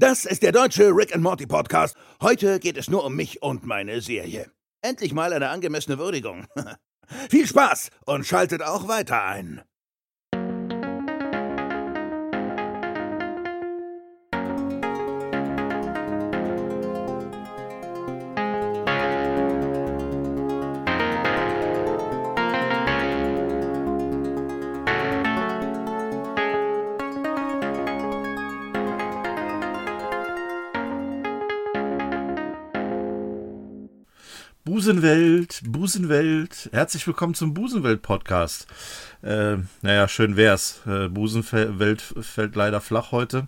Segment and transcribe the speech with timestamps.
[0.00, 1.94] Das ist der deutsche Rick and Morty Podcast.
[2.22, 4.50] Heute geht es nur um mich und meine Serie.
[4.80, 6.46] Endlich mal eine angemessene Würdigung.
[7.28, 9.60] Viel Spaß und schaltet auch weiter ein.
[34.80, 38.66] Busenwelt, Busenwelt, herzlich willkommen zum Busenwelt-Podcast.
[39.20, 40.80] Äh, naja, schön wär's.
[40.86, 43.46] Äh, Busenwelt fällt leider flach heute.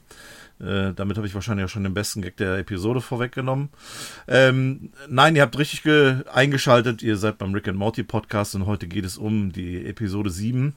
[0.60, 3.70] Äh, damit habe ich wahrscheinlich auch schon den besten Gag der Episode vorweggenommen.
[4.28, 5.90] Ähm, nein, ihr habt richtig
[6.30, 7.02] eingeschaltet.
[7.02, 10.74] Ihr seid beim Rick and Morty Podcast und heute geht es um die Episode 7.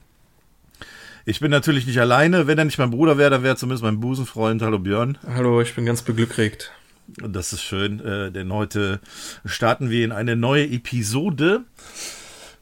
[1.26, 2.46] Ich bin natürlich nicht alleine.
[2.46, 4.62] Wenn er nicht mein Bruder wäre, dann wäre zumindest mein Busenfreund.
[4.62, 5.18] Hallo Björn.
[5.26, 6.72] Hallo, ich bin ganz beglückt.
[7.08, 9.00] Das ist schön, äh, denn heute
[9.44, 11.64] starten wir in eine neue Episode,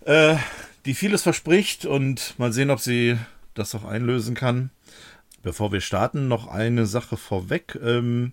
[0.04, 0.36] äh,
[0.84, 3.16] die vieles verspricht und mal sehen, ob sie
[3.54, 4.70] das auch einlösen kann.
[5.42, 7.78] Bevor wir starten, noch eine Sache vorweg.
[7.82, 8.32] Ähm,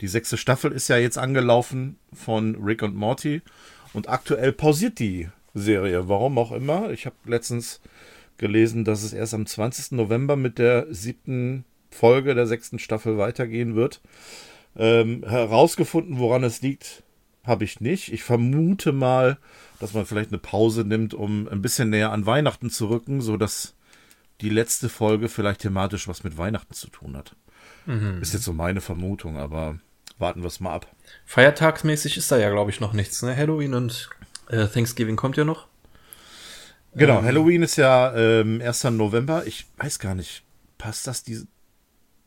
[0.00, 3.42] die sechste Staffel ist ja jetzt angelaufen von Rick und Morty
[3.92, 6.08] und aktuell pausiert die Serie.
[6.08, 6.90] Warum auch immer.
[6.90, 7.80] Ich habe letztens
[8.38, 9.92] gelesen, dass es erst am 20.
[9.92, 14.00] November mit der siebten Folge der sechsten Staffel weitergehen wird.
[14.76, 17.02] Ähm, herausgefunden, woran es liegt,
[17.44, 18.12] habe ich nicht.
[18.12, 19.38] Ich vermute mal,
[19.78, 23.74] dass man vielleicht eine Pause nimmt, um ein bisschen näher an Weihnachten zu rücken, sodass
[24.40, 27.36] die letzte Folge vielleicht thematisch was mit Weihnachten zu tun hat.
[27.86, 28.20] Mhm.
[28.20, 29.78] Ist jetzt so meine Vermutung, aber
[30.18, 30.86] warten wir es mal ab.
[31.26, 33.22] Feiertagsmäßig ist da ja, glaube ich, noch nichts.
[33.22, 33.36] Ne?
[33.36, 34.10] Halloween und
[34.48, 35.66] äh, Thanksgiving kommt ja noch.
[36.94, 38.84] Genau, ähm, Halloween ist ja ähm, 1.
[38.84, 39.46] November.
[39.46, 40.44] Ich weiß gar nicht,
[40.78, 41.46] passt das diese,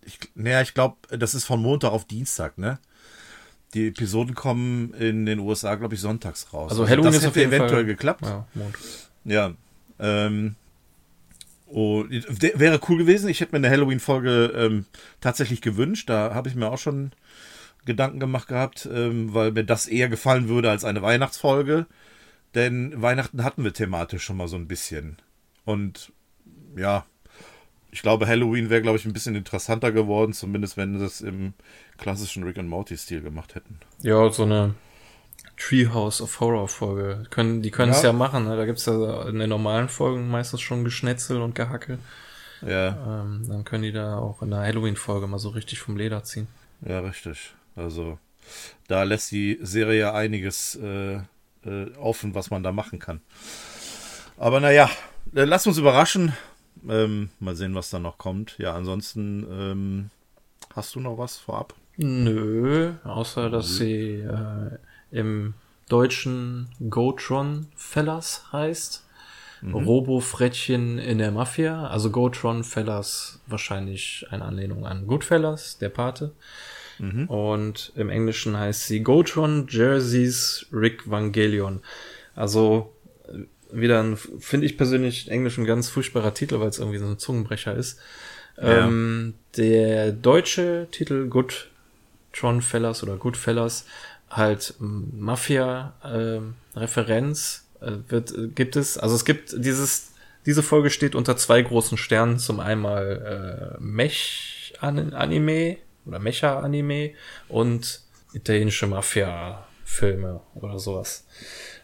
[0.07, 2.79] ich, naja, ich glaube, das ist von Montag auf Dienstag, ne?
[3.73, 6.71] Die Episoden kommen in den USA, glaube ich, sonntags raus.
[6.71, 8.23] Also Halloween das ist auf jeden eventuell Fall, geklappt.
[8.23, 8.47] Ja,
[9.25, 9.53] ja
[9.99, 10.55] ähm,
[11.67, 13.29] und wäre cool gewesen.
[13.29, 14.85] Ich hätte mir eine Halloween-Folge ähm,
[15.19, 16.09] tatsächlich gewünscht.
[16.09, 17.11] Da habe ich mir auch schon
[17.83, 21.85] Gedanken gemacht gehabt, ähm, weil mir das eher gefallen würde als eine Weihnachtsfolge.
[22.55, 25.17] Denn Weihnachten hatten wir thematisch schon mal so ein bisschen.
[25.65, 26.13] Und
[26.77, 27.05] ja,
[27.91, 31.53] ich glaube, Halloween wäre, glaube ich, ein bisschen interessanter geworden, zumindest wenn sie es im
[31.97, 33.79] klassischen Rick and Morty-Stil gemacht hätten.
[34.01, 34.75] Ja, so eine
[35.57, 37.25] Treehouse of Horror-Folge.
[37.29, 38.09] Können, die können es ja.
[38.09, 38.13] ja.
[38.13, 38.55] machen, ne?
[38.55, 41.99] Da gibt es ja in den normalen Folgen meistens schon Geschnetzel und Gehacke.
[42.61, 43.21] Ja.
[43.21, 46.47] Ähm, dann können die da auch in der Halloween-Folge mal so richtig vom Leder ziehen.
[46.85, 47.53] Ja, richtig.
[47.75, 48.19] Also,
[48.87, 53.21] da lässt die Serie ja einiges äh, äh, offen, was man da machen kann.
[54.37, 54.89] Aber naja,
[55.35, 56.33] äh, lass uns überraschen.
[56.87, 58.57] Ähm, mal sehen, was da noch kommt.
[58.57, 60.09] Ja, ansonsten ähm,
[60.75, 61.73] hast du noch was vorab?
[61.97, 63.85] Nö, außer dass Nö.
[63.85, 64.77] sie äh,
[65.11, 65.53] im
[65.89, 69.03] deutschen Gotron Fellas heißt.
[69.61, 69.73] Mhm.
[69.73, 71.87] Robo-Frettchen in der Mafia.
[71.87, 76.33] Also Gotron Fellas wahrscheinlich eine Anlehnung an Goodfellas, der Pate.
[76.99, 77.27] Mhm.
[77.27, 81.81] Und im Englischen heißt sie Gotron Jerseys Rick Vangelion.
[82.35, 82.93] Also
[83.71, 87.19] wieder ein, finde ich persönlich Englisch ein ganz furchtbarer Titel, weil es irgendwie so ein
[87.19, 87.99] Zungenbrecher ist.
[88.57, 88.87] Ja.
[88.87, 91.69] Ähm, der deutsche Titel Good
[92.33, 93.85] Tron Fellas oder Goodfellas
[94.29, 98.97] halt Mafia-Referenz ähm, äh, wird gibt es.
[98.97, 100.11] Also es gibt dieses
[100.45, 102.39] diese Folge steht unter zwei großen Sternen.
[102.39, 107.11] Zum einmal äh, Mech-Anime oder Mecha-Anime
[107.49, 108.01] und
[108.33, 108.87] italienische
[109.87, 111.25] Mafia-Filme oder sowas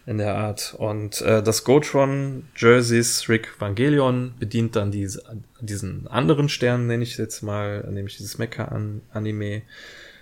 [0.06, 0.76] in der Art.
[0.78, 5.24] Und äh, das Gotron Jerseys Rick Vangelion bedient dann diese,
[5.62, 9.64] diesen anderen Stern, nenne ich jetzt mal, nämlich dieses Mecha-Anime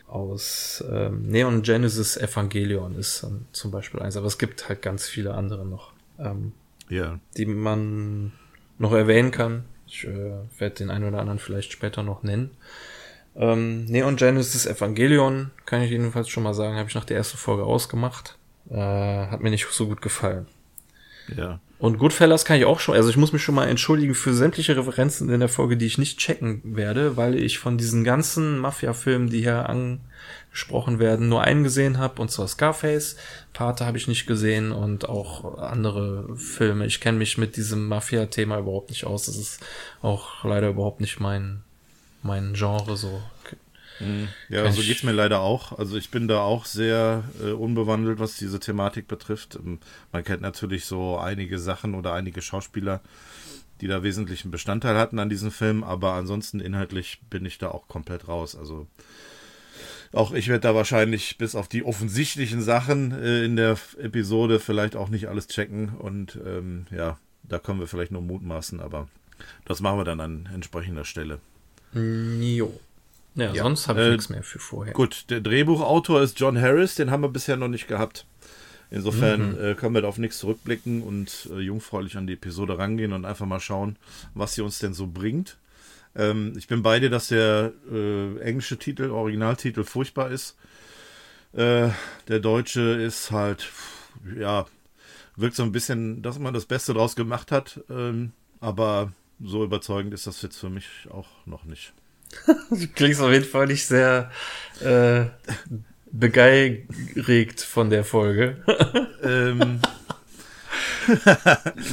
[0.08, 5.08] aus ähm, Neon Genesis Evangelion ist dann zum Beispiel eins, aber es gibt halt ganz
[5.08, 6.52] viele andere noch, ähm,
[6.90, 7.20] ja.
[7.38, 8.34] die man
[8.78, 9.64] noch erwähnen kann.
[9.88, 12.52] Ich äh, werde den einen oder anderen vielleicht später noch nennen.
[13.36, 17.38] Ähm, Neon Genesis Evangelion kann ich jedenfalls schon mal sagen, habe ich nach der ersten
[17.38, 18.38] Folge ausgemacht.
[18.70, 20.48] Äh, hat mir nicht so gut gefallen.
[21.36, 21.60] Ja.
[21.80, 24.78] Und Goodfellas kann ich auch schon, also ich muss mich schon mal entschuldigen für sämtliche
[24.78, 29.32] Referenzen in der Folge, die ich nicht checken werde, weil ich von diesen ganzen Mafia-Filmen,
[29.32, 33.16] die hier angesprochen werden, nur einen gesehen habe, und zwar Scarface.
[33.54, 36.86] Pate habe ich nicht gesehen und auch andere Filme.
[36.86, 39.26] Ich kenne mich mit diesem Mafia-Thema überhaupt nicht aus.
[39.26, 39.60] Das ist
[40.04, 41.64] auch leider überhaupt nicht mein,
[42.24, 43.22] mein Genre so.
[44.00, 44.30] Mhm.
[44.50, 45.78] Ja, Kann so geht's mir leider auch.
[45.78, 49.56] Also ich bin da auch sehr äh, unbewandelt, was diese Thematik betrifft.
[49.56, 49.80] Ähm,
[50.12, 53.02] man kennt natürlich so einige Sachen oder einige Schauspieler,
[53.80, 57.88] die da wesentlichen Bestandteil hatten an diesem Film, aber ansonsten inhaltlich bin ich da auch
[57.88, 58.56] komplett raus.
[58.56, 58.88] Also
[60.14, 64.96] Auch ich werde da wahrscheinlich bis auf die offensichtlichen Sachen äh, in der Episode vielleicht
[64.96, 65.90] auch nicht alles checken.
[65.90, 69.08] Und ähm, ja, da können wir vielleicht nur mutmaßen, aber
[69.66, 71.40] das machen wir dann an entsprechender Stelle.
[71.94, 72.80] Jo.
[73.36, 73.64] Ja, ja.
[73.64, 74.94] sonst habe ich äh, nichts mehr für vorher.
[74.94, 78.26] Gut, der Drehbuchautor ist John Harris, den haben wir bisher noch nicht gehabt.
[78.90, 79.64] Insofern mhm.
[79.64, 83.24] äh, können wir da auf nichts zurückblicken und äh, jungfräulich an die Episode rangehen und
[83.24, 83.96] einfach mal schauen,
[84.34, 85.58] was sie uns denn so bringt.
[86.14, 90.58] Ähm, ich bin bei dir, dass der äh, englische Titel, Originaltitel furchtbar ist.
[91.54, 91.90] Äh,
[92.28, 93.70] der deutsche ist halt,
[94.38, 94.66] ja,
[95.38, 97.80] wirkt so ein bisschen, dass man das Beste draus gemacht hat.
[97.90, 101.94] Ähm, aber so überzeugend ist das jetzt für mich auch noch nicht.
[102.70, 104.32] du klingst auf jeden Fall nicht sehr
[104.80, 105.26] äh,
[106.12, 108.64] begeistert von der Folge.
[109.24, 109.80] ähm,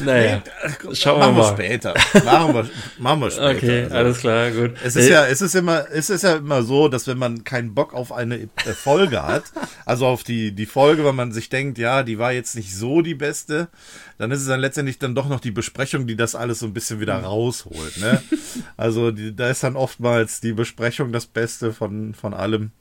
[0.04, 1.52] naja, nee, schauen wir mal.
[1.52, 1.94] später.
[2.24, 3.50] Machen wir, machen wir später.
[3.50, 4.72] Okay, also, alles klar, gut.
[4.84, 7.74] Es ist ja, es ist immer, es ist ja immer so, dass wenn man keinen
[7.74, 8.48] Bock auf eine
[8.82, 9.44] Folge hat,
[9.84, 13.02] also auf die, die Folge, wenn man sich denkt, ja, die war jetzt nicht so
[13.02, 13.68] die beste,
[14.18, 16.74] dann ist es dann letztendlich dann doch noch die Besprechung, die das alles so ein
[16.74, 18.22] bisschen wieder rausholt, ne?
[18.76, 22.72] Also, die, da ist dann oftmals die Besprechung das Beste von, von allem.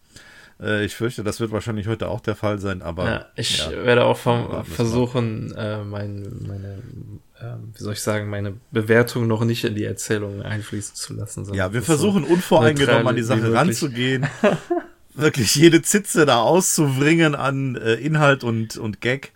[0.60, 3.06] Äh, ich fürchte, das wird wahrscheinlich heute auch der Fall sein, aber.
[3.06, 6.82] Ja, ich ja, werde auch vom, versuchen, äh, mein, meine,
[7.40, 11.54] äh, wie soll ich sagen, meine Bewertung noch nicht in die Erzählung einfließen zu lassen.
[11.54, 14.28] Ja, wir versuchen so unvoreingenommen an die Sache ranzugehen.
[15.18, 19.34] wirklich jede Zitze da auszubringen an äh, Inhalt und, und Gag.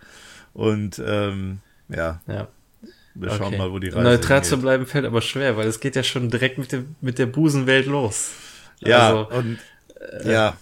[0.54, 1.58] Und ähm,
[1.88, 2.20] ja.
[2.26, 2.48] ja.
[3.14, 3.58] Wir schauen okay.
[3.58, 4.50] mal, wo die Reise Neutral hingeht.
[4.50, 7.26] zu bleiben fällt aber schwer, weil es geht ja schon direkt mit, dem, mit der
[7.26, 8.30] Busenwelt los.
[8.80, 9.58] Ja, also, und
[10.24, 10.56] äh, ja,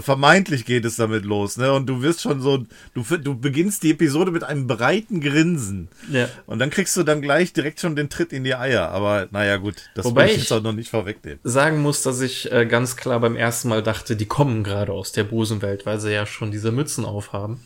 [0.00, 1.72] vermeintlich geht es damit los, ne?
[1.72, 2.64] Und du wirst schon so,
[2.94, 5.88] du, du beginnst die Episode mit einem breiten Grinsen.
[6.10, 6.28] Ja.
[6.46, 8.90] Und dann kriegst du dann gleich direkt schon den Tritt in die Eier.
[8.90, 11.40] Aber naja, gut, das Wobei ich jetzt auch noch nicht vorwegnehmen.
[11.44, 15.12] Sagen muss, dass ich äh, ganz klar beim ersten Mal dachte, die kommen gerade aus
[15.12, 17.60] der Busenwelt, weil sie ja schon diese Mützen aufhaben.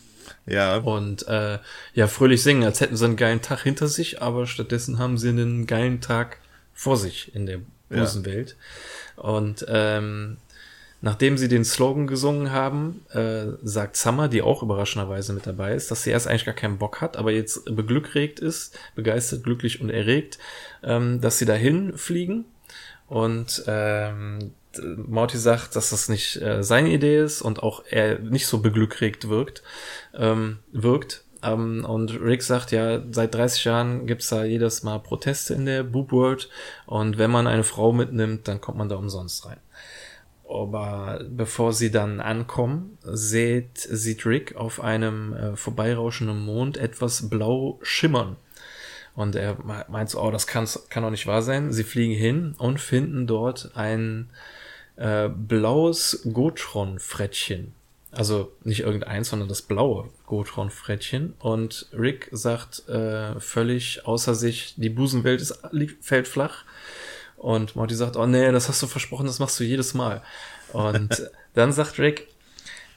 [0.46, 0.76] Ja.
[0.78, 1.58] Und äh,
[1.94, 5.28] ja, fröhlich singen, als hätten sie einen geilen Tag hinter sich, aber stattdessen haben sie
[5.28, 6.38] einen geilen Tag
[6.72, 8.56] vor sich in der Busenwelt.
[9.16, 9.22] Ja.
[9.22, 10.38] Und ähm,
[11.04, 15.90] Nachdem sie den Slogan gesungen haben, äh, sagt Summer, die auch überraschenderweise mit dabei ist,
[15.90, 19.90] dass sie erst eigentlich gar keinen Bock hat, aber jetzt beglückregt ist, begeistert, glücklich und
[19.90, 20.38] erregt,
[20.82, 22.46] ähm, dass sie dahin fliegen.
[23.06, 24.52] Und ähm,
[24.96, 29.28] Morty sagt, dass das nicht äh, seine Idee ist und auch er nicht so beglückregt
[29.28, 29.62] wirkt,
[30.14, 31.22] ähm, wirkt.
[31.42, 35.82] Ähm, und Rick sagt ja, seit 30 Jahren gibt's da jedes Mal Proteste in der
[35.82, 36.48] Boop World
[36.86, 39.58] und wenn man eine Frau mitnimmt, dann kommt man da umsonst rein.
[40.54, 47.78] Aber bevor sie dann ankommen, sieht, sieht Rick auf einem äh, vorbeirauschenden Mond etwas blau
[47.82, 48.36] schimmern.
[49.14, 49.56] Und er
[49.88, 51.72] meint so, oh, das kann doch nicht wahr sein.
[51.72, 54.28] Sie fliegen hin und finden dort ein
[54.96, 57.74] äh, blaues Gotron-Frettchen.
[58.10, 61.34] Also nicht irgendeins, sondern das blaue Gotron-Frettchen.
[61.38, 65.60] Und Rick sagt äh, völlig außer sich, die Busenwelt ist,
[66.00, 66.64] fällt flach.
[67.44, 70.23] Und Morty sagt, oh nee, das hast du versprochen, das machst du jedes Mal.
[70.73, 72.26] Und dann sagt Rick,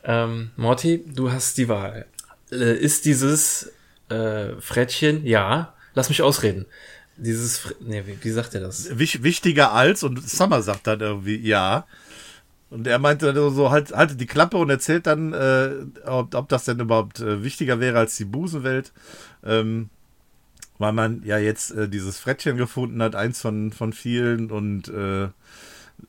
[0.06, 2.06] ähm, Morty, du hast die Wahl.
[2.50, 3.74] Äh, ist dieses
[4.08, 6.66] äh, Frettchen, ja, lass mich ausreden.
[7.18, 8.98] Dieses, Fre nee, wie, wie sagt er das?
[8.98, 11.86] Wichtiger als, und Summer sagt dann irgendwie, ja.
[12.70, 15.72] Und er meinte so, halt, haltet die Klappe und erzählt dann, äh,
[16.06, 18.94] ob, ob das denn überhaupt äh, wichtiger wäre als die Busenwelt.
[19.44, 19.90] Ähm,
[20.78, 25.30] weil man ja jetzt äh, dieses Frettchen gefunden hat, eins von, von vielen und äh,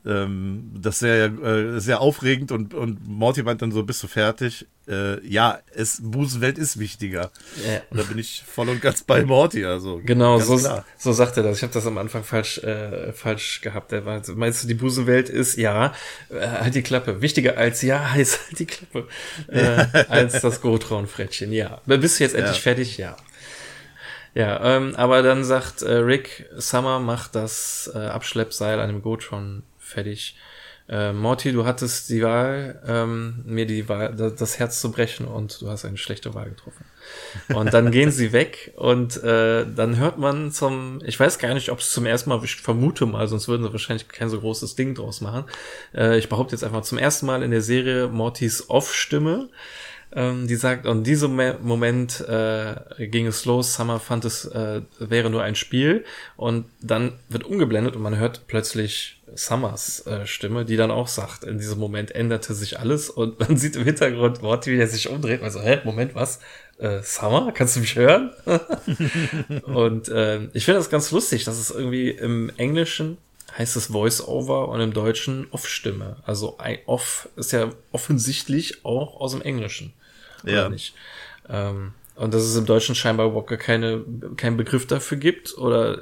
[0.05, 4.67] ähm, das sehr, äh, sehr aufregend und, und Morty meint dann so, bist du fertig?
[4.87, 7.31] Äh, ja, es, Busenwelt ist wichtiger.
[7.67, 7.81] Ja.
[7.89, 10.01] Und da bin ich voll und ganz bei Morty, also.
[10.03, 10.57] Genau, so,
[10.97, 11.57] so sagt er das.
[11.57, 13.91] Ich habe das am Anfang falsch, äh, falsch gehabt.
[13.91, 15.93] Er war, meinst du, die Busenwelt ist, ja,
[16.29, 17.21] äh, halt die Klappe.
[17.21, 19.07] Wichtiger als, ja, heißt halt die Klappe.
[19.47, 21.81] Äh, als das Gotron-Frettchen, ja.
[21.85, 22.61] Bist du jetzt endlich ja.
[22.61, 22.97] fertig?
[22.97, 23.17] Ja.
[24.33, 29.63] Ja, ähm, aber dann sagt äh, Rick, Summer macht das äh, Abschleppseil an dem Gotron
[29.77, 30.35] fertig.
[30.87, 35.61] Äh, Morty, du hattest die Wahl, ähm, mir die Wahl, das Herz zu brechen und
[35.61, 36.83] du hast eine schlechte Wahl getroffen.
[37.49, 41.69] Und dann gehen sie weg und äh, dann hört man zum, ich weiß gar nicht,
[41.69, 44.75] ob es zum ersten Mal, ich vermute mal, sonst würden sie wahrscheinlich kein so großes
[44.75, 45.43] Ding draus machen.
[45.93, 49.49] Äh, ich behaupte jetzt einfach zum ersten Mal in der Serie Mortys Off-Stimme
[50.11, 52.75] ähm, die sagt, und diesem Moment äh,
[53.07, 56.03] ging es los, Summer fand es äh, wäre nur ein Spiel
[56.35, 61.43] und dann wird umgeblendet und man hört plötzlich Summers äh, Stimme, die dann auch sagt,
[61.43, 65.09] in diesem Moment änderte sich alles und man sieht im Hintergrund Morty, wie er sich
[65.09, 66.39] umdreht, also, hä, Moment, was?
[66.79, 68.31] Äh, Summer, kannst du mich hören?
[69.65, 73.17] und äh, ich finde das ganz lustig, dass es irgendwie im Englischen
[73.57, 76.17] heißt es Voice-Over und im Deutschen Off-Stimme.
[76.23, 79.93] Also Off ist ja offensichtlich auch aus dem Englischen.
[80.43, 80.69] Oder Ja.
[80.69, 80.95] nicht?
[81.49, 84.03] Ähm, und dass es im Deutschen scheinbar überhaupt gar keine,
[84.35, 86.01] keinen Begriff dafür gibt oder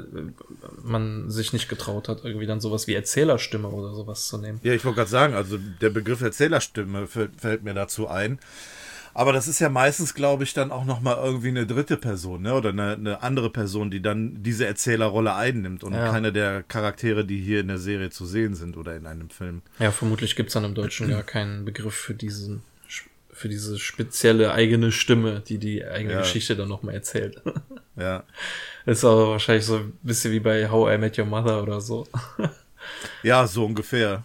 [0.83, 4.59] man sich nicht getraut hat, irgendwie dann sowas wie Erzählerstimme oder sowas zu nehmen.
[4.63, 8.39] Ja, ich wollte gerade sagen, also der Begriff Erzählerstimme fällt, fällt mir dazu ein.
[9.13, 12.53] Aber das ist ja meistens, glaube ich, dann auch nochmal irgendwie eine dritte Person, ne?
[12.53, 16.11] Oder eine, eine andere Person, die dann diese Erzählerrolle einnimmt und Ja.
[16.11, 19.63] keine der Charaktere, die hier in der Serie zu sehen sind oder in einem Film.
[19.79, 22.61] Ja, vermutlich gibt's dann im Deutschen gar keinen Begriff für diesen
[23.37, 26.19] für diese spezielle eigene Stimme, die die eigene Ja.
[26.21, 27.41] Geschichte dann nochmal erzählt.
[27.99, 28.23] Ja.
[28.85, 32.05] ist aber wahrscheinlich so ein bisschen wie bei How I Met Your Mother oder so.
[33.23, 34.23] Ja, so ungefähr.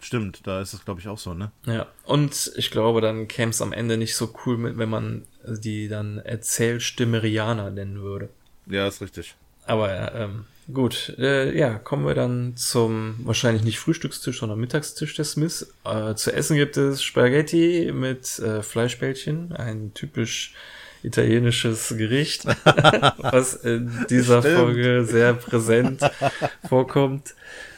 [0.00, 1.50] Stimmt, da ist es, glaube ich, auch so, ne?
[1.66, 5.22] Ja, und ich glaube, dann käme es am Ende nicht so cool mit, wenn man
[5.46, 8.28] die dann Erzählstimme Rihanna nennen würde.
[8.66, 9.34] Ja, ist richtig.
[9.64, 15.24] Aber ähm, gut, äh, ja, kommen wir dann zum wahrscheinlich nicht Frühstückstisch, sondern Mittagstisch der
[15.24, 15.72] Smiths.
[15.84, 20.54] Äh, zu essen gibt es Spaghetti mit äh, Fleischbällchen, ein typisch
[21.02, 22.46] italienisches Gericht,
[23.18, 24.58] was in dieser Stimmt.
[24.58, 26.00] Folge sehr präsent
[26.68, 27.34] vorkommt.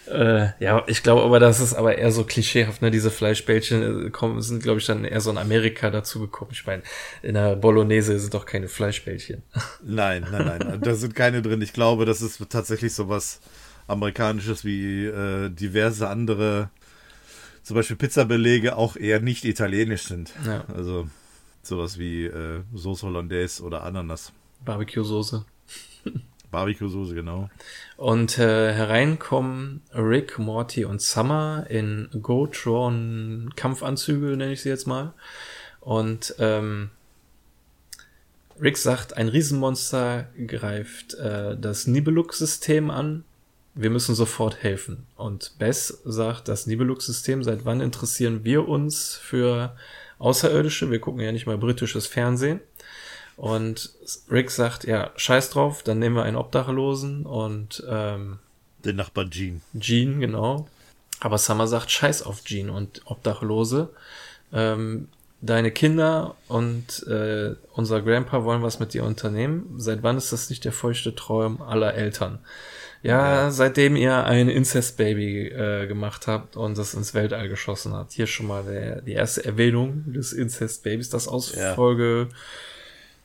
[0.08, 2.90] Äh, ja, ich glaube aber, das ist aber eher so klischeehaft, ne?
[2.90, 6.50] Diese Fleischbällchen äh, kommen, sind, glaube ich, dann eher so in Amerika dazu gekommen.
[6.52, 6.82] Ich meine,
[7.22, 9.42] in der Bolognese sind doch keine Fleischbällchen.
[9.82, 11.62] Nein, nein, nein, da sind keine drin.
[11.62, 13.40] Ich glaube, das ist tatsächlich sowas
[13.86, 16.70] Amerikanisches wie äh, diverse andere,
[17.62, 20.32] zum Beispiel Pizzabelege, auch eher nicht italienisch sind.
[20.44, 20.64] Ja.
[20.74, 21.08] Also
[21.62, 24.32] sowas wie äh, Sauce Hollandaise oder Ananas.
[24.64, 25.44] Barbecue-Soße.
[26.56, 27.50] Barbecue-Soße, genau.
[27.98, 35.12] Und äh, hereinkommen Rick, Morty und Summer in Gotron Kampfanzüge, nenne ich sie jetzt mal.
[35.80, 36.88] Und ähm,
[38.58, 43.24] Rick sagt, ein Riesenmonster greift äh, das Nibelux-System an.
[43.74, 45.04] Wir müssen sofort helfen.
[45.16, 49.76] Und Bess sagt, das Nibelux-System, seit wann interessieren wir uns für
[50.18, 50.90] Außerirdische?
[50.90, 52.60] Wir gucken ja nicht mal britisches Fernsehen.
[53.36, 53.90] Und
[54.30, 58.38] Rick sagt, ja, scheiß drauf, dann nehmen wir einen Obdachlosen und ähm,
[58.84, 59.60] Den Nachbar Gene.
[59.78, 60.66] Jean, genau.
[61.20, 63.90] Aber Summer sagt, scheiß auf Jean und Obdachlose.
[64.52, 65.08] Ähm,
[65.42, 69.74] deine Kinder und äh, unser Grandpa wollen was mit dir unternehmen.
[69.76, 72.38] Seit wann ist das nicht der feuchte Traum aller Eltern?
[73.02, 78.12] Ja, seitdem ihr ein Incest-Baby äh, gemacht habt und das ins Weltall geschossen habt.
[78.12, 81.74] Hier schon mal der, die erste Erwähnung des Incest-Babys, das aus Ja.
[81.74, 82.28] Folge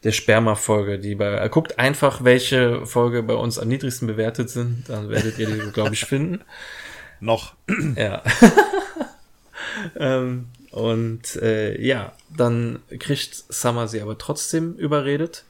[0.03, 4.89] der Sperma-Folge, die bei, äh, guckt einfach, welche Folge bei uns am niedrigsten bewertet sind,
[4.89, 6.41] dann werdet ihr die, glaube ich, finden.
[7.19, 7.53] Noch.
[7.95, 8.23] Ja.
[9.95, 15.43] ähm, und äh, ja, dann kriegt Summer sie aber trotzdem überredet,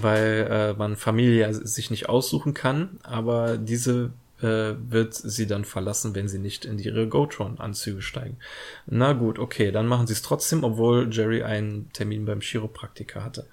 [0.00, 6.14] weil äh, man Familie sich nicht aussuchen kann, aber diese äh, wird sie dann verlassen,
[6.14, 8.38] wenn sie nicht in ihre Gotron-Anzüge steigen.
[8.86, 13.46] Na gut, okay, dann machen sie es trotzdem, obwohl Jerry einen Termin beim Chiropraktiker hatte.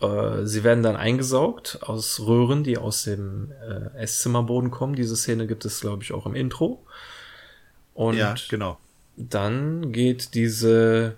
[0.00, 4.94] Äh, Sie werden dann eingesaugt aus Röhren, die aus dem äh, Esszimmerboden kommen.
[4.94, 6.84] Diese Szene gibt es, glaube ich, auch im Intro.
[7.94, 8.78] Und ja, genau.
[9.16, 11.16] dann geht diese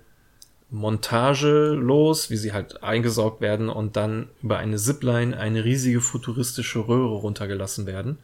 [0.71, 6.81] Montage los, wie sie halt eingesaugt werden und dann über eine Zipline eine riesige futuristische
[6.89, 8.19] Röhre runtergelassen werden.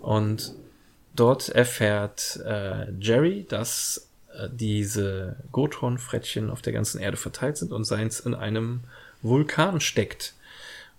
[0.00, 0.54] Und
[1.14, 7.84] dort erfährt äh, Jerry, dass äh, diese Gotron-Frettchen auf der ganzen Erde verteilt sind und
[7.84, 8.80] seins in einem
[9.22, 10.34] Vulkan steckt.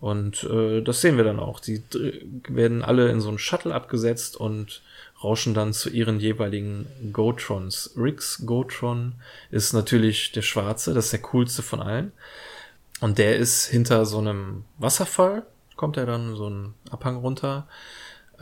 [0.01, 1.59] Und äh, das sehen wir dann auch.
[1.59, 2.13] Die dr-
[2.47, 4.81] werden alle in so einen Shuttle abgesetzt und
[5.21, 7.91] rauschen dann zu ihren jeweiligen Gotrons.
[7.97, 9.15] Ricks Gotron
[9.51, 12.13] ist natürlich der schwarze, das ist der coolste von allen.
[13.01, 15.43] Und der ist hinter so einem Wasserfall,
[15.75, 17.67] kommt er dann so einen Abhang runter.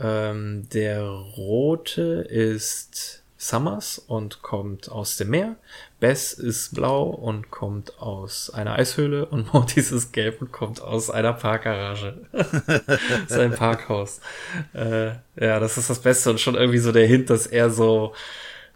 [0.00, 5.54] Ähm, der rote ist Summers und kommt aus dem Meer.
[6.00, 11.08] Bess ist blau und kommt aus einer Eishöhle und Mortis ist gelb und kommt aus
[11.08, 12.18] einer Parkgarage.
[13.28, 14.20] Sein Parkhaus.
[14.74, 18.12] Äh, ja, das ist das Beste und schon irgendwie so der Hint, dass er so,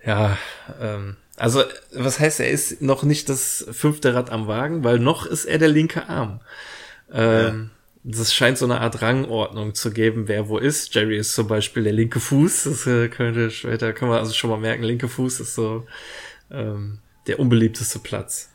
[0.06, 0.38] ja,
[0.80, 5.26] ähm, also was heißt, er ist noch nicht das fünfte Rad am Wagen, weil noch
[5.26, 6.40] ist er der linke Arm.
[7.12, 7.71] Ähm,
[8.04, 10.92] Das scheint so eine Art Rangordnung zu geben, wer wo ist.
[10.94, 12.64] Jerry ist zum Beispiel der linke Fuß.
[12.64, 15.86] Das äh, könnte später, können wir also schon mal merken, linke Fuß ist so
[16.50, 18.48] ähm, der unbeliebteste Platz.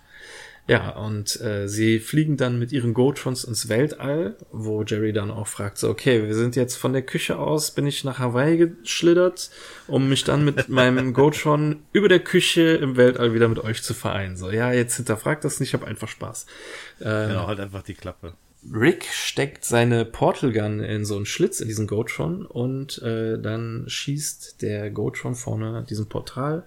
[0.67, 5.47] Ja, und äh, sie fliegen dann mit ihren Gotrons ins Weltall, wo Jerry dann auch
[5.47, 9.49] fragt, so, okay, wir sind jetzt von der Küche aus, bin ich nach Hawaii geschlittert,
[9.87, 13.93] um mich dann mit meinem Gotron über der Küche im Weltall wieder mit euch zu
[13.93, 14.35] vereinen.
[14.35, 16.47] So, ja, jetzt hinterfragt das nicht, ich habe einfach Spaß.
[16.99, 18.33] Äh, Genau, halt einfach die Klappe.
[18.73, 23.85] Rick steckt seine Portal Gun in so einen Schlitz in diesen Gotron und äh, dann
[23.87, 26.65] schießt der Gotron vorne diesen Portal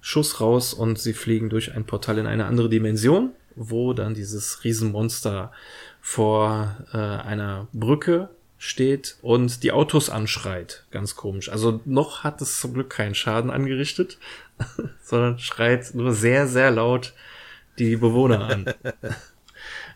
[0.00, 4.64] Schuss raus und sie fliegen durch ein Portal in eine andere Dimension, wo dann dieses
[4.64, 5.52] Riesenmonster
[6.00, 8.28] vor äh, einer Brücke
[8.58, 10.84] steht und die Autos anschreit.
[10.90, 11.50] Ganz komisch.
[11.50, 14.18] Also noch hat es zum Glück keinen Schaden angerichtet,
[15.02, 17.12] sondern schreit nur sehr, sehr laut
[17.78, 18.74] die Bewohner an.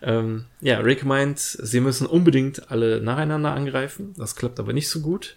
[0.06, 4.14] ähm, ja, Rick meint, sie müssen unbedingt alle nacheinander angreifen.
[4.16, 5.36] Das klappt aber nicht so gut.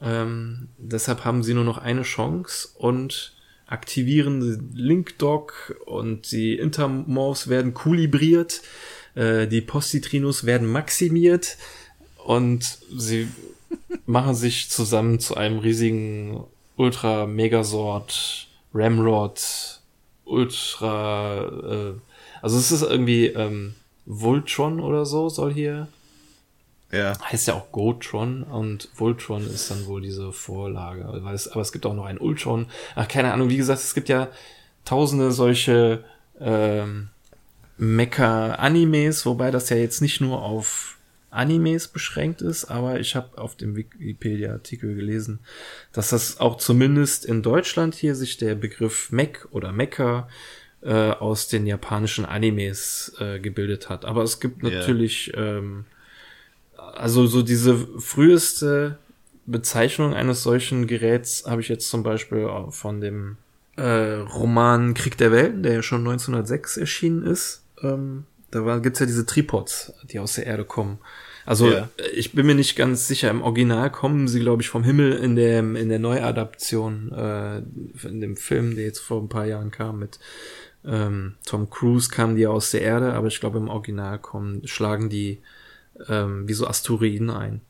[0.00, 3.34] Ähm, deshalb haben sie nur noch eine Chance und
[3.66, 8.62] aktivieren Link Dog und die Intermorphs werden kulibriert,
[9.14, 11.58] äh, die Postitrinos werden maximiert
[12.24, 13.28] und sie
[14.06, 16.44] machen sich zusammen zu einem riesigen
[16.76, 19.42] Ultra Megasort Ramrod
[20.24, 22.00] Ultra äh,
[22.40, 23.74] also es ist irgendwie ähm,
[24.10, 25.88] Voltron oder so soll hier
[26.90, 27.18] ja.
[27.20, 31.04] Heißt ja auch Gotron und Voltron ist dann wohl diese Vorlage.
[31.04, 32.66] Aber es, aber es gibt auch noch ein Ultron.
[32.94, 34.28] Ach, keine Ahnung, wie gesagt, es gibt ja
[34.84, 36.04] tausende solche
[36.40, 37.10] ähm,
[37.76, 40.96] Mecha-Animes, wobei das ja jetzt nicht nur auf
[41.30, 45.40] Animes beschränkt ist, aber ich habe auf dem Wikipedia-Artikel gelesen,
[45.92, 50.26] dass das auch zumindest in Deutschland hier sich der Begriff Mech oder Mecha
[50.82, 54.04] äh, aus den japanischen Animes äh, gebildet hat.
[54.04, 55.58] Aber es gibt natürlich, yeah.
[55.58, 55.84] ähm,
[56.76, 58.98] also so diese früheste
[59.46, 63.38] Bezeichnung eines solchen Geräts habe ich jetzt zum Beispiel von dem
[63.76, 67.62] äh, Roman Krieg der Welten, der ja schon 1906 erschienen ist.
[67.82, 70.98] Ähm, da war, gibt's ja diese Tripods, die aus der Erde kommen.
[71.44, 71.88] Also ja.
[72.14, 75.34] ich bin mir nicht ganz sicher, im Original kommen sie, glaube ich, vom Himmel in
[75.34, 77.58] der, in der Neuadaption, äh,
[78.06, 80.18] in dem Film, der jetzt vor ein paar Jahren kam mit
[80.84, 85.08] ähm, Tom Cruise, kamen die aus der Erde, aber ich glaube im Original kommen, schlagen
[85.08, 85.40] die
[86.08, 87.60] ähm, wie so Asteroiden ein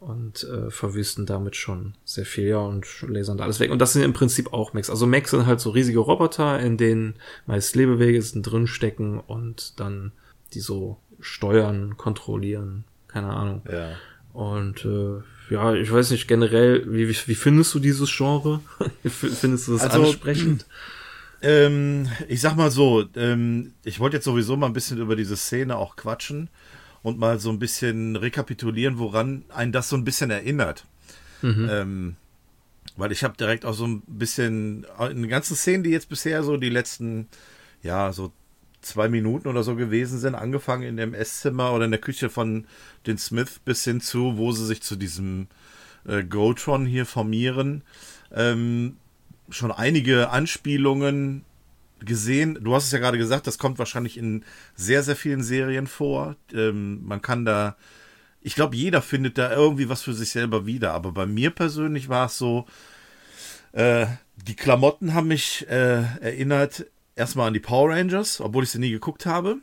[0.00, 3.70] und äh, verwüsten damit schon sehr viel, ja, und lasern da alles weg.
[3.70, 4.90] Und das sind im Prinzip auch Mechs.
[4.90, 7.14] Also Mechs sind halt so riesige Roboter, in denen
[7.46, 10.12] meist Lebewege drinstecken und dann
[10.54, 13.62] die so steuern, kontrollieren, keine Ahnung.
[13.70, 13.96] Ja.
[14.32, 15.20] Und äh,
[15.52, 18.60] ja, ich weiß nicht, generell, wie, wie, wie findest du dieses Genre?
[19.04, 20.66] findest du das also, ansprechend?
[21.40, 25.36] Ähm, ich sag mal so, ähm, ich wollte jetzt sowieso mal ein bisschen über diese
[25.36, 26.48] Szene auch quatschen
[27.02, 30.84] und mal so ein bisschen rekapitulieren, woran einen das so ein bisschen erinnert.
[31.42, 31.68] Mhm.
[31.70, 32.16] Ähm,
[32.96, 36.42] weil ich habe direkt auch so ein bisschen in den ganzen Szenen, die jetzt bisher
[36.42, 37.28] so die letzten,
[37.82, 38.32] ja, so
[38.80, 42.66] zwei Minuten oder so gewesen sind, angefangen in dem Esszimmer oder in der Küche von
[43.06, 45.46] den Smith bis hin zu, wo sie sich zu diesem
[46.06, 47.82] äh, Gotron hier formieren.
[48.32, 48.96] Ähm,
[49.50, 51.44] schon einige Anspielungen
[52.00, 52.58] gesehen.
[52.62, 56.36] Du hast es ja gerade gesagt, das kommt wahrscheinlich in sehr, sehr vielen Serien vor.
[56.52, 57.76] Ähm, man kann da,
[58.40, 60.92] ich glaube, jeder findet da irgendwie was für sich selber wieder.
[60.92, 62.66] Aber bei mir persönlich war es so,
[63.72, 64.06] äh,
[64.36, 68.90] die Klamotten haben mich äh, erinnert erstmal an die Power Rangers, obwohl ich sie nie
[68.90, 69.58] geguckt habe.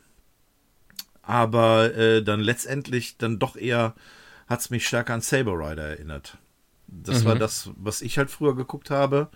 [1.21, 3.95] Aber äh, dann letztendlich dann doch eher
[4.47, 6.37] hat es mich stärker an Saber Rider erinnert.
[6.87, 7.29] Das mhm.
[7.29, 9.29] war das, was ich halt früher geguckt habe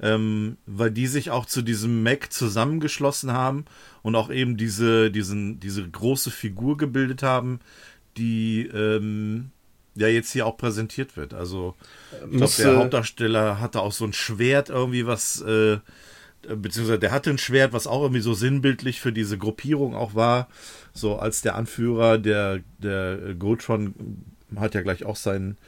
[0.00, 3.64] ähm, weil die sich auch zu diesem Mac zusammengeschlossen haben
[4.02, 7.60] und auch eben diese, diesen, diese große Figur gebildet haben,
[8.16, 9.50] die ähm,
[9.94, 11.34] ja jetzt hier auch präsentiert wird.
[11.34, 11.74] Also
[12.30, 15.78] ich glaube, der Hauptdarsteller hatte auch so ein Schwert irgendwie, was äh,
[16.42, 20.48] beziehungsweise der hatte ein Schwert, was auch irgendwie so sinnbildlich für diese Gruppierung auch war.
[20.92, 24.24] So als der Anführer der, der Gotron
[24.56, 25.58] hat ja gleich auch seinen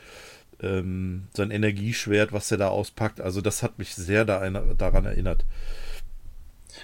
[0.62, 3.20] ähm, sein Energieschwert, was er da auspackt.
[3.20, 5.44] Also das hat mich sehr da daran erinnert.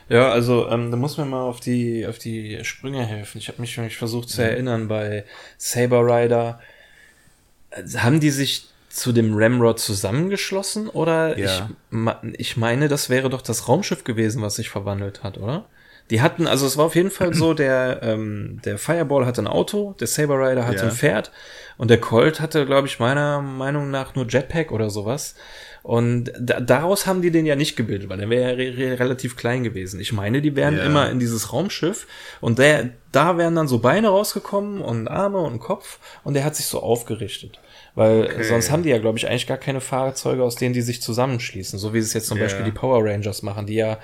[0.08, 3.38] Ja, also ähm, da muss man mal auf die auf die Sprünge helfen.
[3.38, 5.24] Ich habe mich nämlich versucht zu erinnern bei
[5.58, 6.60] Saber Rider.
[7.96, 11.68] Haben die sich zu dem Ramrod zusammengeschlossen oder ja.
[11.92, 15.66] ich, ich meine, das wäre doch das Raumschiff gewesen, was sich verwandelt hat, oder?
[16.10, 19.48] Die hatten, also es war auf jeden Fall so, der, ähm, der Fireball hatte ein
[19.48, 20.84] Auto, der Saber Rider hatte ja.
[20.84, 21.32] ein Pferd
[21.78, 25.34] und der Colt hatte, glaube ich, meiner Meinung nach nur Jetpack oder sowas.
[25.82, 28.98] Und da, daraus haben die den ja nicht gebildet, weil der wäre ja re re
[28.98, 30.00] relativ klein gewesen.
[30.00, 30.84] Ich meine, die wären yeah.
[30.84, 32.08] immer in dieses Raumschiff
[32.40, 36.56] und der, da wären dann so Beine rausgekommen und Arme und Kopf und der hat
[36.56, 37.60] sich so aufgerichtet.
[37.94, 38.42] Weil okay.
[38.42, 41.78] sonst haben die ja, glaube ich, eigentlich gar keine Fahrzeuge, aus denen die sich zusammenschließen.
[41.78, 42.46] So wie es jetzt zum yeah.
[42.46, 43.98] Beispiel die Power Rangers machen, die ja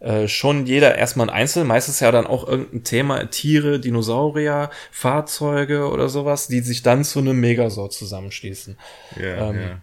[0.00, 5.88] äh, schon jeder erstmal ein Einzel, meistens ja dann auch irgendein Thema, Tiere, Dinosaurier, Fahrzeuge
[5.88, 8.76] oder sowas, die sich dann zu einem Megasort zusammenschließen.
[9.20, 9.82] Ja, ähm, ja.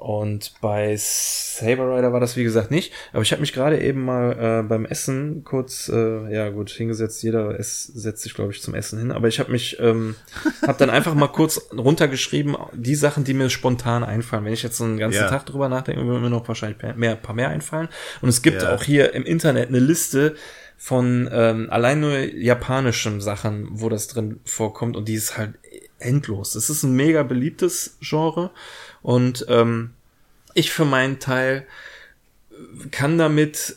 [0.00, 2.90] Und bei Saber Rider war das wie gesagt nicht.
[3.12, 7.22] Aber ich habe mich gerade eben mal äh, beim Essen kurz, äh, ja gut, hingesetzt.
[7.22, 9.12] Jeder es setzt sich, glaube ich, zum Essen hin.
[9.12, 10.14] Aber ich habe mich, ähm,
[10.66, 14.46] habe dann einfach mal kurz runtergeschrieben, die Sachen, die mir spontan einfallen.
[14.46, 15.28] Wenn ich jetzt einen ganzen Ja.
[15.28, 17.88] Tag drüber nachdenke, würden mir noch wahrscheinlich mehr, paar mehr einfallen.
[18.22, 18.74] Und es gibt Ja.
[18.74, 20.34] auch hier im Internet eine Liste
[20.78, 24.96] von ähm, allein nur japanischen Sachen, wo das drin vorkommt.
[24.96, 25.56] Und die ist halt
[25.98, 26.54] endlos.
[26.54, 28.50] Das ist ein mega beliebtes Genre.
[29.02, 29.90] Und ähm,
[30.54, 31.66] ich für meinen Teil
[32.90, 33.76] kann damit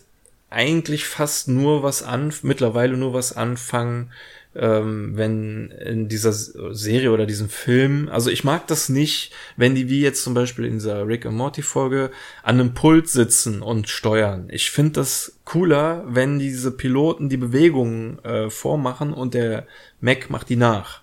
[0.49, 4.11] eigentlich fast nur was an, mittlerweile nur was anfangen,
[4.55, 9.89] ähm, wenn in dieser Serie oder diesem Film, also ich mag das nicht, wenn die
[9.89, 12.11] wie jetzt zum Beispiel in dieser Rick and Morty Folge
[12.43, 14.47] an einem Pult sitzen und steuern.
[14.51, 19.65] Ich finde das cooler, wenn diese Piloten die Bewegungen äh, vormachen und der
[20.01, 21.02] Mac macht die nach.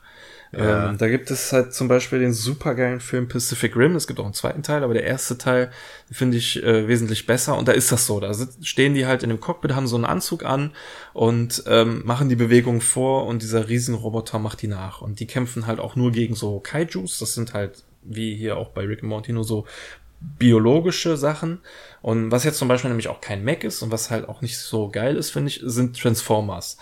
[0.53, 0.91] Ja.
[0.91, 3.95] Ähm, da gibt es halt zum Beispiel den supergeilen Film Pacific Rim.
[3.95, 5.71] Es gibt auch einen zweiten Teil, aber der erste Teil
[6.11, 7.57] finde ich äh, wesentlich besser.
[7.57, 8.19] Und da ist das so.
[8.19, 10.73] Da stehen die halt in dem Cockpit, haben so einen Anzug an
[11.13, 15.01] und ähm, machen die Bewegung vor und dieser Riesenroboter macht die nach.
[15.01, 17.21] Und die kämpfen halt auch nur gegen so Kaijus.
[17.21, 19.67] Das sind halt, wie hier auch bei Rick and Morty, nur so
[20.21, 21.61] biologische Sachen.
[22.03, 24.59] Und was jetzt zum Beispiel nämlich auch kein Mac ist und was halt auch nicht
[24.59, 26.77] so geil ist, finde ich, sind Transformers.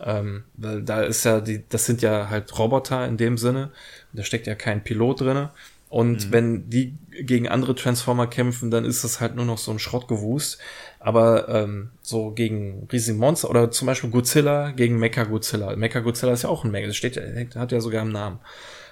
[0.00, 3.70] Ähm, weil da ist ja die, das sind ja halt Roboter in dem Sinne.
[4.12, 5.50] Da steckt ja kein Pilot drinne.
[5.90, 9.78] Und wenn die gegen andere Transformer kämpfen, dann ist das halt nur noch so ein
[9.78, 10.58] Schrottgewust.
[11.00, 15.74] Aber ähm, so gegen riesige Monster oder zum Beispiel Godzilla gegen Mecha Godzilla.
[15.76, 16.88] Mecha Godzilla ist ja auch ein Mecha.
[16.88, 17.22] Das steht ja,
[17.60, 18.38] hat ja sogar einen Namen.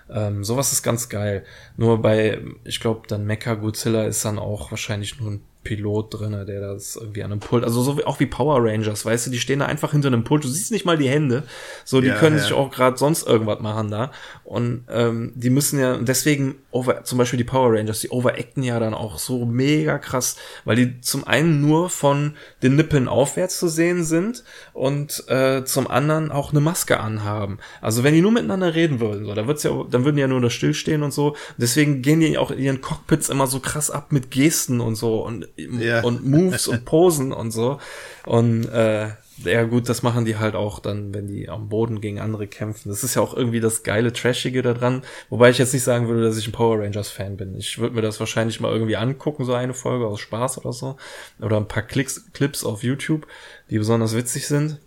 [0.09, 1.45] Ähm, sowas ist ganz geil.
[1.77, 6.45] Nur bei, ich glaube, dann Mecha Godzilla ist dann auch wahrscheinlich nur ein Pilot drinne,
[6.45, 9.31] der das irgendwie an einem Pult, also so wie, auch wie Power Rangers, weißt du,
[9.31, 11.43] die stehen da einfach hinter einem Pult, du siehst nicht mal die Hände,
[11.85, 12.43] so die Ja, können ja.
[12.43, 14.13] sich auch gerade sonst irgendwas machen da
[14.45, 18.79] und ähm, die müssen ja, deswegen over, zum Beispiel die Power Rangers, die overacten ja
[18.79, 23.69] dann auch so mega krass, weil die zum einen nur von den Nippeln aufwärts zu
[23.69, 27.59] sehen sind und äh, zum anderen auch eine Maske anhaben.
[27.81, 30.29] Also wenn die nur miteinander reden würden, so, dann wird's ja, dann würden die ja
[30.29, 31.35] nur da stillstehen und so.
[31.57, 35.25] Deswegen gehen die auch in ihren Cockpits immer so krass ab mit Gesten und so
[35.25, 36.03] und, Ja.
[36.03, 37.79] und Moves und Posen und so.
[38.25, 39.09] Und äh,
[39.45, 42.89] ja gut, das machen die halt auch dann, wenn die am Boden gegen andere kämpfen.
[42.89, 45.03] Das ist ja auch irgendwie das geile Trashige daran.
[45.29, 47.55] Wobei ich jetzt nicht sagen würde, dass ich ein Power Rangers Fan bin.
[47.57, 50.97] Ich würde mir das wahrscheinlich mal irgendwie angucken, so eine Folge aus Spaß oder so.
[51.41, 53.27] Oder ein paar Klicks, Clips auf YouTube,
[53.71, 54.81] die besonders witzig sind.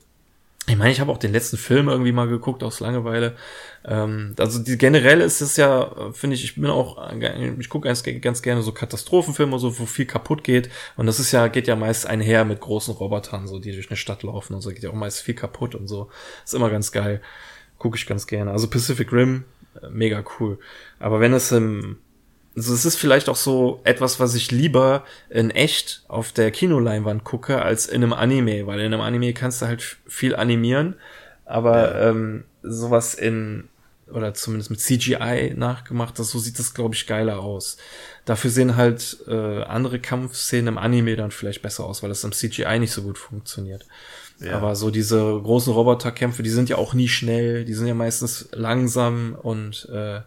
[0.70, 3.36] Ich meine, ich habe auch den letzten Film irgendwie mal geguckt aus Langeweile.
[3.84, 7.12] Ähm, also die, generell ist es ja, äh, finde ich, ich bin auch,
[7.60, 10.70] ich gucke ganz, ganz gerne so Katastrophenfilme, so wo viel kaputt geht.
[10.96, 13.98] Und das ist ja, geht ja meist einher mit großen Robotern, so die durch eine
[13.98, 16.12] Stadt laufen und so, geht ja auch meist viel kaputt und so.
[16.46, 17.22] Ist immer ganz geil.
[17.80, 18.52] Gucke ich ganz gerne.
[18.52, 19.46] Also Pacific Rim,
[19.82, 20.60] äh, mega cool.
[21.00, 21.98] Aber wenn es im
[22.60, 27.24] also es ist vielleicht auch so etwas, was ich lieber in echt auf der Kinoleinwand
[27.24, 30.96] gucke, als in einem Anime, weil in einem Anime kannst du halt viel animieren,
[31.46, 33.70] aber ähm, sowas in
[34.12, 37.78] oder zumindest mit CGI nachgemacht, das, so sieht das, glaube ich, geiler aus.
[38.26, 42.32] Dafür sehen halt äh, andere Kampfszenen im Anime dann vielleicht besser aus, weil das im
[42.32, 43.86] CGI nicht so gut funktioniert.
[44.40, 44.58] Ja.
[44.58, 48.50] Aber so diese großen Roboterkämpfe, die sind ja auch nie schnell, die sind ja meistens
[48.52, 50.22] langsam und äh,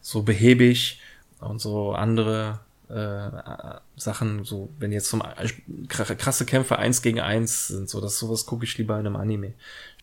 [0.00, 1.00] so behäbig
[1.42, 7.68] und so andere äh, Sachen, so wenn jetzt zum kr- krasse Kämpfe eins gegen eins
[7.68, 9.52] sind, so das sowas gucke ich lieber in einem Anime.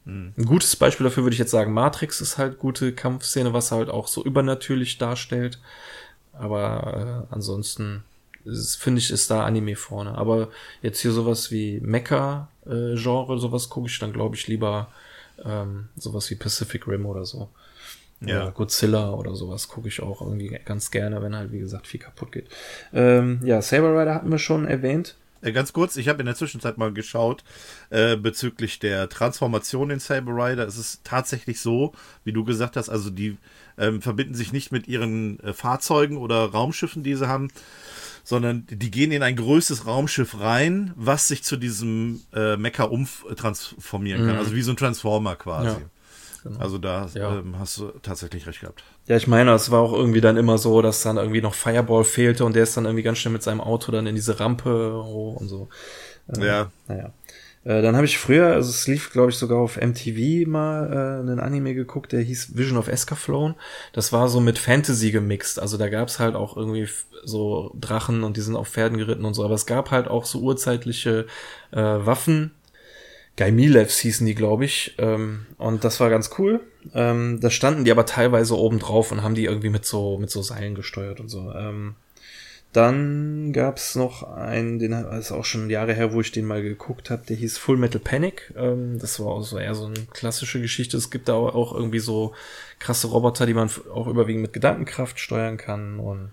[0.06, 3.90] Ein gutes Beispiel dafür würde ich jetzt sagen, Matrix ist halt gute Kampfszene, was halt
[3.90, 5.60] auch so übernatürlich darstellt.
[6.34, 8.04] Aber äh, ansonsten
[8.80, 10.18] finde ich, ist da Anime vorne.
[10.18, 10.48] Aber
[10.82, 14.88] jetzt hier sowas wie Mecha-Genre, sowas gucke ich dann, glaube ich, lieber
[15.46, 17.50] ähm, sowas wie Pacific Rim oder so.
[18.22, 18.44] Ja.
[18.44, 22.00] Oder Godzilla oder sowas gucke ich auch irgendwie ganz gerne, wenn halt, wie gesagt, viel
[22.00, 22.48] kaputt geht.
[22.94, 25.16] Ähm, ja, Saber Rider hatten wir schon erwähnt.
[25.42, 27.44] Äh, Ganz kurz, ich habe in der Zwischenzeit mal geschaut
[27.90, 30.68] äh, bezüglich der Transformation in Saber Rider.
[30.68, 33.38] Es ist tatsächlich so, wie du gesagt hast, also die
[33.78, 37.50] ähm, verbinden sich nicht mit ihren äh, Fahrzeugen oder Raumschiffen, die sie haben,
[38.24, 44.28] sondern die gehen in ein größeres Raumschiff rein, was sich zu diesem äh, Mecha umtransformieren
[44.28, 44.38] kann.
[44.38, 45.80] Also wie so ein Transformer quasi.
[45.80, 45.82] Ja,
[46.60, 47.38] Also da Ja.
[47.40, 48.84] ähm, hast du tatsächlich recht gehabt.
[49.08, 52.04] Ja, ich meine, es war auch irgendwie dann immer so, dass dann irgendwie noch Fireball
[52.04, 54.94] fehlte und der ist dann irgendwie ganz schnell mit seinem Auto dann in diese Rampe
[55.04, 55.68] hoch und so.
[56.36, 56.72] Ähm, Ja.
[56.88, 57.12] Naja.
[57.66, 61.20] Äh, dann habe ich früher, also es lief, glaube ich, sogar auf MTV mal äh,
[61.20, 63.56] einen Anime geguckt, der hieß Vision of Escaflowne.
[63.92, 65.60] Das war so mit Fantasy gemixt.
[65.60, 66.88] Also da gab's halt auch irgendwie
[67.26, 69.44] so Drachen und die sind auf Pferden geritten und so.
[69.44, 71.28] Aber es gab halt auch so urzeitliche
[71.72, 72.52] äh, Waffen.
[73.40, 74.96] Gaimilevs hießen die, glaube ich.
[74.98, 76.60] Ähm, und das war ganz cool.
[76.94, 80.30] Ähm, da standen die aber teilweise oben drauf und haben die irgendwie mit so, mit
[80.30, 81.52] so Seilen gesteuert und so.
[81.54, 81.96] Ähm,
[82.74, 87.10] Dann gab's noch einen, den ist auch schon Jahre her, wo ich den mal geguckt
[87.10, 88.54] habe, der hieß Full Metal Panic.
[88.56, 90.98] Ähm, das war auch so eher so eine klassische Geschichte.
[90.98, 92.34] Es gibt da auch irgendwie so
[92.78, 96.00] krasse Roboter, die man auch überwiegend mit Gedankenkraft steuern kann.
[96.00, 96.32] Und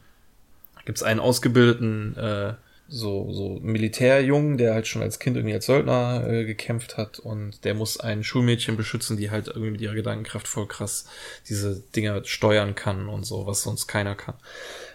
[0.85, 2.55] gibt's einen ausgebildeten äh,
[2.89, 7.65] so, so Militärjungen, der halt schon als Kind irgendwie als Söldner äh, gekämpft hat und
[7.65, 11.07] der muss ein Schulmädchen beschützen, die halt irgendwie mit ihrer Gedankenkraft voll krass
[11.49, 14.35] diese Dinger steuern kann und so, was sonst keiner kann.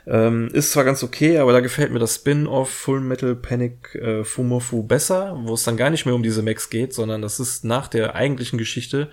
[0.08, 4.24] Ähm, ist zwar ganz okay, aber da gefällt mir das Spin-off Full Metal Panic äh,
[4.24, 7.66] Fumofu besser, wo es dann gar nicht mehr um diese Max geht, sondern das ist
[7.66, 9.10] nach der eigentlichen Geschichte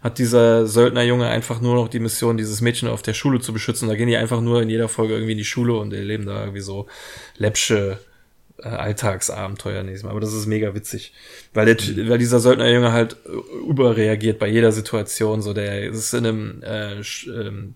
[0.00, 3.88] hat dieser Söldnerjunge einfach nur noch die Mission, dieses Mädchen auf der Schule zu beschützen.
[3.88, 6.40] Da gehen die einfach nur in jeder Folge irgendwie in die Schule und erleben da
[6.40, 6.86] irgendwie so
[7.36, 7.98] läppsche
[8.62, 10.10] Alltagsabenteuer nächstes Mal.
[10.10, 11.12] Aber das ist mega witzig.
[11.54, 13.16] Weil, der, weil dieser Söldnerjunge halt
[13.68, 15.42] überreagiert bei jeder Situation.
[15.42, 17.74] So, der ist in einem äh, ähm,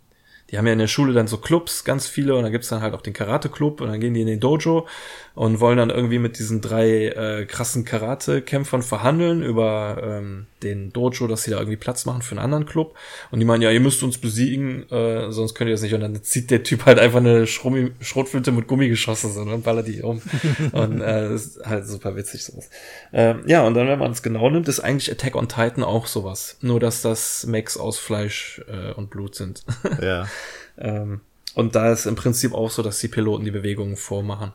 [0.53, 2.83] die haben ja in der Schule dann so Clubs, ganz viele, und da gibt's dann
[2.83, 4.87] halt auch den Karate-Club und dann gehen die in den Dojo
[5.35, 11.27] und wollen dann irgendwie mit diesen drei äh, krassen Karate-Kämpfern verhandeln über ähm, den Dojo,
[11.27, 12.95] dass sie da irgendwie Platz machen für einen anderen Club.
[13.31, 15.95] Und die meinen, ja, ihr müsst uns besiegen, äh, sonst könnt ihr das nicht.
[15.95, 19.89] Und dann zieht der Typ halt einfach eine Schrummi Schrotflinte mit Gummigeschosse so, und ballert
[19.89, 20.21] die um.
[20.73, 22.69] und äh, das ist halt super witzig sowas.
[23.13, 26.07] Ähm, ja, und dann, wenn man es genau nimmt, ist eigentlich Attack on Titan auch
[26.07, 26.59] sowas.
[26.61, 29.65] Nur, dass das Max aus Fleisch äh, und Blut sind.
[30.01, 30.27] ja.
[30.79, 31.21] ähm,
[31.55, 34.53] und da ist im Prinzip auch so, dass die Piloten die Bewegungen vormachen.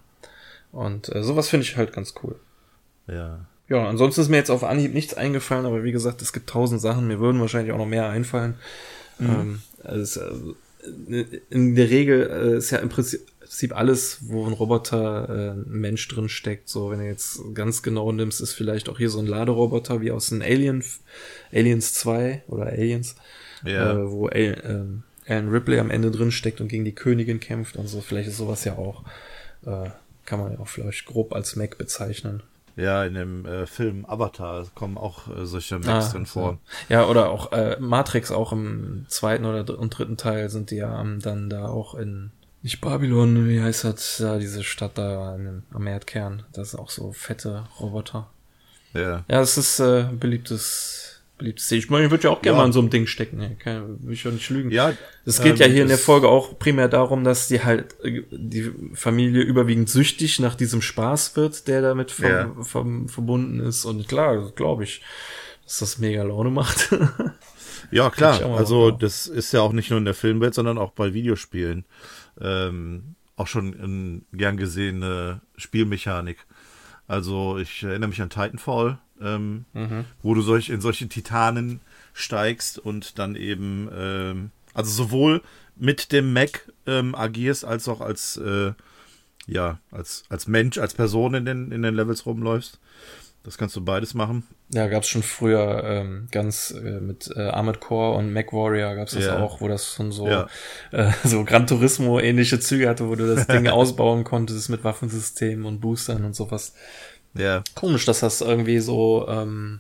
[0.72, 2.36] Und äh, sowas finde ich halt ganz cool.
[3.08, 3.46] Ja.
[3.70, 6.80] Ja, ansonsten ist mir jetzt auf Anhieb nichts eingefallen, aber wie gesagt, es gibt tausend
[6.80, 7.08] Sachen.
[7.08, 8.56] Mir würden wahrscheinlich auch noch mehr einfallen.
[9.20, 9.30] Mhm.
[9.30, 10.22] Ähm, also,
[11.50, 13.22] in der Regel äh, ist ja im Prinzip
[13.72, 16.70] alles, wo ein Roboter, äh, ein Mensch drin steckt.
[16.70, 20.12] So, wenn du jetzt ganz genau nimmst, ist vielleicht auch hier so ein Laderoboter wie
[20.12, 20.84] aus den Alien,
[21.52, 23.16] Aliens 2 oder Aliens,
[23.66, 23.94] ja.
[23.94, 27.76] äh, wo Al, äh, Alan Ripley am Ende drin steckt und gegen die Königin kämpft
[27.76, 28.00] und so.
[28.00, 29.04] Vielleicht ist sowas ja auch,
[29.66, 29.90] äh,
[30.28, 32.44] kann man ja auch vielleicht grob als Mac bezeichnen.
[32.76, 36.60] Ja, in dem äh, Film Avatar kommen auch äh, solche Macs ah, drin vor.
[36.90, 41.02] Ja, oder auch äh, Matrix, auch im zweiten oder und dritten Teil sind die ja
[41.02, 42.30] ähm, dann da auch in,
[42.62, 46.44] nicht Babylon, wie heißt das, da diese Stadt da in, am Erdkern.
[46.54, 48.30] Das ist auch so fette Roboter.
[48.94, 49.24] Ja.
[49.28, 52.62] Ja, es ist äh, beliebtes beliebtes Ich meine, ich würde ja auch gerne ja.
[52.62, 53.42] mal in so einem Ding stecken.
[53.42, 54.72] Ja, kann, will ich ja nicht lügen.
[54.72, 54.94] Ja.
[55.26, 58.72] Es geht ähm, ja hier in der Folge auch primär darum, dass die halt die
[58.94, 62.64] Familie überwiegend süchtig nach diesem Spaß wird, der damit ver ja.
[62.64, 63.86] ver verbunden ist.
[63.86, 65.02] Und klar, glaube ich,
[65.64, 66.90] dass das mega Laune macht.
[67.92, 68.42] ja, klar.
[68.56, 71.86] Also das ist ja auch nicht nur in der Filmwelt, sondern auch bei Videospielen.
[72.40, 76.38] Ähm, auch schon in gern gesehene Spielmechanik.
[77.08, 80.06] Also ich erinnere mich an Titanfall ähm, mhm.
[80.22, 81.82] wo du solch, in solche Titanen
[82.14, 85.42] steigst und dann eben, ähm, also sowohl
[85.76, 88.74] mit dem Mac ähm, agierst, als auch als, äh,
[89.48, 92.80] ja, als, als Mensch, als Person in den, in den Levels rumläufst.
[93.48, 94.44] Das kannst du beides machen.
[94.74, 99.14] Ja, gab's schon früher ähm, ganz äh, mit äh, Armored Core und Mac Warrior gab's
[99.14, 99.40] das ja.
[99.40, 100.50] auch, wo das schon so ja.
[100.92, 105.64] äh, so Gran Turismo ähnliche Züge hatte, wo du das Ding ausbauen konntest mit Waffensystemen
[105.64, 106.74] und Boostern und sowas.
[107.38, 107.64] Ja.
[107.76, 109.80] Komisch, dass das irgendwie so ähm,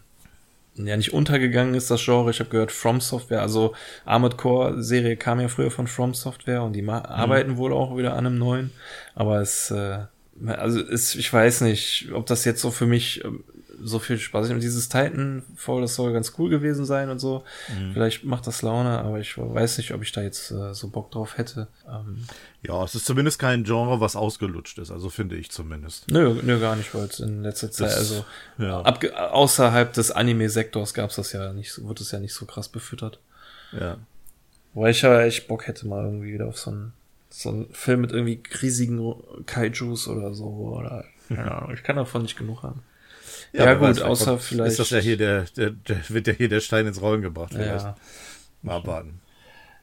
[0.75, 2.31] ja nicht untergegangen ist, das Genre.
[2.31, 3.73] Ich habe gehört, From Software, also
[4.05, 6.89] Armored Core Serie kam ja früher von From Software und die mhm.
[6.89, 8.71] arbeiten wohl auch wieder an einem neuen.
[9.15, 9.99] Aber es, äh,
[10.45, 13.43] also es, ich weiß nicht, ob das jetzt so für mich ähm,
[13.81, 14.49] so viel Spaß.
[14.49, 17.43] Und dieses Titanfall, das soll ganz cool gewesen sein und so.
[17.69, 17.93] Mhm.
[17.93, 21.11] Vielleicht macht das Laune, aber ich weiß nicht, ob ich da jetzt äh, so Bock
[21.11, 21.67] drauf hätte.
[21.87, 22.25] Ähm,
[22.63, 26.09] ja, es ist zumindest kein Genre, was ausgelutscht ist, also finde ich zumindest.
[26.09, 28.25] Nö, nö, gar nicht, weil es in letzter Zeit, das, also
[28.57, 28.81] ja.
[28.81, 32.69] ab, außerhalb des Anime-Sektors gab es das ja nicht, wurde es ja nicht so krass
[32.69, 33.19] befüttert.
[33.71, 33.97] Ja.
[34.73, 36.93] Weil ich ja echt Bock hätte mal irgendwie wieder auf so einen,
[37.29, 39.13] so einen Film mit irgendwie riesigen
[39.45, 42.81] Kaijus oder so, oder, keine Ahnung, ich kann davon nicht genug haben.
[43.57, 44.71] Ja, ja gut, außer kommt, vielleicht.
[44.71, 47.53] Ist das ja hier der, der, der, wird ja hier der Stein ins Rollen gebracht.
[47.53, 47.85] Vielleicht.
[47.85, 47.95] Ja.
[48.61, 49.19] Mal warten.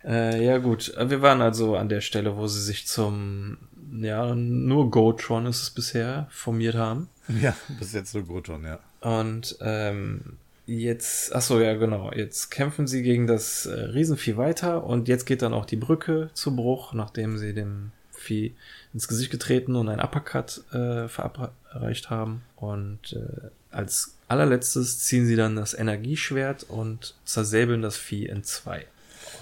[0.05, 3.57] Äh, ja gut, wir waren also an der Stelle, wo sie sich zum,
[4.01, 7.09] ja, nur Gotron ist es bisher, formiert haben.
[7.41, 8.81] Ja, bis jetzt nur Gotron, ja.
[9.01, 14.85] Und ähm, jetzt, ach so, ja genau, jetzt kämpfen sie gegen das äh, Riesenvieh weiter
[14.85, 18.55] und jetzt geht dann auch die Brücke zu Bruch, nachdem sie dem Vieh
[18.93, 22.43] ins Gesicht getreten und ein Uppercut äh, verabreicht haben.
[22.57, 28.87] Und äh, als allerletztes ziehen sie dann das Energieschwert und zersäbeln das Vieh in zwei.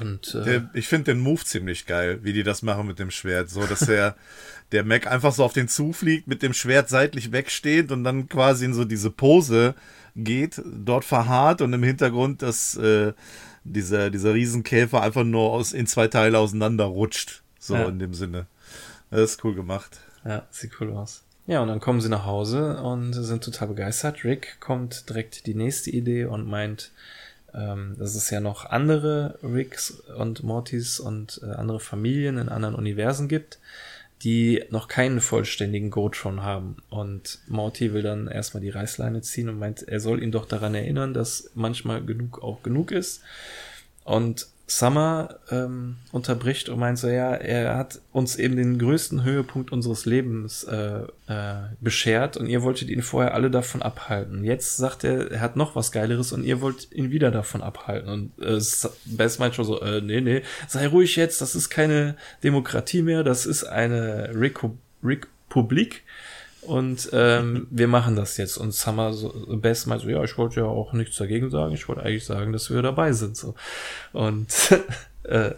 [0.01, 3.11] Und, äh, der, ich finde den Move ziemlich geil, wie die das machen mit dem
[3.11, 3.51] Schwert.
[3.51, 4.17] So, dass der,
[4.73, 8.65] der Mac einfach so auf den zufliegt, mit dem Schwert seitlich wegsteht und dann quasi
[8.65, 9.75] in so diese Pose
[10.17, 13.13] geht, dort verharrt und im Hintergrund dass äh,
[13.65, 17.43] dieser, dieser Riesenkäfer einfach nur aus, in zwei Teile auseinanderrutscht.
[17.59, 17.85] So ja.
[17.85, 18.47] in dem Sinne.
[19.11, 20.01] Das ist cool gemacht.
[20.25, 21.23] Ja, sieht cool aus.
[21.47, 24.25] Ja, und dann kommen sie nach Hause und sind total begeistert.
[24.25, 26.93] Rick kommt direkt die nächste Idee und meint,
[27.53, 32.77] ähm, dass es ja noch andere Ricks und Mortys und äh, andere Familien in anderen
[32.77, 33.59] Universen gibt,
[34.23, 36.77] die noch keinen vollständigen Gotron haben.
[36.91, 40.77] Und Morty will dann erstmal die Reißleine ziehen und meint, er soll ihn doch daran
[40.77, 43.21] erinnern, dass manchmal genug auch genug ist.
[44.05, 44.47] Und
[44.79, 50.07] Summer ähm, unterbricht und meint so, ja, er hat uns eben den größten Höhepunkt unseres
[50.07, 54.45] Lebens äh, äh, beschert und ihr wolltet ihn vorher alle davon abhalten.
[54.45, 58.09] Jetzt sagt er, er hat noch was Geileres und ihr wollt ihn wieder davon abhalten.
[58.09, 58.61] Und äh,
[59.05, 63.25] Best meint schon so, äh, nee, nee, sei ruhig jetzt, das ist keine Demokratie mehr,
[63.25, 66.03] das ist eine Republik.
[66.63, 68.57] Und ähm, wir machen das jetzt.
[68.57, 71.75] Und Summer so, Best meint so, ja, ich wollte ja auch nichts dagegen sagen.
[71.75, 73.37] Ich wollte eigentlich sagen, dass wir dabei sind.
[73.37, 73.55] So.
[74.13, 74.49] Und
[75.25, 75.53] äh,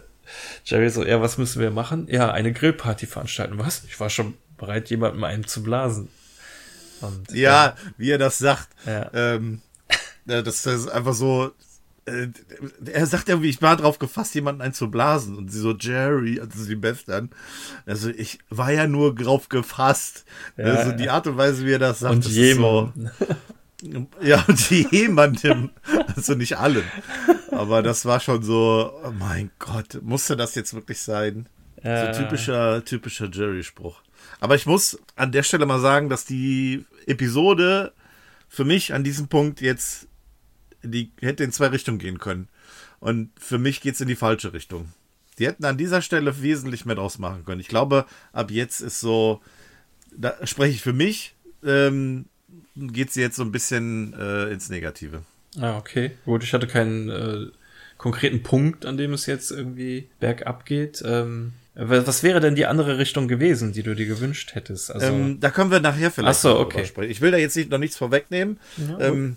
[0.65, 2.07] Jerry so, ja, was müssen wir machen?
[2.09, 3.59] Ja, eine Grillparty veranstalten.
[3.59, 3.83] Was?
[3.85, 6.09] Ich war schon bereit, jemandem einen zu blasen.
[7.01, 8.69] Und, ja, äh, wie er das sagt.
[8.87, 9.11] Ja.
[9.13, 9.61] Ähm,
[10.25, 11.51] das ist einfach so,
[12.05, 12.27] äh,
[12.85, 15.35] er sagt irgendwie, ich war drauf gefasst, jemanden einzublasen.
[15.35, 17.29] Und sie so, Jerry, also die Beth dann.
[17.85, 20.25] Also ich war ja nur drauf gefasst.
[20.57, 22.13] Ja, also die Art und Weise, wie er das sagt.
[22.13, 22.93] Und jemand.
[23.81, 25.71] So, ja, und jemandem.
[26.15, 26.83] Also nicht allen.
[27.51, 31.47] Aber das war schon so, oh mein Gott, musste das jetzt wirklich sein?
[31.83, 32.13] Ja.
[32.13, 34.01] So typischer, typischer Jerry-Spruch.
[34.39, 37.93] Aber ich muss an der Stelle mal sagen, dass die Episode
[38.47, 40.07] für mich an diesem Punkt jetzt
[40.85, 42.47] die hätte in zwei Richtungen gehen können.
[42.99, 44.89] Und für mich geht es in die falsche Richtung.
[45.37, 47.59] Die hätten an dieser Stelle wesentlich mehr draus machen können.
[47.59, 49.41] Ich glaube, ab jetzt ist so,
[50.15, 52.25] da spreche ich für mich, ähm,
[52.75, 55.23] geht sie jetzt so ein bisschen äh, ins Negative.
[55.59, 56.11] Ah, okay.
[56.25, 57.47] Gut, ich hatte keinen äh,
[57.97, 61.03] konkreten Punkt, an dem es jetzt irgendwie bergab geht.
[61.05, 64.91] Ähm, was wäre denn die andere Richtung gewesen, die du dir gewünscht hättest?
[64.91, 66.85] Also, ähm, da können wir nachher vielleicht Ach so, okay.
[66.85, 67.11] sprechen.
[67.11, 68.57] Ich will da jetzt nicht, noch nichts vorwegnehmen.
[68.77, 69.35] Ja, ähm,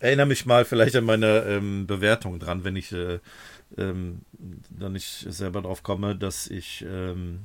[0.00, 3.18] erinnere mich mal vielleicht an meine ähm, Bewertung dran, wenn ich äh,
[3.76, 4.20] ähm,
[4.70, 7.40] dann nicht selber drauf komme, dass ich ähm,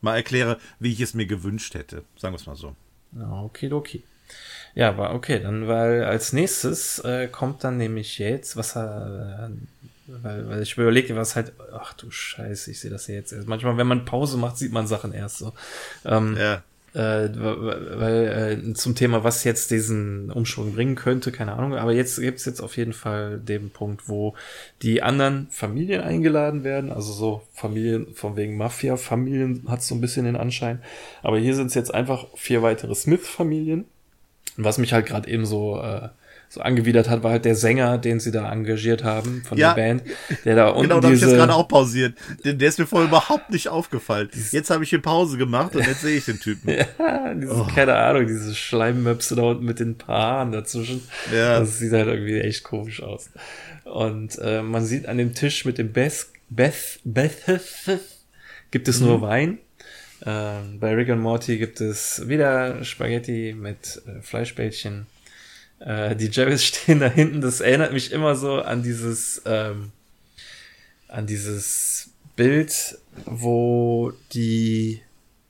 [0.00, 2.04] mal erkläre, wie ich es mir gewünscht hätte.
[2.16, 2.74] Sagen wir es mal so.
[3.44, 4.02] Okay, okay.
[4.74, 5.40] Ja, war okay.
[5.40, 10.76] Dann, weil als nächstes äh, kommt dann nämlich jetzt, was er, äh, weil, weil ich
[10.76, 13.48] überlegte, was halt, ach du Scheiße, ich sehe das ja jetzt erst.
[13.48, 15.52] Manchmal, wenn man Pause macht, sieht man Sachen erst so.
[16.04, 16.62] Ähm, ja
[16.98, 21.74] äh, weil äh, zum Thema, was jetzt diesen Umschwung bringen könnte, keine Ahnung.
[21.76, 24.34] Aber jetzt gibt's jetzt auf jeden Fall den Punkt, wo
[24.82, 26.90] die anderen Familien eingeladen werden.
[26.90, 30.82] Also so Familien von wegen Mafia-Familien hat so ein bisschen den Anschein.
[31.22, 33.84] Aber hier sind es jetzt einfach vier weitere Smith-Familien.
[34.56, 36.08] Was mich halt gerade eben so äh,
[36.48, 39.82] so angewidert hat, war halt der Sänger, den sie da engagiert haben von ja, der
[39.82, 40.02] Band,
[40.44, 42.14] der da unten Genau, da habe ich jetzt gerade auch pausiert.
[42.44, 44.30] Den, der ist mir vorher überhaupt nicht aufgefallen.
[44.50, 46.70] Jetzt habe ich hier Pause gemacht und jetzt sehe ich den Typen.
[46.98, 47.66] ja, dieses, oh.
[47.74, 51.02] keine Ahnung, diese Schleimmöpse da unten mit den paar Haaren dazwischen.
[51.32, 51.60] Ja.
[51.60, 53.30] Das sieht halt irgendwie echt komisch aus.
[53.84, 57.60] Und äh, man sieht an dem Tisch mit dem Beth, Beth, Beth,
[58.70, 59.06] gibt es mhm.
[59.06, 59.58] nur Wein.
[60.20, 65.06] Äh, bei Rick und Morty gibt es wieder Spaghetti mit äh, Fleischbällchen
[65.80, 67.40] äh, die Jerrys stehen da hinten.
[67.40, 69.90] Das erinnert mich immer so an dieses, ähm,
[71.08, 75.00] an dieses Bild, wo die,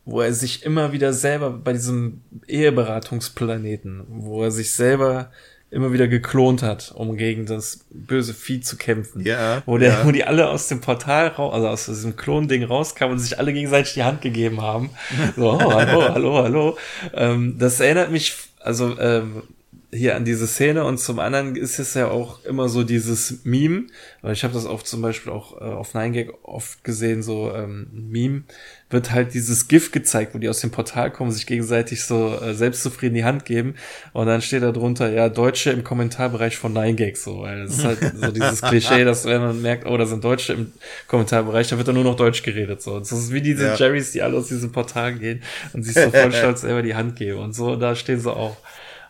[0.04, 5.30] wo er sich immer wieder selber bei diesem Eheberatungsplaneten, wo er sich selber
[5.70, 9.22] immer wieder geklont hat, um gegen das böse Vieh zu kämpfen.
[9.26, 9.62] Ja.
[9.66, 10.06] Wo, der, ja.
[10.06, 13.52] wo die alle aus dem Portal raus, also aus diesem Klonding rauskamen und sich alle
[13.52, 14.90] gegenseitig die Hand gegeben haben.
[15.36, 16.78] So, oh, hallo, hallo, hallo.
[17.12, 19.42] Ähm, das erinnert mich, also ähm,
[19.90, 23.87] hier an diese Szene und zum anderen ist es ja auch immer so dieses Meme,
[24.20, 27.88] weil ich habe das auch zum Beispiel auch äh, auf 9gag oft gesehen, so ähm,
[27.92, 28.42] Meme,
[28.90, 32.53] wird halt dieses GIF gezeigt, wo die aus dem Portal kommen, sich gegenseitig so äh,
[32.53, 33.77] selbstzufrieden die Hand geben
[34.12, 37.85] und dann steht da drunter, ja, Deutsche im Kommentarbereich von 9gag so, weil das ist
[37.85, 40.72] halt so dieses Klischee, dass wenn man merkt, oh, da sind Deutsche im
[41.07, 42.94] Kommentarbereich, da wird dann nur noch Deutsch geredet so.
[42.94, 43.74] Und das ist wie diese ja.
[43.74, 47.16] Jerrys, die alle aus diesem Portal gehen und sich so voll stolz selber die Hand
[47.16, 48.59] geben und so, da stehen sie auch.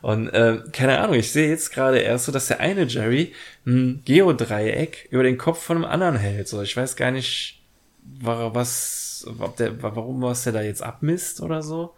[0.03, 3.35] Und äh, keine Ahnung, ich sehe jetzt gerade erst so, dass der eine Jerry
[3.67, 6.49] ein Geodreieck über den Kopf von einem anderen hält.
[6.49, 7.61] So, ich weiß gar nicht,
[8.21, 11.95] was, ob der, warum was der da jetzt abmisst oder so.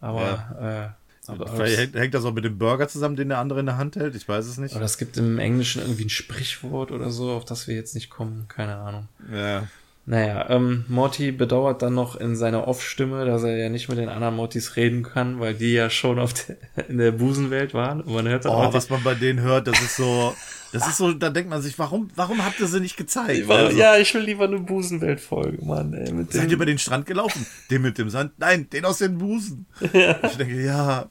[0.00, 0.20] Aber
[0.60, 0.84] ja.
[0.84, 0.88] äh,
[1.28, 3.96] aber Vielleicht hängt das auch mit dem Burger zusammen, den der andere in der Hand
[3.96, 4.14] hält?
[4.14, 4.76] Ich weiß es nicht.
[4.76, 8.10] Oder es gibt im Englischen irgendwie ein Sprichwort oder so, auf das wir jetzt nicht
[8.10, 8.46] kommen.
[8.48, 9.08] Keine Ahnung.
[9.32, 9.66] Ja.
[10.08, 14.08] Naja, ähm, Morty bedauert dann noch in seiner Off-Stimme, dass er ja nicht mit den
[14.08, 16.56] anderen Mortys reden kann, weil die ja schon auf der,
[16.88, 18.00] in der Busenwelt waren.
[18.02, 20.32] Und man hört dann Oh, auch was man bei denen hört, das ist so,
[20.72, 23.48] das ist so, da denkt man sich, warum, warum habt ihr sie nicht gezeigt?
[23.48, 25.92] die, Also, Ja, ich will lieber eine Busenwelt-Folge, Mann.
[25.92, 27.44] Ey, mit Seid dem, ihr über den Strand gelaufen?
[27.72, 28.30] Den mit dem Sand?
[28.38, 29.66] Nein, den aus den Busen.
[29.80, 31.06] Ich denke, ja,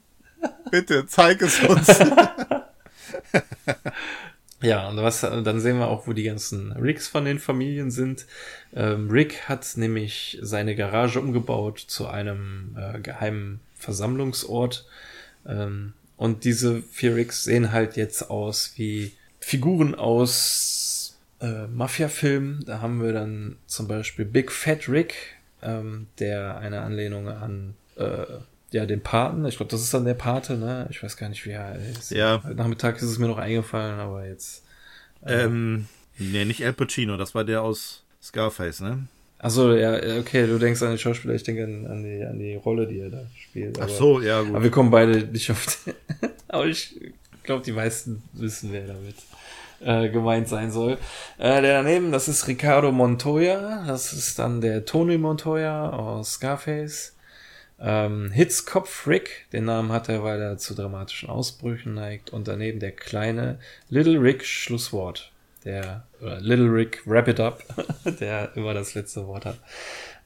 [0.70, 1.86] bitte, zeig es uns.
[4.66, 8.26] Ja, und was, dann sehen wir auch, wo die ganzen Ricks von den Familien sind.
[8.74, 14.84] Ähm, Rick hat nämlich seine Garage umgebaut zu einem äh, geheimen Versammlungsort.
[15.46, 22.64] Ähm, und diese vier Ricks sehen halt jetzt aus wie Figuren aus äh, Mafia-Filmen.
[22.66, 25.14] Da haben wir dann zum Beispiel Big Fat Rick,
[25.62, 28.24] ähm, der eine Anlehnung an äh,
[28.76, 29.44] ja, den Paten.
[29.46, 30.86] Ich glaube, das ist dann der Pate, ne?
[30.90, 32.10] Ich weiß gar nicht, wie er ist.
[32.10, 32.42] Ja.
[32.44, 34.62] Heute Nachmittag ist es mir noch eingefallen, aber jetzt.
[35.26, 35.86] ähm,
[36.18, 39.08] nee, nicht Al Pacino, das war der aus Scarface, ne?
[39.38, 42.54] Achso, ja, okay, du denkst an den Schauspieler, ich denke an, an, die, an die
[42.54, 43.78] Rolle, die er da spielt.
[43.78, 44.62] Ach aber, so, ja, Aber gut.
[44.62, 45.94] wir kommen beide nicht auf den.
[46.48, 47.00] aber ich
[47.42, 49.16] glaube, die meisten wissen, wer damit
[49.80, 50.98] äh, gemeint sein soll.
[51.38, 57.15] Äh, der daneben, das ist Ricardo Montoya, das ist dann der Tony Montoya aus Scarface.
[57.78, 62.30] Ähm, Hitzkopf Rick, den Namen hat er, weil er zu dramatischen Ausbrüchen neigt.
[62.30, 63.58] Und daneben der kleine
[63.88, 65.32] Little Rick Schlusswort.
[65.64, 67.62] Der oder Little Rick Wrap It Up,
[68.20, 69.58] der immer das letzte Wort hat.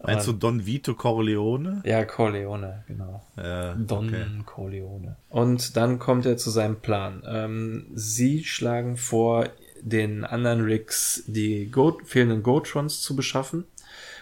[0.03, 1.83] Meinst du Don Vito Corleone?
[1.85, 3.23] Ja, Corleone, genau.
[3.37, 4.27] Ja, Don okay.
[4.47, 5.17] Corleone.
[5.29, 7.23] Und dann kommt er zu seinem Plan.
[7.27, 9.49] Ähm, sie schlagen vor,
[9.83, 13.65] den anderen Ricks die Go fehlenden Gotrons zu beschaffen,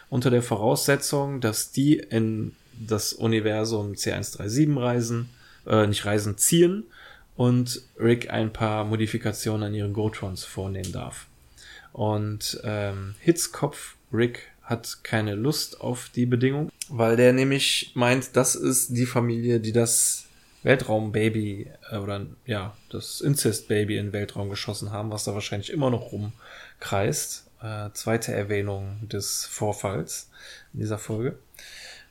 [0.08, 2.54] unter der Voraussetzung, dass die in
[2.86, 5.28] das Universum C137 reisen,
[5.66, 6.84] äh, nicht reisen, ziehen
[7.36, 11.26] und Rick ein paar Modifikationen an ihren Gotrons vornehmen darf.
[11.92, 18.54] Und ähm, Hitzkopf Rick hat keine Lust auf die Bedingung, weil der nämlich meint, das
[18.54, 20.26] ist die Familie, die das
[20.62, 25.90] Weltraumbaby äh, oder ja, das Incest-Baby in den Weltraum geschossen haben, was da wahrscheinlich immer
[25.90, 27.46] noch rumkreist.
[27.62, 30.30] Äh, zweite Erwähnung des Vorfalls
[30.74, 31.38] in dieser Folge.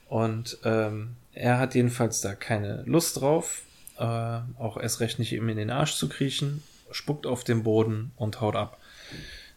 [0.07, 3.61] Und ähm, er hat jedenfalls da keine Lust drauf,
[3.97, 8.11] äh, auch erst recht nicht ihm in den Arsch zu kriechen, spuckt auf den Boden
[8.15, 8.79] und haut ab.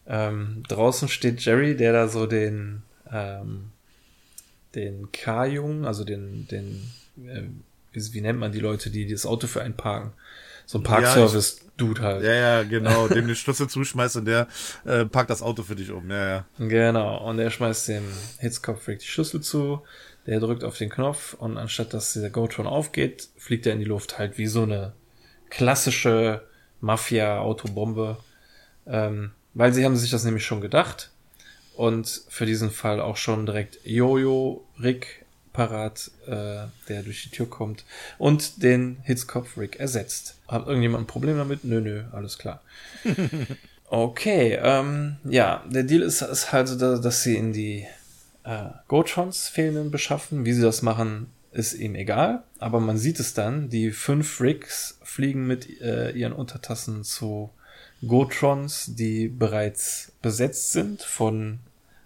[0.07, 3.71] Ähm, draußen steht Jerry, der da so den, ähm,
[4.75, 6.91] den K-Jungen, also den, den,
[7.25, 7.43] äh,
[7.93, 10.13] wie, wie nennt man die Leute, die das Auto für einen parken?
[10.65, 12.23] So ein Parkservice-Dude halt.
[12.23, 13.07] Ja, ja, genau.
[13.09, 14.47] Dem den Schlüssel zuschmeißt und der
[14.85, 16.09] äh, parkt das Auto für dich um.
[16.09, 16.45] Ja, ja.
[16.59, 18.03] Genau, und er schmeißt dem
[18.39, 19.81] Hitzkopf die Schlüssel zu,
[20.25, 23.85] der drückt auf den Knopf und anstatt dass der Gotron aufgeht, fliegt er in die
[23.85, 24.93] Luft halt wie so eine
[25.49, 26.43] klassische
[26.79, 28.17] Mafia-Autobombe.
[28.87, 31.11] Ähm, weil sie haben sich das nämlich schon gedacht
[31.75, 37.49] und für diesen Fall auch schon direkt Jojo Rick parat, äh, der durch die Tür
[37.49, 37.83] kommt
[38.17, 40.37] und den Hitzkopf Rick ersetzt.
[40.47, 41.63] Hat irgendjemand ein Problem damit?
[41.63, 42.61] Nö, nö, alles klar.
[43.93, 47.85] Okay, ähm, ja, der Deal ist, ist halt, dass sie in die
[48.43, 50.45] äh, Gotrons fehlenden beschaffen.
[50.45, 52.43] Wie sie das machen, ist ihm egal.
[52.59, 57.51] Aber man sieht es dann, die fünf Ricks fliegen mit äh, ihren Untertassen zu
[58.07, 61.59] Gotrons, die bereits besetzt sind von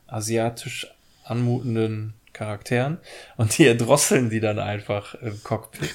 [0.08, 2.98] asiatisch anmutenden Charakteren
[3.38, 5.94] und die erdrosseln die dann einfach im Cockpit.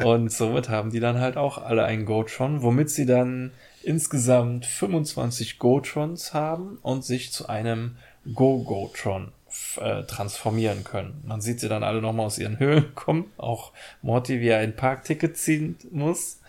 [0.04, 3.50] und somit haben die dann halt auch alle einen Gotron, womit sie dann
[3.82, 7.96] insgesamt 25 Gotrons haben und sich zu einem
[8.32, 9.32] Go-Gotron
[9.80, 11.22] äh, transformieren können.
[11.26, 13.72] Man sieht sie dann alle nochmal aus ihren Höhlen kommen, auch
[14.02, 16.40] Morty, wie er ein Parkticket ziehen muss.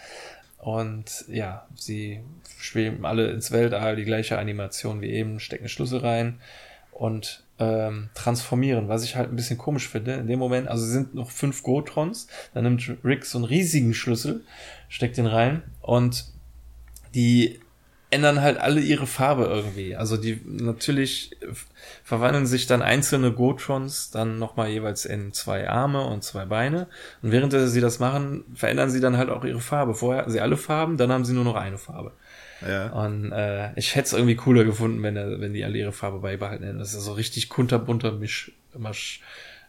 [0.57, 2.21] Und ja, sie
[2.59, 6.39] schweben alle ins Weltall, die gleiche Animation wie eben, stecken Schlüssel rein
[6.91, 10.15] und ähm, transformieren, was ich halt ein bisschen komisch finde.
[10.15, 14.43] In dem Moment, also sind noch fünf Gotrons, dann nimmt Rick so einen riesigen Schlüssel,
[14.89, 16.25] steckt den rein und
[17.15, 17.59] die
[18.11, 19.95] ändern halt alle ihre Farbe irgendwie.
[19.95, 21.37] Also die natürlich
[22.03, 26.87] verwandeln sich dann einzelne Gotrons dann nochmal jeweils in zwei Arme und zwei Beine.
[27.21, 29.93] Und während sie das machen, verändern sie dann halt auch ihre Farbe.
[29.93, 32.13] Vorher hatten sie alle Farben, dann haben sie nur noch eine Farbe.
[32.67, 32.87] ja.
[32.87, 36.65] Und äh, ich hätte es irgendwie cooler gefunden, wenn, wenn die alle ihre Farbe beibehalten
[36.65, 36.79] hätten.
[36.79, 39.21] Das ist so richtig kunterbunter Misch, Misch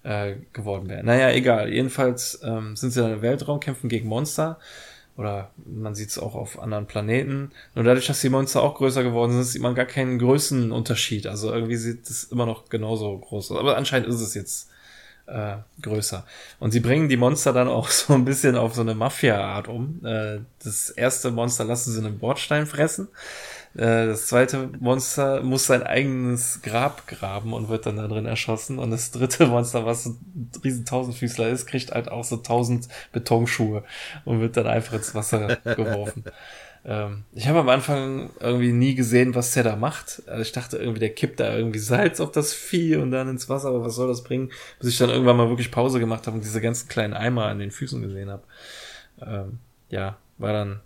[0.03, 1.05] äh, geworden wäre.
[1.05, 1.69] Naja, egal.
[1.71, 4.59] Jedenfalls ähm, sind sie dann im Weltraum, kämpfen gegen Monster.
[5.21, 7.51] Oder man sieht es auch auf anderen Planeten.
[7.75, 11.27] Nur dadurch, dass die Monster auch größer geworden sind, sieht man gar keinen Größenunterschied.
[11.27, 13.59] Also irgendwie sieht es immer noch genauso groß aus.
[13.59, 14.71] Aber anscheinend ist es jetzt
[15.27, 16.25] äh, größer.
[16.59, 20.01] Und sie bringen die Monster dann auch so ein bisschen auf so eine Mafia-Art um.
[20.07, 23.09] Äh, das erste Monster lassen sie einen Bordstein fressen.
[23.75, 28.79] Äh, das zweite Monster muss sein eigenes Grab graben und wird dann da drin erschossen.
[28.79, 32.89] Und das dritte Monster, was so ein riesen Tausendfüßler ist, kriegt halt auch so tausend
[33.13, 33.85] Betonschuhe
[34.25, 36.25] und wird dann einfach ins Wasser geworfen.
[36.85, 40.23] Ähm, ich habe am Anfang irgendwie nie gesehen, was der da macht.
[40.27, 43.49] Also ich dachte irgendwie, der kippt da irgendwie Salz auf das Vieh und dann ins
[43.49, 44.51] Wasser, aber was soll das bringen?
[44.79, 47.59] Bis ich dann irgendwann mal wirklich Pause gemacht habe und diese ganzen kleinen Eimer an
[47.59, 48.43] den Füßen gesehen habe.
[49.21, 49.59] Ähm,
[49.91, 50.81] ja, war dann,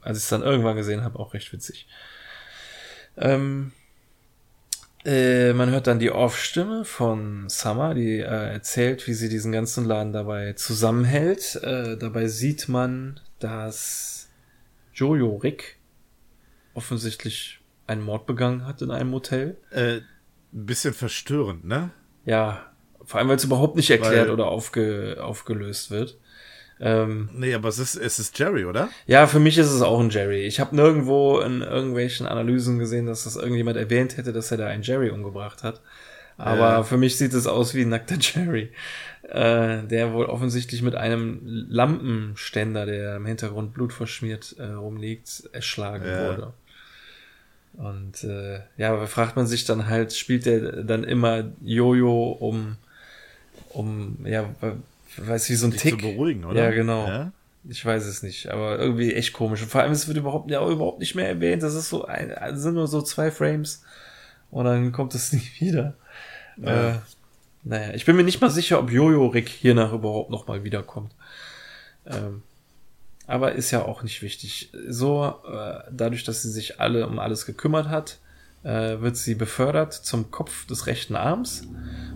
[0.00, 1.88] als ich es dann irgendwann gesehen habe, auch recht witzig.
[3.20, 3.72] Ähm,
[5.04, 9.84] äh, man hört dann die Off-Stimme von Summer, die äh, erzählt, wie sie diesen ganzen
[9.84, 11.56] Laden dabei zusammenhält.
[11.62, 14.28] Äh, dabei sieht man, dass
[14.92, 15.78] Jojo Rick
[16.74, 19.56] offensichtlich einen Mord begangen hat in einem Hotel.
[19.70, 20.00] Äh,
[20.52, 21.90] ein bisschen verstörend, ne?
[22.24, 22.66] Ja,
[23.04, 26.18] vor allem, weil es überhaupt nicht erklärt Weil- oder aufge, aufgelöst wird.
[26.80, 28.88] Ähm, Nee, aber es ist, es ist Jerry, oder?
[29.06, 30.42] Ja, für mich ist es auch ein Jerry.
[30.46, 34.66] Ich habe nirgendwo in irgendwelchen Analysen gesehen, dass das irgendjemand erwähnt hätte, dass er da
[34.66, 35.80] einen Jerry umgebracht hat.
[36.38, 36.82] Aber Ja.
[36.82, 38.72] für mich sieht es aus wie ein nackter Jerry,
[39.28, 46.18] äh, der wohl offensichtlich mit einem Lampenständer, der im Hintergrund blutverschmiert äh, rumliegt, erschlagen Ja.
[46.18, 46.52] wurde.
[47.74, 52.76] Und äh, ja, aber fragt man sich dann halt, spielt der dann immer Jojo um,
[53.70, 54.50] um, ja,
[55.26, 55.92] weiß wie so ein Tick.
[55.92, 56.64] zu beruhigen, oder?
[56.64, 57.06] Ja, genau.
[57.06, 57.32] Ja?
[57.68, 59.62] Ich weiß es nicht, aber irgendwie echt komisch.
[59.62, 61.62] Und vor allem, es wird überhaupt, ja, überhaupt nicht mehr erwähnt.
[61.62, 63.82] Das ist so ein, es sind nur so zwei Frames
[64.50, 65.94] und dann kommt es nie wieder.
[66.56, 66.90] Ja.
[66.90, 66.98] Äh,
[67.62, 71.12] naja, ich bin mir nicht mal sicher, ob Jojo Rick hiernach überhaupt noch mal wiederkommt.
[72.06, 72.42] Ähm,
[73.26, 74.70] aber ist ja auch nicht wichtig.
[74.88, 78.18] So, äh, dadurch, dass sie sich alle um alles gekümmert hat,
[78.62, 81.62] äh, wird sie befördert zum Kopf des rechten Arms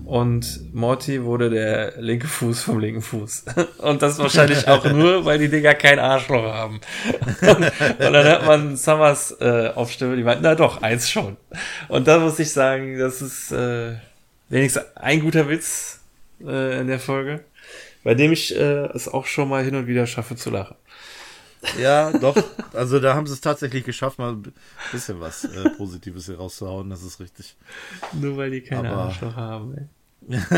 [0.04, 3.44] und Morty wurde der linke Fuß vom linken Fuß.
[3.78, 6.80] Und das wahrscheinlich auch nur, weil die Dinger kein Arschloch haben.
[7.40, 11.38] Und dann hört man Summers äh, Aufstimme, die meint, na doch, eins schon.
[11.88, 13.94] Und da muss ich sagen, das ist äh,
[14.50, 16.00] wenigstens ein guter Witz
[16.44, 17.40] äh, in der Folge,
[18.02, 20.76] bei dem ich äh, es auch schon mal hin und wieder schaffe zu lachen.
[21.80, 22.36] Ja, doch.
[22.72, 24.52] Also da haben sie es tatsächlich geschafft, mal ein
[24.92, 26.90] bisschen was äh, Positives hier rauszuhauen.
[26.90, 27.56] Das ist richtig.
[28.12, 29.84] Nur weil die keine Aber- Arschloch haben, ey.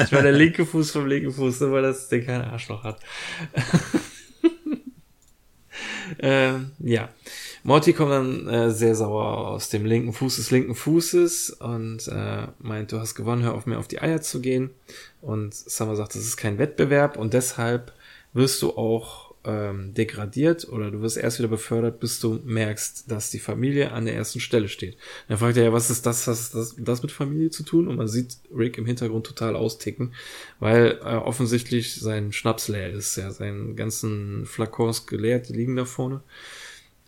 [0.05, 3.01] Ich war der linke Fuß vom linken Fuß, nur weil das Ding kein Arschloch hat.
[6.21, 7.09] ähm, ja.
[7.65, 12.47] Morty kommt dann äh, sehr sauer aus dem linken Fuß des linken Fußes und äh,
[12.61, 14.71] meint, du hast gewonnen, hör auf mir auf die Eier zu gehen.
[15.21, 17.93] Und Summer sagt, das ist kein Wettbewerb und deshalb
[18.33, 23.31] wirst du auch ähm, degradiert oder du wirst erst wieder befördert, bis du merkst, dass
[23.31, 24.97] die Familie an der ersten Stelle steht.
[25.29, 27.89] Dann fragt er ja, was ist das, was ist das, das mit Familie zu tun?
[27.89, 30.13] Und man sieht Rick im Hintergrund total austicken,
[30.59, 33.17] weil äh, offensichtlich sein Schnaps leer ist.
[33.17, 36.21] Ja, seinen ganzen Flakons geleert, die liegen da vorne.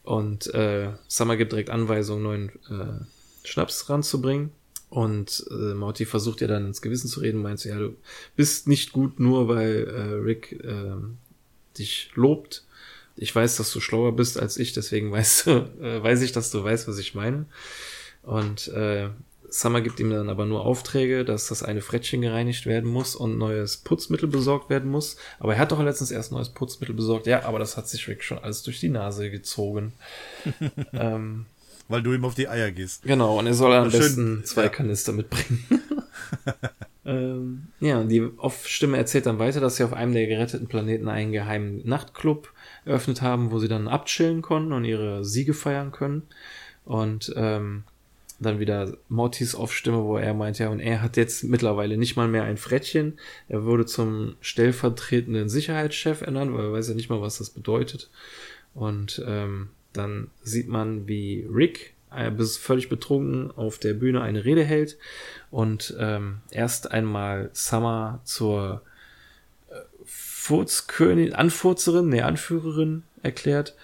[0.04, 3.04] Und äh, Summer gibt direkt Anweisungen, neuen äh,
[3.44, 4.50] Schnaps ranzubringen.
[4.90, 7.94] Und äh, Morty versucht ihr dann ins Gewissen zu reden, meint so, ja, du
[8.36, 10.94] bist nicht gut nur, weil äh, Rick äh,
[11.78, 12.64] dich lobt.
[13.16, 15.50] Ich weiß, dass du schlauer bist als ich, deswegen weißt du,
[15.82, 17.46] äh, weiß ich, dass du weißt, was ich meine.
[18.22, 19.08] Und äh,
[19.50, 23.38] Summer gibt ihm dann aber nur Aufträge, dass das eine Frettchen gereinigt werden muss und
[23.38, 25.16] neues Putzmittel besorgt werden muss.
[25.38, 27.26] Aber er hat doch letztens erst neues Putzmittel besorgt.
[27.26, 29.94] Ja, aber das hat sich Rick schon alles durch die Nase gezogen.
[30.92, 31.46] ähm,
[31.88, 33.04] Weil du ihm auf die Eier gehst.
[33.04, 34.68] Genau, und er soll am besten zwei ja.
[34.68, 35.64] Kanister mitbringen.
[37.08, 41.32] ähm, ja, die Off-Stimme erzählt dann weiter, dass sie auf einem der geretteten Planeten einen
[41.32, 42.52] geheimen Nachtclub
[42.84, 46.22] eröffnet haben, wo sie dann abchillen konnten und ihre Siege feiern können.
[46.84, 47.84] Und ähm,
[48.40, 52.28] dann wieder Mortys Off-Stimme, wo er meint, ja, und er hat jetzt mittlerweile nicht mal
[52.28, 53.18] mehr ein Frettchen.
[53.48, 58.10] Er wurde zum stellvertretenden Sicherheitschef ernannt, weil er weiß ja nicht mal, was das bedeutet.
[58.74, 61.94] Und ähm, dann sieht man, wie Rick
[62.36, 64.96] bis völlig betrunken auf der Bühne eine Rede hält
[65.50, 68.82] und ähm, erst einmal Summer zur
[69.68, 73.74] äh, Furzkönigin, Anfurzerin, nee, Anführerin erklärt.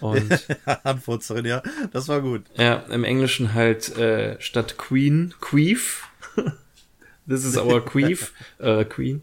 [0.00, 0.46] Und
[0.84, 1.62] Antworterin, ja,
[1.92, 2.42] das war gut.
[2.56, 6.08] ja, im Englischen halt äh, statt Queen, Queef.
[7.28, 9.22] This is our Queef, äh, Queen.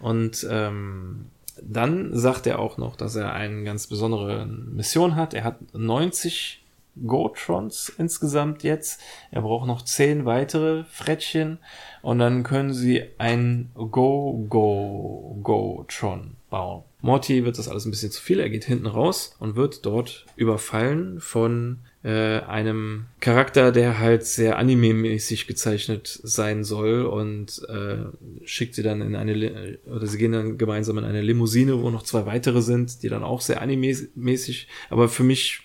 [0.00, 1.26] Und ähm,
[1.62, 5.34] dann sagt er auch noch, dass er eine ganz besondere Mission hat.
[5.34, 6.63] Er hat 90
[7.06, 9.00] Go-Trons insgesamt jetzt.
[9.30, 11.58] Er braucht noch 10 weitere Frettchen.
[12.02, 16.84] Und dann können sie ein Go-Go-Go-Tron bauen.
[17.00, 18.40] Morty wird das alles ein bisschen zu viel.
[18.40, 24.58] Er geht hinten raus und wird dort überfallen von äh, einem Charakter, der halt sehr
[24.58, 28.04] anime-mäßig gezeichnet sein soll und äh,
[28.44, 32.04] schickt sie dann in eine, oder sie gehen dann gemeinsam in eine Limousine, wo noch
[32.04, 35.63] zwei weitere sind, die dann auch sehr anime-mäßig, aber für mich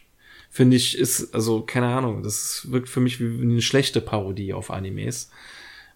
[0.49, 4.71] finde ich, ist, also, keine Ahnung, das wirkt für mich wie eine schlechte Parodie auf
[4.71, 5.29] Animes.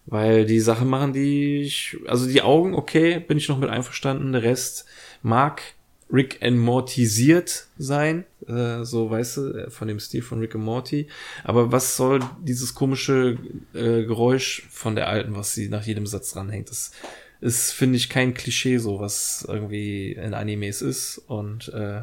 [0.06, 4.32] Weil die Sachen machen, die ich, also die Augen, okay, bin ich noch mit einverstanden.
[4.32, 4.84] Der Rest
[5.22, 5.62] mag
[6.12, 11.08] Rick and Mortisiert sein, äh, so weißt du, von dem Stil von Rick and Morty.
[11.42, 13.38] Aber was soll dieses komische
[13.72, 16.68] äh, Geräusch von der alten, was sie nach jedem Satz dranhängt?
[16.68, 16.92] Das
[17.40, 21.18] ist, finde ich, kein Klischee, so was irgendwie in Animes ist.
[21.26, 22.02] Und äh,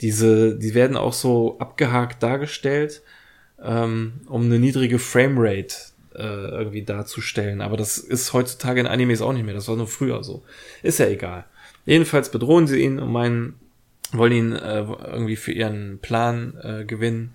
[0.00, 3.02] diese, die werden auch so abgehakt dargestellt,
[3.62, 5.74] ähm, um eine niedrige Framerate
[6.14, 7.60] äh, irgendwie darzustellen.
[7.60, 9.54] Aber das ist heutzutage in Animes auch nicht mehr.
[9.54, 10.42] Das war nur früher so.
[10.82, 11.44] Ist ja egal.
[11.84, 13.54] Jedenfalls bedrohen sie ihn und meinen,
[14.12, 17.34] wollen ihn äh, irgendwie für ihren Plan äh, gewinnen,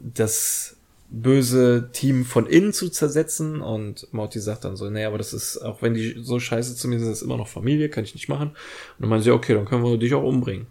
[0.00, 0.76] das
[1.10, 3.60] böse Team von innen zu zersetzen.
[3.60, 6.88] Und Morty sagt dann so, nee, aber das ist, auch wenn die so scheiße zu
[6.88, 8.48] mir sind, ist immer noch Familie, kann ich nicht machen.
[8.50, 10.66] Und dann meinen sie, okay, dann können wir dich auch umbringen.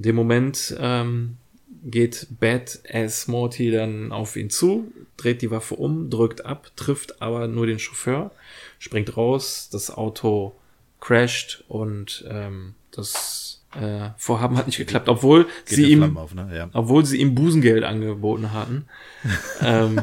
[0.00, 1.36] In dem Moment ähm,
[1.84, 7.20] geht Bad Ass Morty dann auf ihn zu, dreht die Waffe um, drückt ab, trifft
[7.20, 8.30] aber nur den Chauffeur,
[8.78, 10.54] springt raus, das Auto
[11.00, 16.48] crasht und ähm, das äh, Vorhaben hat nicht geklappt, obwohl Geht sie ihm, auf, ne?
[16.50, 16.70] ja.
[16.72, 18.86] obwohl sie ihm Busengeld angeboten hatten.
[19.60, 20.00] ähm,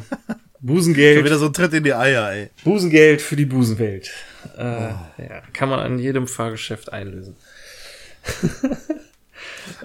[0.60, 1.16] Busengeld.
[1.16, 2.52] Schon wieder so ein Tritt in die Eier, ey.
[2.64, 4.12] Busengeld für die Busenwelt.
[4.56, 5.22] Äh, oh.
[5.24, 7.36] ja, kann man an jedem Fahrgeschäft einlösen.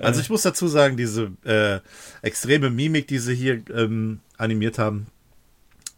[0.00, 1.80] also ich muss dazu sagen, diese äh,
[2.22, 5.06] extreme Mimik, die sie hier ähm, animiert haben,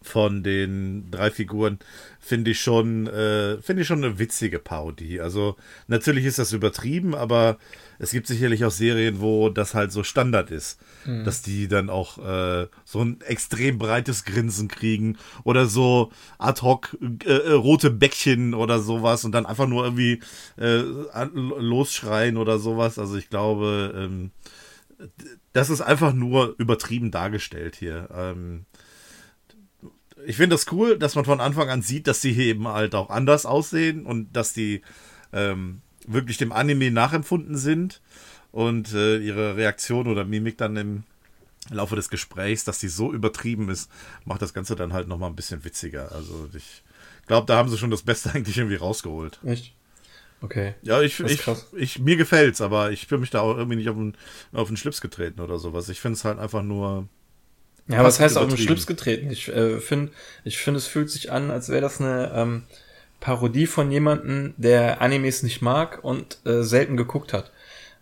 [0.04, 1.78] von den drei Figuren
[2.20, 5.20] finde ich schon äh, finde ich schon eine witzige Parodie.
[5.20, 5.56] Also
[5.88, 7.58] natürlich ist das übertrieben, aber
[7.98, 11.24] es gibt sicherlich auch Serien, wo das halt so Standard ist, mhm.
[11.24, 16.96] dass die dann auch äh, so ein extrem breites Grinsen kriegen oder so ad hoc
[17.24, 20.20] äh, äh rote Bäckchen oder sowas und dann einfach nur irgendwie
[20.56, 20.82] äh,
[21.34, 22.98] losschreien oder sowas.
[22.98, 24.30] Also ich glaube, ähm,
[25.52, 28.08] das ist einfach nur übertrieben dargestellt hier.
[28.14, 28.66] Ähm,
[30.26, 32.94] ich finde das cool, dass man von Anfang an sieht, dass sie hier eben halt
[32.94, 34.82] auch anders aussehen und dass die
[35.32, 38.00] ähm, wirklich dem Anime nachempfunden sind
[38.52, 41.02] und äh, ihre Reaktion oder Mimik dann im
[41.70, 43.90] Laufe des Gesprächs, dass die so übertrieben ist,
[44.24, 46.12] macht das Ganze dann halt nochmal ein bisschen witziger.
[46.12, 46.82] Also ich
[47.26, 49.40] glaube, da haben sie schon das Beste eigentlich irgendwie rausgeholt.
[49.44, 49.74] Echt?
[50.40, 50.74] Okay.
[50.82, 51.40] Ja, ich, ich,
[51.74, 54.14] ich, mir gefällt's, aber ich fühle mich da auch irgendwie nicht auf den,
[54.52, 55.88] auf den Schlips getreten oder sowas.
[55.88, 57.08] Ich finde es halt einfach nur
[57.88, 59.30] ja, was heißt auf den Schlips getreten?
[59.30, 60.12] Ich äh, finde,
[60.44, 62.62] ich finde, es fühlt sich an, als wäre das eine ähm,
[63.20, 67.50] Parodie von jemandem, der Animes nicht mag und äh, selten geguckt hat.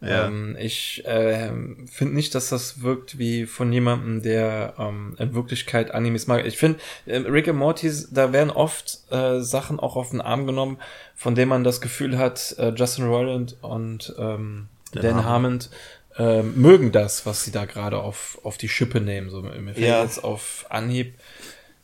[0.00, 0.26] Ja.
[0.26, 1.52] Ähm, ich äh,
[1.86, 6.44] finde nicht, dass das wirkt wie von jemandem, der ähm, in Wirklichkeit Animes mag.
[6.44, 10.44] Ich finde, äh, Rick and Morty, da werden oft äh, Sachen auch auf den Arm
[10.44, 10.78] genommen,
[11.14, 15.60] von denen man das Gefühl hat, äh, Justin Roiland und ähm, Dan Harmon
[16.18, 19.30] ähm, mögen das, was sie da gerade auf, auf die Schippe nehmen.
[19.30, 20.02] So, mir fällt ja.
[20.02, 21.14] jetzt auf Anhieb,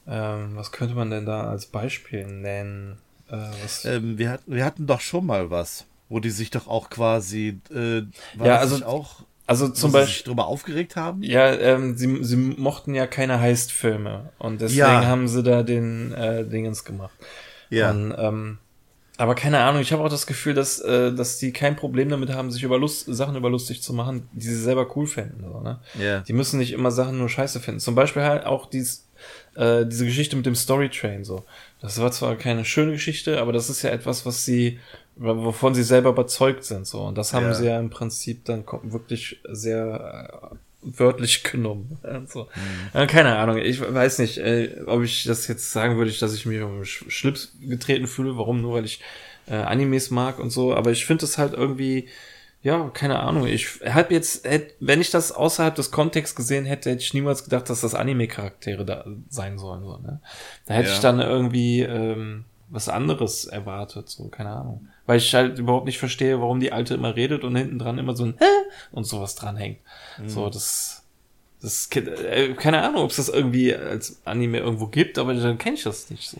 [0.06, 2.98] ähm, was könnte man denn da als Beispiel nennen?
[3.30, 6.90] Äh, ähm, wir, hatten, wir hatten doch schon mal was, wo die sich doch auch
[6.90, 8.02] quasi, äh,
[8.42, 11.22] ja, also auch also zum Beispiel sich drüber aufgeregt haben.
[11.22, 15.06] Ja, ähm, sie, sie mochten ja keine Heist-Filme und deswegen ja.
[15.06, 17.14] haben sie da den äh, Dingens gemacht.
[17.70, 17.90] Ja.
[17.90, 18.58] Und, ähm,
[19.18, 22.30] aber keine Ahnung, ich habe auch das Gefühl, dass, äh, dass die kein Problem damit
[22.30, 25.42] haben, sich über Lust, Sachen über lustig zu machen, die sie selber cool finden.
[25.42, 25.80] So, ne?
[25.98, 26.20] yeah.
[26.20, 27.80] Die müssen nicht immer Sachen nur scheiße finden.
[27.80, 29.08] Zum Beispiel halt auch dies,
[29.56, 31.24] äh, diese Geschichte mit dem Storytrain.
[31.24, 31.44] So.
[31.80, 34.78] Das war zwar keine schöne Geschichte, aber das ist ja etwas, was sie,
[35.16, 36.86] wovon sie selber überzeugt sind.
[36.86, 37.00] So.
[37.00, 37.54] Und das haben yeah.
[37.54, 40.56] sie ja im Prinzip dann wirklich sehr äh,
[40.96, 41.98] wörtlich genommen.
[42.02, 42.48] Also,
[42.94, 43.06] mhm.
[43.06, 46.60] Keine Ahnung, ich weiß nicht, äh, ob ich das jetzt sagen würde, dass ich mich
[46.60, 49.00] um Schlips getreten fühle, warum, nur weil ich
[49.46, 52.08] äh, Animes mag und so, aber ich finde es halt irgendwie,
[52.62, 56.90] ja, keine Ahnung, ich habe jetzt, hätt, wenn ich das außerhalb des Kontexts gesehen hätte,
[56.90, 59.82] hätte ich niemals gedacht, dass das Anime-Charaktere da sein sollen.
[59.84, 60.20] So, ne?
[60.66, 60.94] Da hätte ja.
[60.94, 64.88] ich dann irgendwie ähm, was anderes erwartet, so, keine Ahnung.
[65.08, 68.14] Weil ich halt überhaupt nicht verstehe, warum die Alte immer redet und hinten dran immer
[68.14, 68.44] so ein Hä?
[68.92, 69.78] und sowas dranhängt.
[70.18, 70.28] Mhm.
[70.28, 71.02] So, das,
[71.62, 75.76] das, äh, keine Ahnung, ob es das irgendwie als Anime irgendwo gibt, aber dann kenne
[75.76, 76.36] ich das nicht so.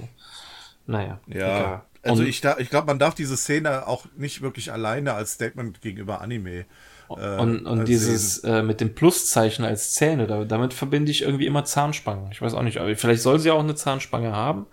[0.87, 1.19] Naja.
[1.29, 1.35] Ja.
[1.61, 1.83] Egal.
[2.03, 5.81] Also und, ich, ich glaube, man darf diese Szene auch nicht wirklich alleine als Statement
[5.81, 6.66] gegenüber Anime
[7.09, 11.47] äh, und, und dieses äh, mit dem Pluszeichen als Zähne, da, damit verbinde ich irgendwie
[11.47, 12.31] immer Zahnspangen.
[12.33, 14.66] Ich weiß auch nicht, aber vielleicht soll sie auch eine Zahnspange haben.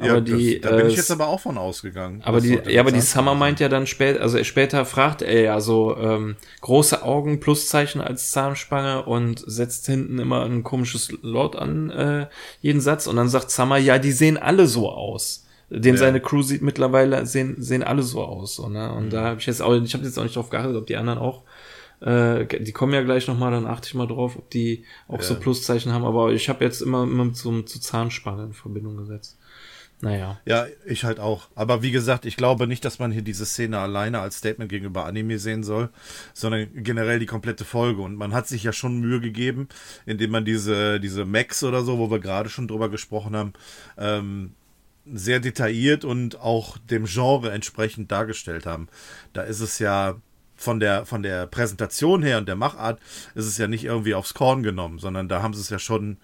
[0.00, 2.22] Aber ja, die, das, da bin äh, ich jetzt aber auch von ausgegangen.
[2.24, 5.60] Aber die, ja, aber die Summer meint ja dann später, also später fragt er ja
[5.60, 11.90] so ähm, große Augen, Pluszeichen als Zahnspange und setzt hinten immer ein komisches Laut an
[11.90, 12.26] äh,
[12.60, 15.46] jeden Satz und dann sagt Summer, ja, die sehen alle so aus.
[15.70, 16.00] Den ja.
[16.00, 18.92] seine Crew sieht mittlerweile sehen sehen alle so aus, so, ne?
[18.92, 19.10] Und mhm.
[19.10, 21.18] da habe ich jetzt auch, ich habe jetzt auch nicht drauf geachtet, ob die anderen
[21.18, 21.42] auch
[22.00, 25.24] Äh, die kommen ja gleich nochmal, dann achte ich mal drauf, ob die auch ja.
[25.24, 26.04] so Pluszeichen haben.
[26.04, 29.37] Aber ich habe jetzt immer, immer zu, zu Zahnspange in Verbindung gesetzt.
[30.00, 30.40] Naja.
[30.44, 31.48] Ja, ich halt auch.
[31.56, 35.06] Aber wie gesagt, ich glaube nicht, dass man hier diese Szene alleine als Statement gegenüber
[35.06, 35.90] Anime sehen soll,
[36.34, 38.02] sondern generell die komplette Folge.
[38.02, 39.68] Und man hat sich ja schon Mühe gegeben,
[40.06, 43.52] indem man diese, diese Max oder so, wo wir gerade schon drüber gesprochen haben,
[43.96, 44.54] ähm,
[45.12, 48.88] sehr detailliert und auch dem Genre entsprechend dargestellt haben.
[49.32, 50.16] Da ist es ja
[50.54, 53.00] von der, von der Präsentation her und der Machart
[53.34, 56.18] ist es ja nicht irgendwie aufs Korn genommen, sondern da haben sie es ja schon.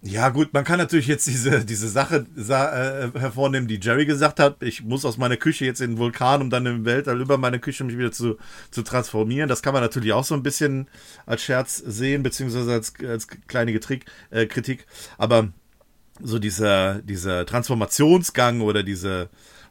[0.00, 4.62] Ja, gut, man kann natürlich jetzt diese, diese Sache äh, hervornehmen, die Jerry gesagt hat.
[4.62, 7.58] Ich muss aus meiner Küche jetzt in den Vulkan, um dann im Weltall über meine
[7.58, 8.36] Küche mich wieder zu,
[8.70, 9.48] zu transformieren.
[9.48, 10.86] Das kann man natürlich auch so ein bisschen
[11.26, 14.86] als Scherz sehen, beziehungsweise als, als kleine Getrick, äh, Kritik.
[15.18, 15.48] Aber
[16.22, 19.30] so dieser, dieser Transformationsgang oder diese,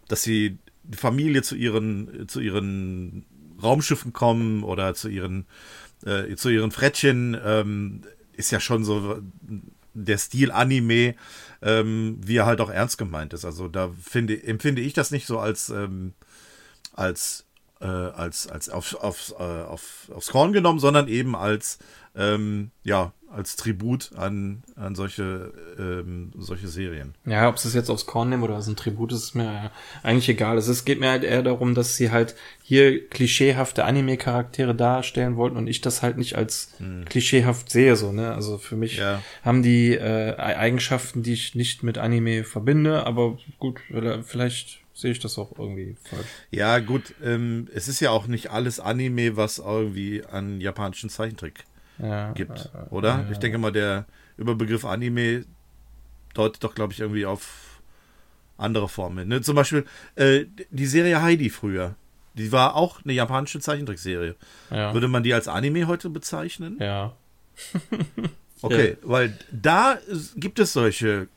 [0.09, 0.57] dass sie
[0.91, 3.25] Familie zu ihren, zu ihren
[3.63, 5.45] Raumschiffen kommen oder zu ihren,
[6.05, 8.01] äh, zu ihren Frettchen, ähm,
[8.34, 9.21] ist ja schon so
[9.97, 11.15] der Stil Anime,
[11.61, 13.45] ähm, wie er halt auch ernst gemeint ist.
[13.45, 16.13] Also da finde, empfinde ich das nicht so als, ähm,
[16.93, 17.45] als,
[17.81, 21.79] äh, als, als auf, auf, äh, auf, aufs Korn genommen, sondern eben als,
[22.15, 27.13] ähm, ja, als Tribut an, an solche, ähm, solche Serien.
[27.25, 29.71] Ja, ob sie es jetzt aufs Korn nehmen oder als ein Tribut, ist mir
[30.03, 30.57] eigentlich egal.
[30.57, 35.67] Es geht mir halt eher darum, dass sie halt hier klischeehafte Anime-Charaktere darstellen wollten und
[35.67, 37.05] ich das halt nicht als hm.
[37.05, 38.34] klischeehaft sehe, so, ne?
[38.34, 39.21] Also für mich ja.
[39.43, 43.80] haben die äh, Eigenschaften, die ich nicht mit Anime verbinde, aber gut,
[44.23, 46.25] vielleicht sehe ich das auch irgendwie falsch.
[46.49, 51.65] Ja, gut, ähm, es ist ja auch nicht alles Anime, was irgendwie an japanischen Zeichentrick
[51.99, 53.09] ja, gibt, äh, oder?
[53.09, 54.05] Ja, ich denke mal, der
[54.37, 55.45] Überbegriff Anime
[56.33, 57.81] deutet doch, glaube ich, irgendwie auf
[58.57, 59.27] andere Formen.
[59.27, 59.41] Ne?
[59.41, 59.85] Zum Beispiel
[60.15, 61.95] äh, die Serie Heidi früher.
[62.33, 64.35] Die war auch eine japanische Zeichentrickserie.
[64.69, 64.93] Ja.
[64.93, 66.77] Würde man die als Anime heute bezeichnen?
[66.79, 67.13] Ja.
[68.61, 69.97] okay, weil da
[70.35, 71.27] gibt es solche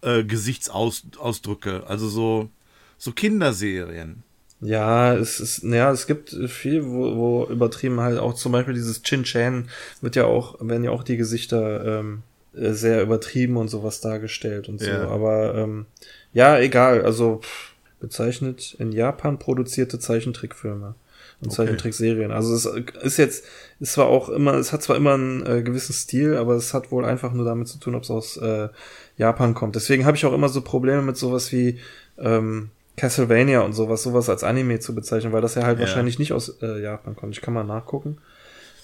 [0.00, 2.48] äh, Gesichtsausdrücke, also so,
[2.96, 4.22] so Kinderserien.
[4.66, 9.02] Ja, es ist, ja, es gibt viel, wo, wo übertrieben halt auch zum Beispiel dieses
[9.02, 9.68] Chin Chan
[10.00, 14.68] wird ja auch, werden ja auch die Gesichter ähm, äh, sehr übertrieben und sowas dargestellt
[14.68, 14.90] und so.
[14.90, 15.08] Ja.
[15.08, 15.86] Aber ähm,
[16.32, 20.96] ja, egal, also pff, bezeichnet in Japan produzierte Zeichentrickfilme
[21.40, 21.56] und okay.
[21.56, 22.32] Zeichentrickserien.
[22.32, 22.66] Also es
[23.02, 23.44] ist jetzt,
[23.78, 26.90] es war auch immer, es hat zwar immer einen äh, gewissen Stil, aber es hat
[26.90, 28.68] wohl einfach nur damit zu tun, ob es aus äh,
[29.16, 29.76] Japan kommt.
[29.76, 31.78] Deswegen habe ich auch immer so Probleme mit sowas wie
[32.18, 35.86] ähm, Castlevania und sowas, sowas als Anime zu bezeichnen, weil das ja halt ja.
[35.86, 37.34] wahrscheinlich nicht aus äh, Japan kommt.
[37.34, 38.18] Ich kann mal nachgucken.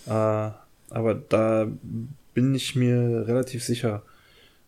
[0.07, 1.67] Äh, aber da
[2.35, 4.03] bin ich mir relativ sicher.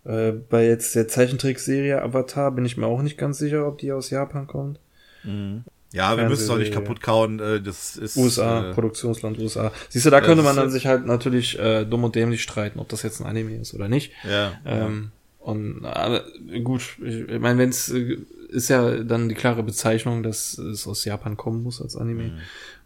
[0.04, 3.92] Äh, bei jetzt der Zeichentrickserie Avatar bin ich mir auch nicht ganz sicher, ob die
[3.92, 4.78] aus Japan kommt.
[5.22, 5.64] Mhm.
[5.92, 7.38] Ja, wir müssen es auch nicht kaputt kauen.
[7.38, 9.70] Äh, das ist USA, äh, Produktionsland USA.
[9.88, 12.88] Siehst du, da könnte man dann sich halt natürlich äh, dumm und dämlich streiten, ob
[12.88, 14.12] das jetzt ein Anime ist oder nicht.
[14.28, 14.54] Ja.
[14.66, 16.24] Ähm, und aber
[16.64, 18.18] gut, ich, ich meine, wenn es äh,
[18.54, 22.24] ist ja dann die klare Bezeichnung, dass es aus Japan kommen muss als Anime.
[22.24, 22.38] Mhm.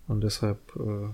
[0.09, 1.11] Und deshalb, äh,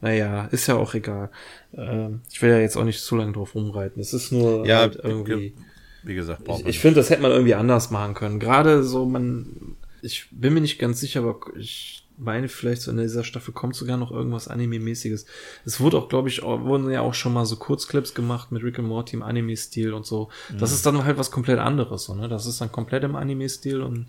[0.00, 1.30] naja, ist ja auch egal.
[1.72, 4.00] Äh, ich will ja jetzt auch nicht zu lange drauf rumreiten.
[4.00, 5.54] Es ist nur ja, halt irgendwie.
[6.02, 8.40] Wie gesagt, ich, ich finde, das hätte man irgendwie anders machen können.
[8.40, 12.98] Gerade so, man, ich bin mir nicht ganz sicher, aber ich meine vielleicht so in
[12.98, 15.26] dieser Staffel kommt sogar noch irgendwas Anime-mäßiges.
[15.64, 18.78] Es wurde auch, glaube ich, wurden ja auch schon mal so Kurzclips gemacht mit Rick
[18.78, 20.28] and Morty im Anime-Stil und so.
[20.50, 20.58] Mhm.
[20.58, 22.28] Das ist dann halt was komplett anderes, so, ne?
[22.28, 24.06] Das ist dann komplett im Anime-Stil und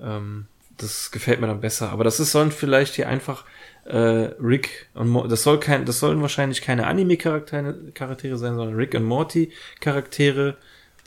[0.00, 0.46] ähm,
[0.78, 1.90] das gefällt mir dann besser.
[1.90, 3.44] Aber das ist, sollen vielleicht hier einfach
[3.84, 3.98] äh,
[4.40, 8.94] Rick und Mo das soll kein, das sollen wahrscheinlich keine Anime-Charaktere Charaktere sein, sondern Rick
[8.94, 10.56] und Morty Charaktere,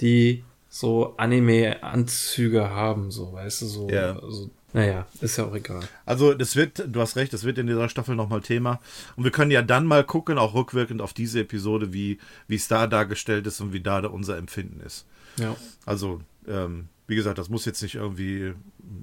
[0.02, 4.20] die so Anime-Anzüge haben, so, weißt du, so, ja.
[4.30, 5.88] so naja, ist ja auch egal.
[6.06, 8.82] Also das wird, du hast recht, das wird in dieser Staffel nochmal Thema.
[9.16, 12.20] Und wir können ja dann mal gucken, auch rückwirkend auf diese Episode, wie
[12.50, 15.06] wie es da dargestellt ist und wie da unser Empfinden ist.
[15.38, 15.56] Ja.
[15.86, 18.54] Also, ähm, wie gesagt, das muss jetzt nicht irgendwie,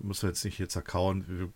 [0.02, 1.24] muss wir jetzt nicht hier zerkauen.
[1.26, 1.48] Wir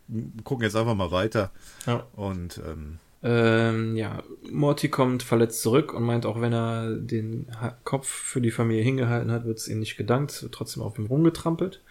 [0.44, 1.50] gucken jetzt einfach mal weiter.
[1.86, 2.06] Ja.
[2.14, 7.48] Und ähm, ähm, ja, Morty kommt verletzt zurück und meint, auch wenn er den
[7.84, 11.04] Kopf für die Familie hingehalten hat, wird es ihm nicht gedankt, wird trotzdem auf ihm
[11.04, 11.82] rumgetrampelt.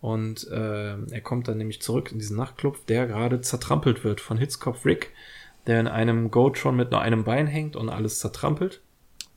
[0.00, 4.38] Und äh, er kommt dann nämlich zurück in diesen Nachtclub, der gerade zertrampelt wird von
[4.38, 5.12] Hitzkopf Rick,
[5.66, 8.80] der in einem Gotron mit nur einem Bein hängt und alles zertrampelt.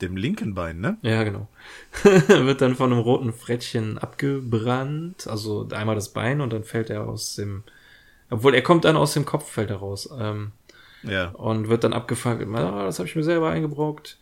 [0.02, 0.98] Dem linken Bein, ne?
[1.02, 1.48] Ja, genau.
[2.28, 7.08] wird dann von einem roten Frettchen abgebrannt, also einmal das Bein und dann fällt er
[7.08, 7.64] aus dem,
[8.30, 10.10] obwohl er kommt dann aus dem Kopf, fällt er raus.
[10.18, 10.52] Ähm,
[11.04, 11.30] ja.
[11.30, 14.18] Und wird dann abgefangen, ah, das habe ich mir selber eingebrockt.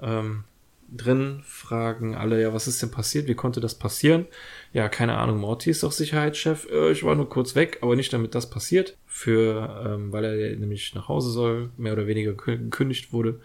[0.00, 0.44] Ähm,
[0.88, 3.28] drin fragen alle, ja, was ist denn passiert?
[3.28, 4.26] Wie konnte das passieren?
[4.72, 6.68] Ja, keine Ahnung, Morty ist doch Sicherheitschef.
[6.70, 8.96] Äh, ich war nur kurz weg, aber nicht damit das passiert.
[9.06, 13.40] Für, ähm, weil er nämlich nach Hause soll, mehr oder weniger gekündigt wurde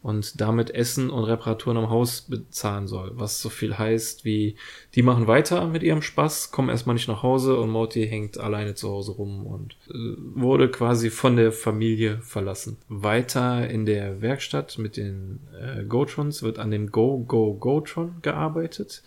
[0.00, 3.10] und damit Essen und Reparaturen am Haus bezahlen soll.
[3.14, 4.56] Was so viel heißt wie,
[4.94, 8.74] die machen weiter mit ihrem Spaß, kommen erstmal nicht nach Hause und Morty hängt alleine
[8.74, 9.94] zu Hause rum und äh,
[10.34, 12.78] wurde quasi von der Familie verlassen.
[12.88, 19.02] Weiter in der Werkstatt mit den äh, Gotrons wird an dem Go Go Gotron gearbeitet.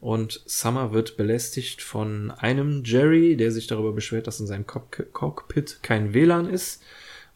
[0.00, 5.78] Und Summer wird belästigt von einem Jerry, der sich darüber beschwert, dass in seinem Cockpit
[5.84, 6.82] kein WLAN ist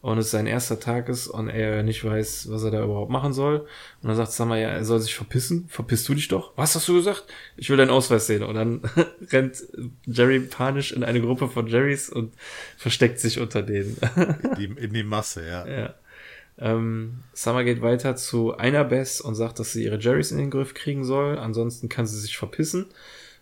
[0.07, 3.33] und es sein erster Tag ist und er nicht weiß, was er da überhaupt machen
[3.33, 3.67] soll.
[4.01, 5.65] Und dann sagt Summer, ja, er soll sich verpissen.
[5.67, 6.53] Verpiss du dich doch.
[6.55, 7.25] Was hast du gesagt?
[7.57, 8.41] Ich will deinen Ausweis sehen.
[8.43, 8.81] Und dann
[9.33, 9.65] rennt
[10.05, 12.33] Jerry panisch in eine Gruppe von Jerrys und
[12.77, 13.97] versteckt sich unter denen.
[14.15, 15.67] in, die, in die Masse, ja.
[15.67, 15.93] ja.
[16.57, 20.51] Ähm, Summer geht weiter zu einer Bess und sagt, dass sie ihre Jerrys in den
[20.51, 21.37] Griff kriegen soll.
[21.37, 22.85] Ansonsten kann sie sich verpissen.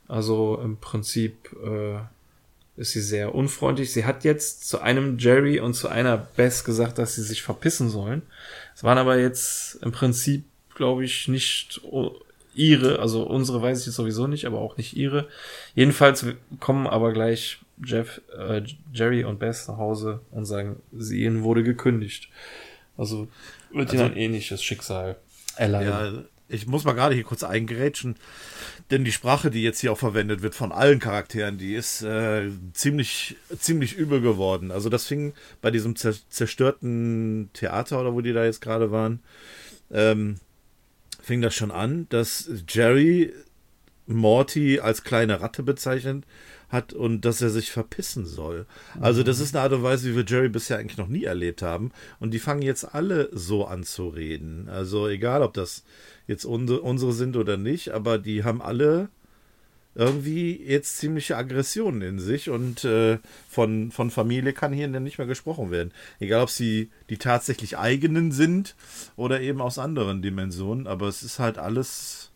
[0.07, 1.99] Also im Prinzip äh,
[2.77, 3.93] ist sie sehr unfreundlich.
[3.93, 7.89] Sie hat jetzt zu einem Jerry und zu einer Bess gesagt, dass sie sich verpissen
[7.89, 8.21] sollen.
[8.75, 10.43] Es waren aber jetzt im Prinzip,
[10.75, 11.81] glaube ich, nicht
[12.53, 15.27] ihre, also unsere weiß ich jetzt sowieso nicht, aber auch nicht ihre.
[15.73, 16.25] Jedenfalls
[16.59, 18.61] kommen aber gleich Jeff, äh,
[18.93, 22.29] Jerry und Bess nach Hause und sagen, sie ihnen wurde gekündigt.
[22.97, 23.27] Also
[23.71, 25.17] wird also, ihnen ein ähnliches Schicksal
[25.55, 26.25] erleiden.
[26.47, 28.15] Ich muss mal gerade hier kurz eingerätschen.
[28.91, 32.49] Denn die Sprache, die jetzt hier auch verwendet wird von allen Charakteren, die ist äh,
[32.73, 34.71] ziemlich, ziemlich übel geworden.
[34.71, 39.21] Also das fing bei diesem zerstörten Theater oder wo die da jetzt gerade waren,
[39.91, 40.35] ähm,
[41.21, 43.33] fing das schon an, dass Jerry
[44.05, 46.25] Morty als kleine Ratte bezeichnet
[46.69, 48.65] hat und dass er sich verpissen soll.
[48.99, 51.61] Also das ist eine Art und Weise, wie wir Jerry bisher eigentlich noch nie erlebt
[51.61, 51.91] haben.
[52.19, 54.67] Und die fangen jetzt alle so an zu reden.
[54.69, 55.83] Also egal, ob das
[56.27, 59.09] jetzt unsere, unsere sind oder nicht, aber die haben alle
[59.95, 65.27] irgendwie jetzt ziemliche Aggressionen in sich und äh, von, von Familie kann hier nicht mehr
[65.27, 65.93] gesprochen werden.
[66.19, 68.75] Egal, ob sie die tatsächlich eigenen sind
[69.15, 72.31] oder eben aus anderen Dimensionen, aber es ist halt alles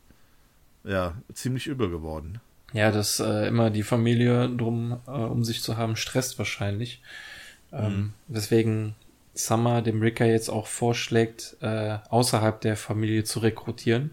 [0.85, 2.39] ja ziemlich übel geworden.
[2.73, 7.01] Ja, dass äh, immer die Familie drum, äh, um sich zu haben, stresst wahrscheinlich.
[7.71, 8.13] Ähm, mhm.
[8.27, 8.95] Weswegen
[9.33, 14.11] Summer dem Ricker jetzt auch vorschlägt, äh, außerhalb der Familie zu rekrutieren.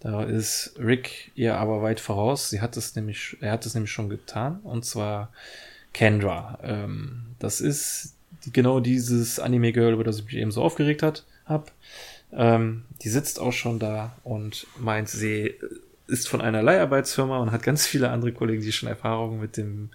[0.00, 2.50] Da ist Rick ihr aber weit voraus.
[2.50, 5.30] Sie hat es nämlich, er hat es nämlich schon getan, und zwar
[5.92, 6.58] Kendra.
[6.62, 8.14] Ähm, das ist
[8.52, 11.72] genau dieses Anime-Girl, über das ich mich eben so aufgeregt hat, hab.
[12.32, 15.54] Ähm, die sitzt auch schon da und meint, sie
[16.10, 19.90] ist von einer Leiharbeitsfirma und hat ganz viele andere Kollegen, die schon Erfahrungen mit dem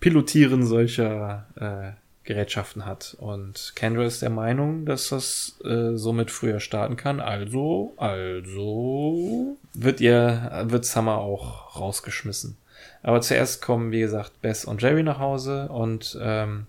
[0.00, 1.92] Pilotieren solcher äh,
[2.24, 3.16] Gerätschaften hat.
[3.18, 7.20] Und Kendra ist der Meinung, dass das äh, somit früher starten kann.
[7.20, 12.56] Also, also wird ihr, wird Summer auch rausgeschmissen.
[13.02, 16.66] Aber zuerst kommen, wie gesagt, Bess und Jerry nach Hause und ähm,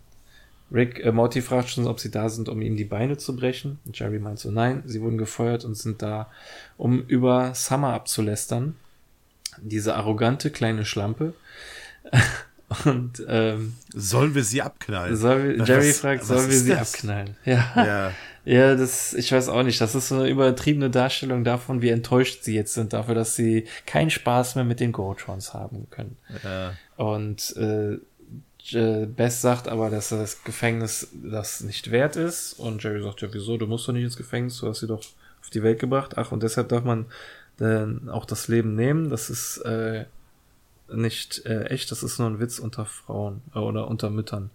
[0.72, 3.80] Rick, äh, Morty fragt schon, ob sie da sind, um ihm die Beine zu brechen.
[3.86, 6.30] Und Jerry meint so, nein, sie wurden gefeuert und sind da,
[6.78, 8.76] um über Summer abzulästern.
[9.62, 11.34] Diese arrogante kleine Schlampe.
[12.86, 15.18] Und ähm, sollen wir sie abknallen?
[15.18, 16.94] Soll, Jerry was, fragt, sollen wir sie das?
[16.94, 17.36] abknallen?
[17.44, 17.74] Ja.
[17.76, 18.12] ja.
[18.44, 19.80] Ja, das, ich weiß auch nicht.
[19.82, 23.68] Das ist so eine übertriebene Darstellung davon, wie enttäuscht sie jetzt sind dafür, dass sie
[23.86, 26.18] keinen Spaß mehr mit den Gotrons haben können.
[26.44, 26.74] Ja.
[26.98, 28.00] Und äh,
[28.72, 32.54] Bess sagt aber, dass das Gefängnis das nicht wert ist.
[32.54, 33.58] Und Jerry sagt, ja, wieso?
[33.58, 35.00] Du musst doch nicht ins Gefängnis, du hast sie doch
[35.42, 36.18] auf die Welt gebracht.
[36.18, 37.06] Ach, und deshalb darf man
[37.58, 39.10] dann auch das Leben nehmen.
[39.10, 40.06] Das ist äh,
[40.94, 44.50] nicht äh, echt, das ist nur ein Witz unter Frauen äh, oder unter Müttern.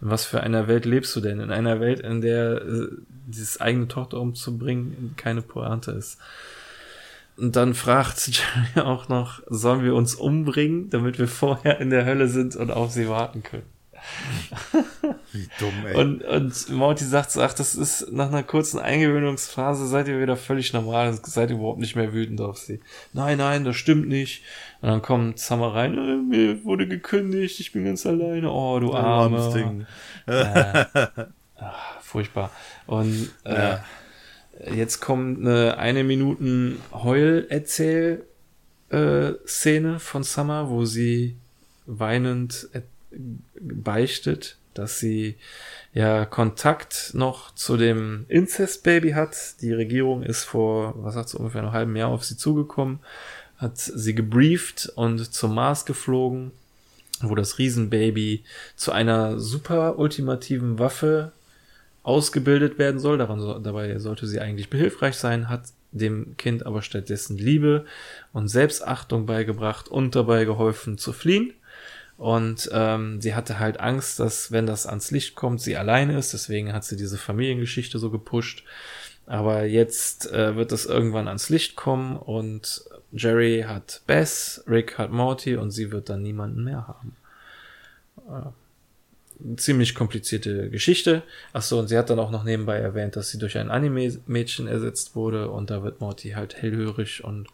[0.00, 1.40] In was für einer Welt lebst du denn?
[1.40, 2.88] In einer Welt, in der äh,
[3.26, 6.18] dieses eigene Tochter umzubringen keine Pointe ist.
[7.36, 12.04] Und dann fragt Jerry auch noch, sollen wir uns umbringen, damit wir vorher in der
[12.04, 13.64] Hölle sind und auf sie warten können?
[15.32, 15.96] Wie dumm, ey.
[15.96, 20.36] Und, und Morty sagt so, ach, das ist nach einer kurzen Eingewöhnungsphase, seid ihr wieder
[20.36, 22.80] völlig normal, seid ihr überhaupt nicht mehr wütend auf sie.
[23.12, 24.42] Nein, nein, das stimmt nicht.
[24.80, 28.92] Und dann kommt Summer rein, äh, mir wurde gekündigt, ich bin ganz alleine, oh, du
[28.92, 29.52] arme.
[29.54, 29.86] Ding.
[30.26, 30.84] Äh,
[31.56, 32.50] ach, furchtbar.
[32.86, 33.84] Und äh, ja.
[34.74, 38.24] Jetzt kommt eine eine Minuten Heul-Erzähl-
[38.90, 39.32] äh,
[39.98, 41.36] von Summer, wo sie
[41.86, 42.68] weinend
[43.60, 45.36] beichtet, dass sie
[45.94, 49.60] ja Kontakt noch zu dem Incest-Baby hat.
[49.60, 53.00] Die Regierung ist vor, was sagt sie, ungefähr einem halben Jahr auf sie zugekommen,
[53.56, 56.52] hat sie gebrieft und zum Mars geflogen,
[57.20, 58.44] wo das Riesenbaby
[58.76, 61.32] zu einer super ultimativen Waffe
[62.02, 63.18] ausgebildet werden soll.
[63.18, 67.84] Daran, dabei sollte sie eigentlich behilfreich sein, hat dem Kind aber stattdessen Liebe
[68.32, 71.52] und Selbstachtung beigebracht und dabei geholfen zu fliehen.
[72.16, 76.32] Und ähm, sie hatte halt Angst, dass wenn das ans Licht kommt, sie alleine ist.
[76.32, 78.64] Deswegen hat sie diese Familiengeschichte so gepusht.
[79.26, 85.10] Aber jetzt äh, wird das irgendwann ans Licht kommen und Jerry hat Bess, Rick hat
[85.10, 87.16] Morty und sie wird dann niemanden mehr haben.
[88.28, 88.50] Äh,
[89.56, 91.22] ziemlich komplizierte Geschichte.
[91.52, 95.14] Achso, und sie hat dann auch noch nebenbei erwähnt, dass sie durch ein Anime-Mädchen ersetzt
[95.16, 97.48] wurde und da wird Morty halt hellhörig und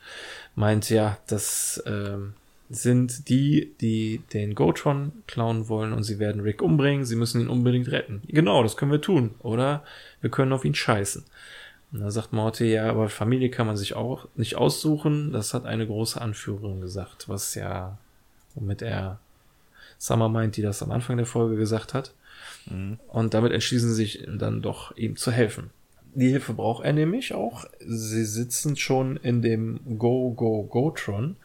[0.55, 2.35] meint, ja, das ähm,
[2.71, 7.05] sind die, die den Gotron klauen wollen und sie werden Rick umbringen.
[7.05, 8.23] Sie müssen ihn unbedingt retten.
[8.29, 9.35] Genau, das können wir tun.
[9.41, 9.85] Oder
[10.21, 11.25] wir können auf ihn scheißen.
[11.93, 15.33] Und da sagt Morty, ja, aber Familie kann man sich auch nicht aussuchen.
[15.33, 17.97] Das hat eine große Anführerin gesagt, was ja,
[18.55, 19.19] womit er
[19.99, 22.15] Summer meint, die das am Anfang der Folge gesagt hat.
[22.67, 22.99] Mhm.
[23.09, 25.71] Und damit entschließen sie sich dann doch, ihm zu helfen.
[26.15, 27.67] Die Hilfe braucht er nämlich auch.
[27.81, 31.37] Sie sitzen schon in dem Go, Go, Go-Tron.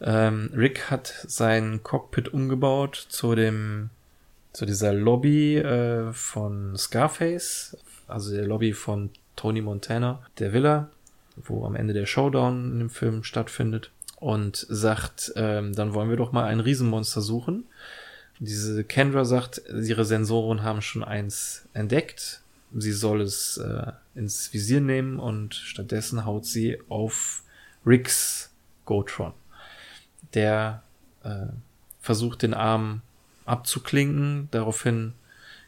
[0.00, 3.90] Ähm, Rick hat sein Cockpit umgebaut zu dem,
[4.52, 7.76] zu dieser Lobby äh, von Scarface,
[8.08, 10.88] also der Lobby von Tony Montana, der Villa,
[11.36, 16.16] wo am Ende der Showdown in dem Film stattfindet und sagt, ähm, dann wollen wir
[16.16, 17.64] doch mal ein Riesenmonster suchen.
[18.38, 22.40] Diese Kendra sagt, ihre Sensoren haben schon eins entdeckt.
[22.74, 27.42] Sie soll es äh, ins Visier nehmen und stattdessen haut sie auf
[27.84, 28.50] Ricks
[28.84, 29.32] Gotron.
[30.34, 30.82] Der
[31.24, 31.46] äh,
[32.00, 33.02] versucht den Arm
[33.46, 34.48] abzuklinken.
[34.52, 35.14] Daraufhin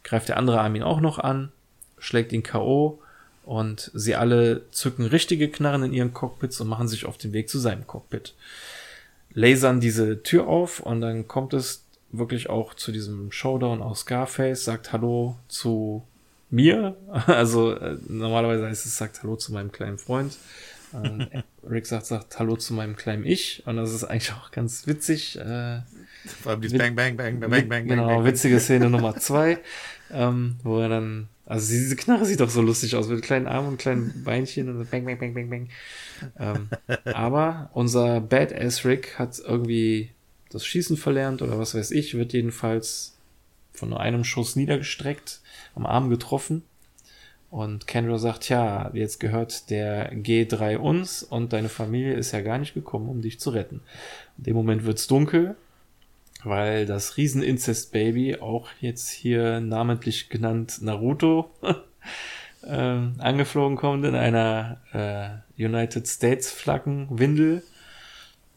[0.05, 1.51] greift der andere Arm ihn auch noch an,
[1.99, 3.02] schlägt ihn K.O.
[3.45, 7.49] Und sie alle zücken richtige Knarren in ihren Cockpits und machen sich auf den Weg
[7.49, 8.35] zu seinem Cockpit.
[9.35, 14.65] Lasern diese Tür auf und dann kommt es wirklich auch zu diesem Showdown aus Scarface,
[14.65, 16.07] sagt Hallo zu
[16.51, 16.97] mir.
[17.27, 20.37] Also äh, normalerweise heißt es, sagt Hallo zu meinem kleinen Freund.
[20.95, 21.27] Ähm,
[21.69, 23.63] Rick sagt, sagt Hallo zu meinem kleinen Ich.
[23.67, 25.39] Und das ist eigentlich auch ganz witzig.
[25.39, 25.81] Äh,
[26.43, 27.87] Vor allem dieses Bang, Bang, Bang, Bang, Bang, Bang.
[27.87, 29.59] Genau, bang, witzige Szene Nummer zwei,
[30.13, 33.69] ähm, wo er dann also diese Knarre sieht doch so lustig aus, mit kleinen Armen
[33.69, 35.69] und kleinen Beinchen und bang, bang, bang, bang, bang.
[36.39, 36.71] Ähm,
[37.05, 40.13] aber unser Badass Rick hat irgendwie
[40.49, 43.19] das Schießen verlernt oder was weiß ich, wird jedenfalls
[43.75, 45.43] von nur einem Schuss niedergestreckt,
[45.75, 46.63] am Arm getroffen.
[47.51, 52.57] Und Kendra sagt, ja, jetzt gehört der G3 uns und deine Familie ist ja gar
[52.57, 53.83] nicht gekommen, um dich zu retten.
[54.39, 55.55] In dem Moment wird's dunkel
[56.45, 61.51] weil das Riesen-Incest-Baby, auch jetzt hier namentlich genannt Naruto,
[62.63, 67.63] äh, angeflogen kommt in einer äh, United States Flaggen-Windel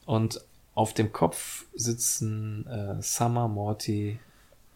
[0.05, 0.41] und
[0.73, 4.19] auf dem Kopf sitzen äh, Summer, Morty,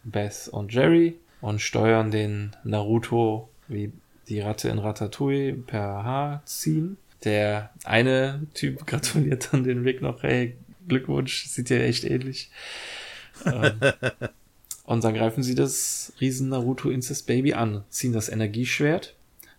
[0.02, 3.92] Beth und Jerry und steuern den Naruto wie
[4.28, 6.96] die Ratte in Ratatouille per Haar ziehen.
[7.24, 10.56] Der eine Typ gratuliert dann den Rick noch, hey,
[10.88, 12.50] Glückwunsch, sieht ja echt ähnlich.
[13.46, 13.80] Ähm,
[14.84, 19.14] und dann greifen sie das Riesen Naruto Incest Baby an, ziehen das Energieschwert.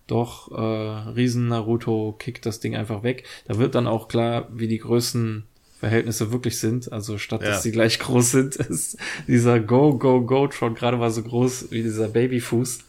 [0.07, 3.25] Doch äh, Riesen Naruto kickt das Ding einfach weg.
[3.45, 5.45] Da wird dann auch klar, wie die Größen
[5.81, 6.91] Verhältnisse wirklich sind.
[6.91, 7.49] Also statt ja.
[7.49, 11.71] dass sie gleich groß sind, ist dieser Go, Go, Go Tron gerade mal so groß
[11.71, 12.83] wie dieser Babyfuß.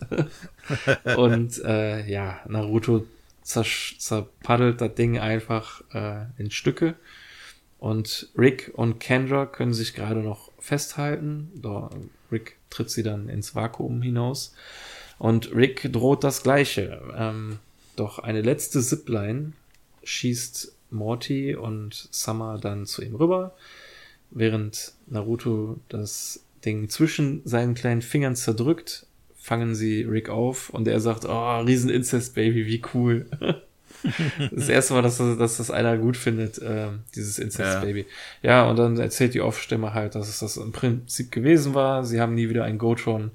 [1.16, 3.06] und äh, ja, Naruto
[3.44, 6.94] zerpaddelt das Ding einfach äh, in Stücke.
[7.78, 11.50] Und Rick und Kendra können sich gerade noch festhalten.
[12.30, 14.54] Rick tritt sie dann ins Vakuum hinaus.
[15.18, 17.02] Und Rick droht das Gleiche.
[17.16, 17.58] Ähm,
[17.96, 19.52] doch eine letzte Zipline
[20.04, 23.54] schießt Morty und Summer dann zu ihm rüber,
[24.30, 31.00] während Naruto das Ding zwischen seinen kleinen Fingern zerdrückt, fangen sie Rick auf und er
[31.00, 33.26] sagt, oh, riesen Incest Baby, wie cool.
[34.50, 38.06] das erste Mal, dass das, dass das einer gut findet, äh, dieses Incest-Baby.
[38.42, 38.50] Ja.
[38.50, 42.04] ja, und dann erzählt die Off-Stimme halt, dass es das im Prinzip gewesen war.
[42.04, 43.32] Sie haben nie wieder ein Gotron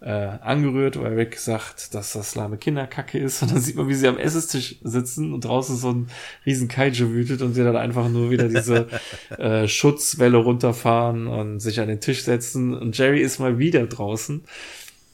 [0.00, 3.42] äh, angerührt, weil Rick sagt, dass das lahme Kinderkacke ist.
[3.42, 6.08] Und dann sieht man, wie sie am Essenstisch sitzen und draußen so ein
[6.46, 8.86] riesen Kaiju wütet und sie dann einfach nur wieder diese
[9.38, 12.74] äh, Schutzwelle runterfahren und sich an den Tisch setzen.
[12.74, 14.42] Und Jerry ist mal wieder draußen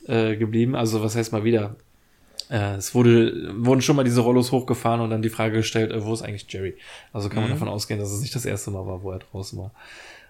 [0.06, 0.76] äh, geblieben.
[0.76, 1.74] Also was heißt mal wieder?
[2.50, 6.04] Äh, es wurde, wurden schon mal diese Rollos hochgefahren und dann die Frage gestellt, äh,
[6.04, 6.76] wo ist eigentlich Jerry?
[7.12, 7.54] Also kann man mhm.
[7.54, 9.72] davon ausgehen, dass es nicht das erste Mal war, wo er draußen war.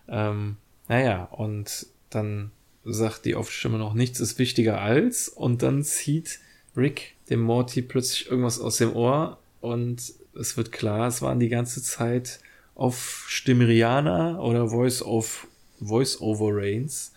[0.09, 0.57] Ähm,
[0.89, 2.51] naja, und dann
[2.85, 6.41] sagt die Off-Stimme noch, nichts ist wichtiger als, und dann zieht
[6.77, 11.49] Rick dem Morty plötzlich irgendwas aus dem Ohr und es wird klar, es waren die
[11.49, 12.41] ganze Zeit
[12.75, 15.49] auf Stimmeriana oder Voice of
[15.81, 17.12] Voice over Rains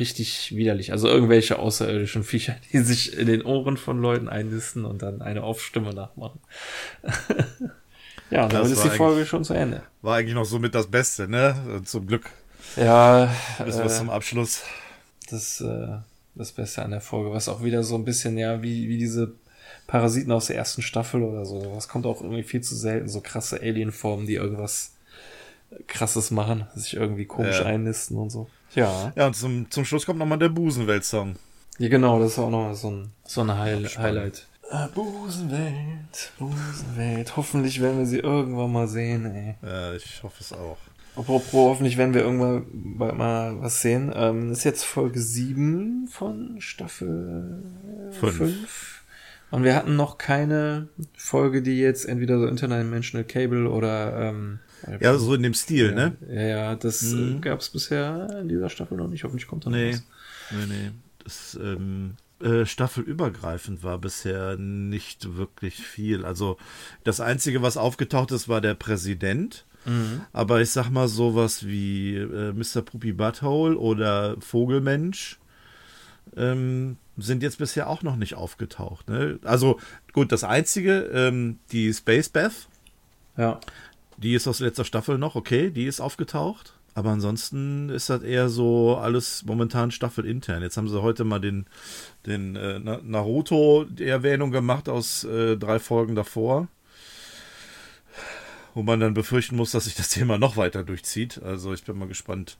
[0.00, 0.92] richtig widerlich.
[0.92, 5.42] Also irgendwelche außerirdischen Viecher, die sich in den Ohren von Leuten einnisten und dann eine
[5.42, 6.40] Aufstimme nachmachen.
[8.30, 9.82] ja, und damit ist die Folge schon zu Ende.
[10.02, 11.82] War eigentlich noch somit das Beste, ne?
[11.84, 12.30] Zum Glück.
[12.76, 13.32] Ja.
[13.64, 14.62] Bis äh, zum Abschluss.
[15.30, 15.98] Das, äh,
[16.34, 19.32] das Beste an der Folge, was auch wieder so ein bisschen, ja, wie, wie diese
[19.86, 21.72] Parasiten aus der ersten Staffel oder so.
[21.74, 24.92] Das kommt auch irgendwie viel zu selten, so krasse Alienformen, die irgendwas
[25.86, 27.66] krasses machen, sich irgendwie komisch ja.
[27.66, 28.48] einnisten und so.
[28.74, 29.12] Ja.
[29.16, 31.36] Ja, und zum, zum Schluss kommt nochmal der Busenwelt-Song.
[31.78, 34.46] Ja, genau, das ist auch nochmal so ein, so ein High Highlight.
[34.70, 37.36] Ah, Busenwelt, Busenwelt.
[37.36, 39.54] Hoffentlich werden wir sie irgendwann mal sehen, ey.
[39.62, 40.76] Ja, ich hoffe es auch.
[41.16, 44.12] Apropos, hoffentlich werden wir irgendwann mal was sehen.
[44.14, 47.62] Ähm, ist jetzt Folge 7 von Staffel
[48.12, 49.02] 5.
[49.50, 54.60] Und wir hatten noch keine Folge, die jetzt entweder so Interdimensional Cable oder ähm,
[55.00, 56.16] ja, so in dem Stil, ja, ne?
[56.28, 57.36] Ja, ja, das mhm.
[57.36, 59.24] Äh, gab es bisher in dieser Staffel noch nicht.
[59.24, 59.92] Hoffentlich kommt da noch nee.
[59.92, 60.02] was.
[60.50, 60.90] Nee, nee.
[61.22, 66.24] Das ähm, äh, staffelübergreifend war bisher nicht wirklich viel.
[66.24, 66.56] Also
[67.04, 69.66] das Einzige, was aufgetaucht ist, war der Präsident.
[69.84, 70.22] Mhm.
[70.32, 72.82] Aber ich sag mal sowas wie äh, Mr.
[72.82, 75.38] Poopy Butthole oder Vogelmensch
[76.36, 79.08] ähm, sind jetzt bisher auch noch nicht aufgetaucht.
[79.08, 79.38] Ne?
[79.44, 79.78] Also
[80.12, 82.68] gut, das Einzige, ähm, die Space Beth.
[83.36, 83.60] Ja.
[84.22, 86.74] Die ist aus letzter Staffel noch, okay, die ist aufgetaucht.
[86.94, 90.62] Aber ansonsten ist das eher so alles momentan Staffel intern.
[90.62, 91.66] Jetzt haben sie heute mal den,
[92.26, 96.68] den äh, Naruto die Erwähnung gemacht aus äh, drei Folgen davor.
[98.74, 101.40] Wo man dann befürchten muss, dass sich das Thema noch weiter durchzieht.
[101.42, 102.58] Also ich bin mal gespannt.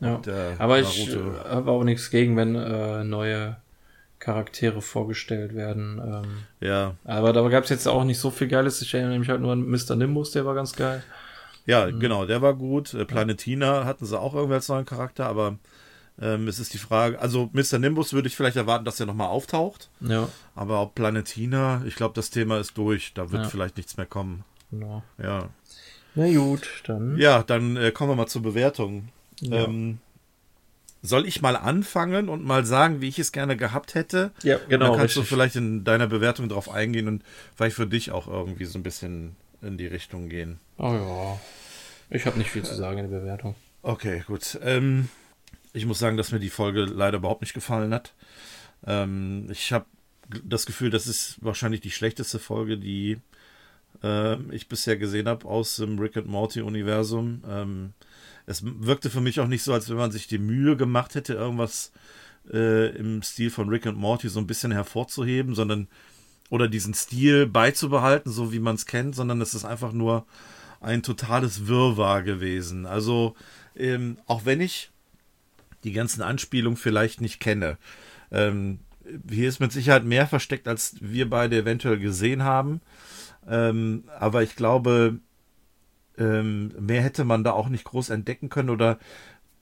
[0.00, 0.20] Ja.
[0.58, 3.56] Aber Naruto ich äh, habe auch nichts gegen, wenn äh, neue
[4.22, 6.00] Charaktere vorgestellt werden.
[6.02, 6.94] Ähm, ja.
[7.04, 8.80] Aber da gab es jetzt auch nicht so viel Geiles.
[8.80, 9.96] Ich erinnere mich halt nur an Mr.
[9.96, 11.02] Nimbus, der war ganz geil.
[11.66, 11.98] Ja, mhm.
[11.98, 12.94] genau, der war gut.
[12.94, 15.58] Äh, Planetina hatten sie auch irgendwie als neuen Charakter, aber
[16.20, 17.80] ähm, es ist die Frage, also Mr.
[17.80, 19.90] Nimbus würde ich vielleicht erwarten, dass er nochmal auftaucht.
[20.00, 20.28] Ja.
[20.54, 23.14] Aber ob Planetina, ich glaube, das Thema ist durch.
[23.14, 23.48] Da wird ja.
[23.48, 24.44] vielleicht nichts mehr kommen.
[24.70, 25.02] Genau.
[25.20, 25.48] Ja.
[26.14, 27.16] Na gut, dann.
[27.16, 29.08] Ja, dann äh, kommen wir mal zur Bewertung.
[29.40, 29.64] Ja.
[29.64, 29.98] Ähm,
[31.02, 34.30] soll ich mal anfangen und mal sagen, wie ich es gerne gehabt hätte?
[34.42, 34.86] Ja, genau.
[34.86, 35.28] Dann kannst richtig.
[35.28, 37.24] du vielleicht in deiner Bewertung darauf eingehen und
[37.56, 40.58] vielleicht für dich auch irgendwie so ein bisschen in die Richtung gehen.
[40.78, 41.40] Oh ja.
[42.10, 43.56] Ich habe nicht viel zu sagen in der Bewertung.
[43.82, 44.58] Okay, gut.
[44.62, 45.08] Ähm,
[45.72, 48.14] ich muss sagen, dass mir die Folge leider überhaupt nicht gefallen hat.
[48.86, 49.86] Ähm, ich habe
[50.44, 53.18] das Gefühl, das ist wahrscheinlich die schlechteste Folge, die
[54.02, 57.42] äh, ich bisher gesehen habe aus dem Rick and Morty Universum.
[57.48, 57.92] Ähm,
[58.46, 61.34] es wirkte für mich auch nicht so, als wenn man sich die Mühe gemacht hätte,
[61.34, 61.92] irgendwas
[62.52, 65.88] äh, im Stil von Rick und Morty so ein bisschen hervorzuheben, sondern
[66.50, 70.26] oder diesen Stil beizubehalten, so wie man es kennt, sondern es ist einfach nur
[70.80, 72.84] ein totales Wirrwarr gewesen.
[72.84, 73.34] Also,
[73.76, 74.90] ähm, auch wenn ich
[75.84, 77.78] die ganzen Anspielungen vielleicht nicht kenne,
[78.30, 78.80] ähm,
[79.30, 82.80] hier ist mit Sicherheit mehr versteckt, als wir beide eventuell gesehen haben.
[83.48, 85.18] Ähm, aber ich glaube,
[86.18, 88.98] ähm, mehr hätte man da auch nicht groß entdecken können oder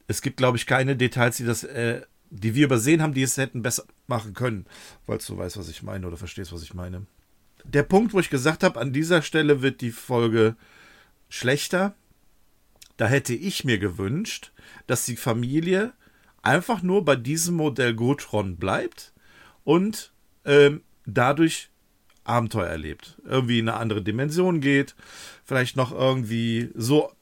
[0.06, 3.36] es gibt, glaube ich, keine Details, die das, äh, die wir übersehen haben, die es
[3.36, 4.66] hätten besser machen können,
[5.06, 7.06] falls du weißt, was ich meine oder verstehst, was ich meine.
[7.64, 10.56] Der Punkt, wo ich gesagt habe, an dieser Stelle wird die Folge
[11.28, 11.94] schlechter,
[12.96, 14.52] da hätte ich mir gewünscht,
[14.86, 15.92] dass die Familie
[16.42, 19.12] einfach nur bei diesem Modell Gotron bleibt
[19.64, 20.12] und
[20.44, 21.70] ähm, dadurch
[22.30, 23.18] Abenteuer erlebt.
[23.24, 24.94] Irgendwie in eine andere Dimension geht,
[25.44, 27.12] vielleicht noch irgendwie so,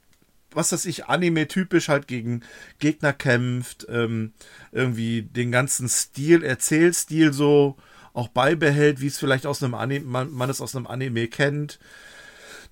[0.51, 2.43] was weiß ich, Anime-typisch halt gegen
[2.79, 4.33] Gegner kämpft, ähm,
[4.73, 7.77] irgendwie den ganzen Stil, Erzählstil so
[8.13, 11.79] auch beibehält, wie es vielleicht aus einem Anime, man, man es aus einem Anime kennt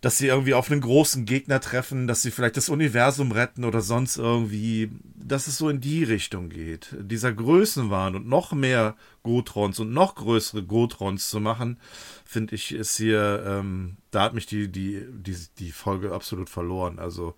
[0.07, 3.81] dass sie irgendwie auf einen großen Gegner treffen, dass sie vielleicht das Universum retten oder
[3.81, 6.95] sonst irgendwie, dass es so in die Richtung geht.
[6.97, 8.95] Dieser Größenwahn und noch mehr
[9.25, 11.81] Gotrons und noch größere Gotrons zu machen,
[12.25, 17.01] finde ich, ist hier, ähm, da hat mich die, die, die, die Folge absolut verloren.
[17.01, 17.35] Also,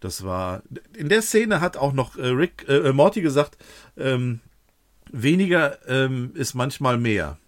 [0.00, 0.64] das war,
[0.96, 3.58] in der Szene hat auch noch äh, Rick, äh, Morty gesagt,
[3.96, 4.40] ähm,
[5.12, 7.38] weniger ähm, ist manchmal mehr.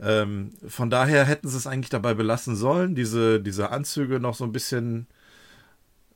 [0.00, 4.44] Ähm, von daher hätten sie es eigentlich dabei belassen sollen, diese, diese Anzüge noch so
[4.44, 5.06] ein bisschen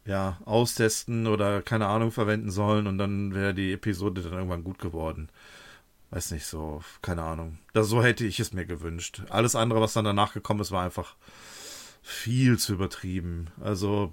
[0.05, 4.79] ja, austesten oder keine Ahnung verwenden sollen und dann wäre die Episode dann irgendwann gut
[4.79, 5.29] geworden.
[6.11, 7.59] Weiß nicht, so, keine Ahnung.
[7.73, 9.23] Das, so hätte ich es mir gewünscht.
[9.31, 11.17] Alles andere, was dann danach gekommen ist, war einfach
[12.03, 13.47] viel zu übertrieben.
[13.63, 14.13] Also,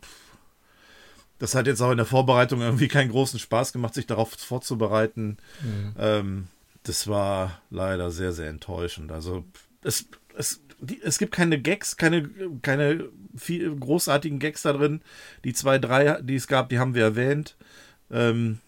[1.40, 5.38] das hat jetzt auch in der Vorbereitung irgendwie keinen großen Spaß gemacht, sich darauf vorzubereiten.
[5.62, 5.94] Mhm.
[5.98, 6.48] Ähm,
[6.84, 9.11] das war leider sehr, sehr enttäuschend.
[9.11, 9.45] Also
[9.84, 12.30] es, es, die, es gibt keine Gags, keine,
[12.61, 15.01] keine viel, großartigen Gags da drin.
[15.43, 17.57] Die zwei, drei, die es gab, die haben wir erwähnt.
[18.11, 18.60] Ähm,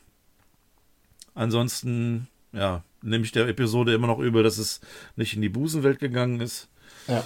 [1.34, 4.82] ansonsten, ja, nehme ich der Episode immer noch übel, dass es
[5.16, 6.70] nicht in die Busenwelt gegangen ist.
[7.08, 7.26] Ja.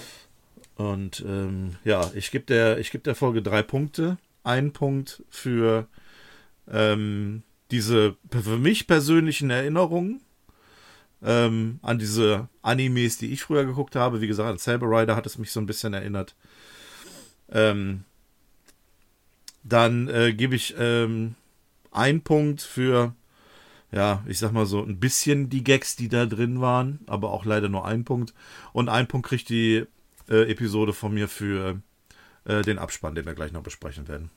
[0.76, 4.18] Und ähm, ja, ich gebe der, geb der Folge drei Punkte.
[4.44, 5.88] Ein Punkt für
[6.70, 10.20] ähm, diese für mich persönlichen Erinnerungen
[11.22, 14.20] ähm, an diese Animes, die ich früher geguckt habe.
[14.20, 16.34] Wie gesagt, an Saber Rider hat es mich so ein bisschen erinnert.
[17.50, 18.04] Ähm,
[19.62, 21.34] dann äh, gebe ich ähm,
[21.90, 23.14] einen Punkt für,
[23.90, 27.44] ja, ich sag mal so ein bisschen die Gags, die da drin waren, aber auch
[27.44, 28.34] leider nur einen Punkt.
[28.72, 29.84] Und einen Punkt kriegt die
[30.28, 31.80] äh, Episode von mir für
[32.44, 34.30] äh, den Abspann, den wir gleich noch besprechen werden.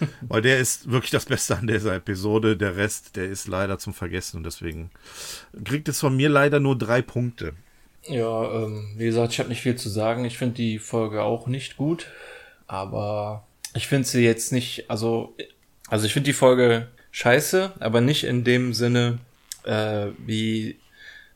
[0.22, 2.56] Weil der ist wirklich das Beste an dieser Episode.
[2.56, 4.90] Der Rest, der ist leider zum Vergessen und deswegen
[5.64, 7.54] kriegt es von mir leider nur drei Punkte.
[8.06, 10.24] Ja, ähm, wie gesagt, ich habe nicht viel zu sagen.
[10.24, 12.06] Ich finde die Folge auch nicht gut,
[12.66, 15.34] aber ich finde sie jetzt nicht, also,
[15.88, 19.18] also ich finde die Folge scheiße, aber nicht in dem Sinne,
[19.64, 20.78] äh, wie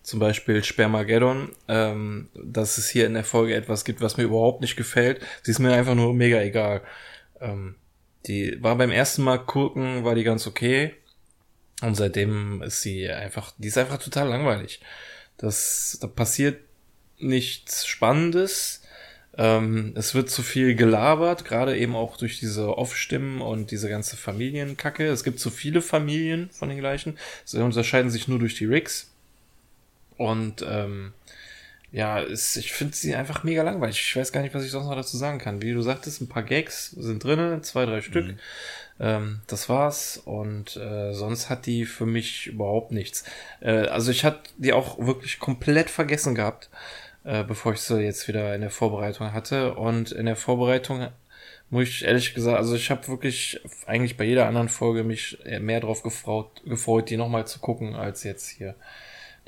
[0.02, 4.60] zum Beispiel Spermageddon, ähm, dass es hier in der Folge etwas gibt, was mir überhaupt
[4.60, 5.20] nicht gefällt.
[5.42, 6.82] Sie ist mir einfach nur mega egal.
[7.40, 7.74] Ähm,
[8.28, 10.94] die war beim ersten Mal gucken, war die ganz okay.
[11.80, 14.80] Und seitdem ist sie einfach, die ist einfach total langweilig.
[15.38, 16.60] Das, da passiert
[17.18, 18.82] nichts Spannendes.
[19.36, 24.16] Ähm, es wird zu viel gelabert, gerade eben auch durch diese Off-Stimmen und diese ganze
[24.16, 25.06] Familienkacke.
[25.06, 27.16] Es gibt zu viele Familien von den gleichen.
[27.44, 29.12] Sie unterscheiden sich nur durch die Rigs.
[30.16, 31.12] Und ähm,
[31.90, 34.00] ja, ist, ich finde sie einfach mega langweilig.
[34.00, 35.62] Ich weiß gar nicht, was ich sonst noch dazu sagen kann.
[35.62, 38.26] Wie du sagtest, ein paar Gags sind drinnen, zwei, drei Stück.
[38.26, 38.38] Mhm.
[39.00, 40.18] Ähm, das war's.
[40.18, 43.24] Und äh, sonst hat die für mich überhaupt nichts.
[43.60, 46.68] Äh, also ich hatte die auch wirklich komplett vergessen gehabt,
[47.24, 49.74] äh, bevor ich sie jetzt wieder in der Vorbereitung hatte.
[49.74, 51.08] Und in der Vorbereitung
[51.70, 55.80] muss ich ehrlich gesagt, also ich habe wirklich eigentlich bei jeder anderen Folge mich mehr
[55.80, 58.74] drauf gefreut, gefreut die nochmal zu gucken, als jetzt hier.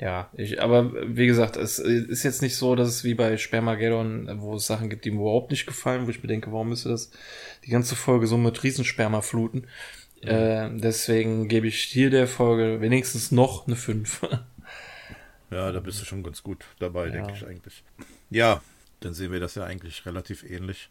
[0.01, 4.41] Ja, ich, aber wie gesagt, es ist jetzt nicht so, dass es wie bei Spermageddon,
[4.41, 6.89] wo es Sachen gibt, die mir überhaupt nicht gefallen, wo ich mir denke, warum müsste
[6.89, 7.11] das
[7.63, 9.67] die ganze Folge so mit Riesensperma fluten?
[10.23, 10.27] Mhm.
[10.27, 14.21] Äh, deswegen gebe ich hier der Folge wenigstens noch eine 5.
[15.51, 17.11] ja, da bist du schon ganz gut dabei, ja.
[17.11, 17.83] denke ich eigentlich.
[18.31, 18.59] Ja,
[19.01, 20.89] dann sehen wir das ja eigentlich relativ ähnlich.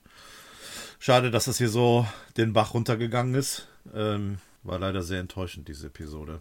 [1.01, 2.07] Schade, dass das hier so
[2.37, 3.67] den Bach runtergegangen ist.
[3.93, 6.41] Ähm, war leider sehr enttäuschend, diese Episode.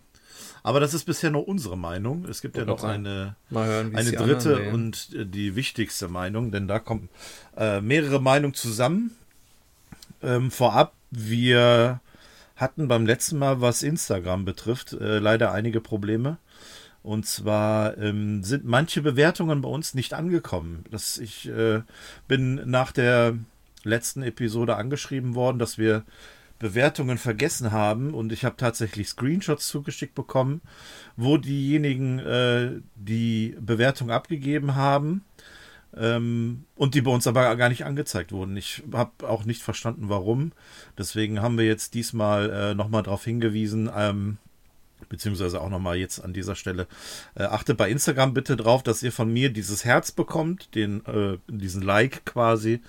[0.63, 2.25] Aber das ist bisher nur unsere Meinung.
[2.25, 6.79] Es gibt ja noch eine, hören, eine dritte und äh, die wichtigste Meinung, denn da
[6.79, 7.09] kommen
[7.57, 9.11] äh, mehrere Meinungen zusammen.
[10.21, 12.01] Ähm, vorab, wir
[12.55, 16.37] hatten beim letzten Mal, was Instagram betrifft, äh, leider einige Probleme.
[17.01, 20.83] Und zwar ähm, sind manche Bewertungen bei uns nicht angekommen.
[20.91, 21.81] Das, ich äh,
[22.27, 23.37] bin nach der
[23.83, 26.03] letzten Episode angeschrieben worden, dass wir
[26.60, 30.61] Bewertungen vergessen haben und ich habe tatsächlich Screenshots zugeschickt bekommen,
[31.15, 35.23] wo diejenigen äh, die Bewertung abgegeben haben
[35.95, 38.57] ähm, und die bei uns aber gar nicht angezeigt wurden.
[38.57, 40.52] Ich habe auch nicht verstanden, warum.
[40.98, 44.38] Deswegen haben wir jetzt diesmal äh, nochmal darauf hingewiesen, ähm,
[45.07, 46.88] beziehungsweise auch nochmal jetzt an dieser Stelle.
[47.36, 51.38] Äh, achtet bei Instagram bitte drauf, dass ihr von mir dieses Herz bekommt, den, äh,
[51.48, 52.81] diesen Like quasi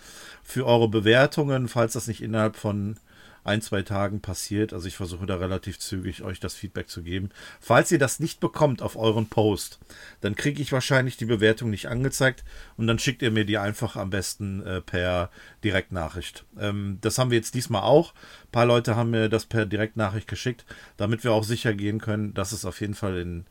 [0.43, 2.97] für eure Bewertungen, falls das nicht innerhalb von
[3.45, 4.73] ein, zwei Tagen passiert.
[4.73, 7.31] Also ich versuche da relativ zügig euch das Feedback zu geben.
[7.61, 9.79] Falls ihr das nicht bekommt auf euren Post,
[10.21, 12.45] dann kriege ich wahrscheinlich die Bewertung nicht angezeigt
[12.77, 15.31] und dann schickt ihr mir die einfach am besten äh, per
[15.65, 16.45] Direktnachricht.
[16.59, 18.15] Ähm, das haben wir jetzt diesmal auch.
[18.45, 20.65] Ein paar Leute haben mir das per Direktnachricht geschickt,
[20.97, 23.45] damit wir auch sicher gehen können, dass es auf jeden Fall in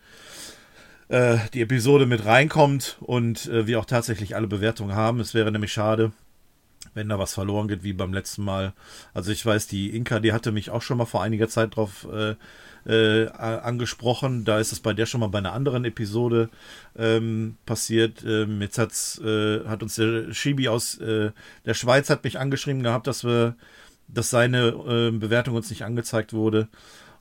[1.09, 5.19] äh, die Episode mit reinkommt und äh, wir auch tatsächlich alle Bewertungen haben.
[5.19, 6.11] Es wäre nämlich schade,
[6.93, 8.73] wenn da was verloren geht, wie beim letzten Mal.
[9.13, 12.07] Also ich weiß, die Inka, die hatte mich auch schon mal vor einiger Zeit drauf
[12.11, 12.35] äh,
[12.85, 14.45] äh, angesprochen.
[14.45, 16.49] Da ist es bei der schon mal bei einer anderen Episode
[16.97, 18.23] ähm, passiert.
[18.25, 21.31] Ähm, jetzt hat's, äh, hat uns der Shibi aus äh,
[21.65, 23.55] der Schweiz hat mich angeschrieben gehabt, dass wir,
[24.07, 26.67] dass seine ähm, Bewertung uns nicht angezeigt wurde.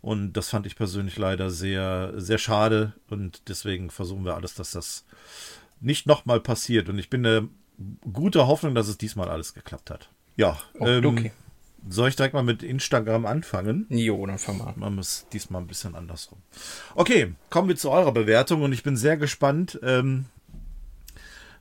[0.01, 2.93] Und das fand ich persönlich leider sehr, sehr schade.
[3.11, 5.05] Und deswegen versuchen wir alles, dass das
[5.81, 6.89] nicht nochmal passiert.
[6.89, 7.49] Und ich bin der
[8.13, 10.11] gute Hoffnung, dass es diesmal alles geklappt hat.
[10.37, 10.99] Ja, okay.
[10.99, 11.31] Ähm,
[11.89, 13.87] soll ich direkt mal mit Instagram anfangen?
[13.89, 16.39] Jo, dann fang mal Man muss diesmal ein bisschen andersrum.
[16.95, 20.27] Okay, kommen wir zu eurer Bewertung und ich bin sehr gespannt, ähm,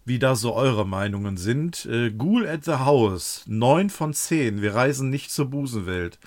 [0.05, 1.85] wie da so eure Meinungen sind.
[1.85, 4.61] Äh, Ghoul at the House, 9 von 10.
[4.61, 6.17] Wir reisen nicht zur Busenwelt.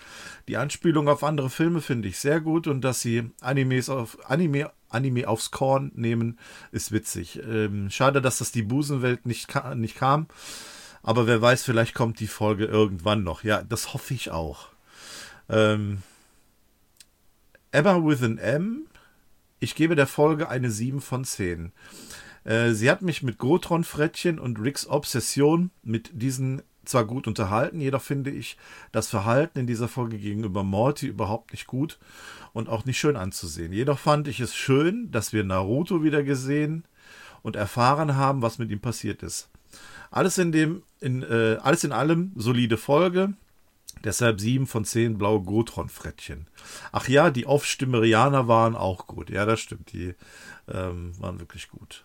[0.48, 4.70] Die Anspielung auf andere Filme finde ich sehr gut und dass sie Animes auf Anime
[4.90, 6.38] Anime aufs Korn nehmen,
[6.72, 7.40] ist witzig.
[7.42, 10.26] Ähm, schade, dass das die Busenwelt nicht, ka nicht kam.
[11.02, 13.42] Aber wer weiß, vielleicht kommt die Folge irgendwann noch.
[13.42, 14.68] Ja, das hoffe ich auch.
[15.48, 16.02] Ähm,
[17.72, 18.86] Emma with an M
[19.60, 21.72] Ich gebe der Folge eine 7 von 10.
[22.44, 28.02] Äh, sie hat mich mit Gotron-Frettchen und Ricks Obsession mit diesen zwar gut unterhalten, jedoch
[28.02, 28.56] finde ich
[28.92, 31.98] das Verhalten in dieser Folge gegenüber Morty überhaupt nicht gut
[32.52, 33.72] und auch nicht schön anzusehen.
[33.72, 36.84] Jedoch fand ich es schön, dass wir Naruto wieder gesehen
[37.42, 39.48] und erfahren haben, was mit ihm passiert ist.
[40.10, 43.34] Alles in dem, in, äh, alles in allem solide Folge.
[44.04, 46.46] Deshalb sieben von zehn blaue Gotron-Frettchen.
[46.90, 49.30] Ach ja, die Off-Stimmerianer waren auch gut.
[49.30, 49.92] Ja, das stimmt.
[49.92, 50.14] Die
[50.68, 52.04] ähm, waren wirklich gut.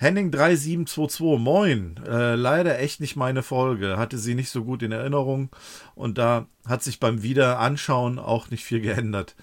[0.00, 2.00] Henning 3722, moin.
[2.08, 3.98] Äh, leider echt nicht meine Folge.
[3.98, 5.50] Hatte sie nicht so gut in Erinnerung.
[5.94, 9.36] Und da hat sich beim Wiederanschauen auch nicht viel geändert.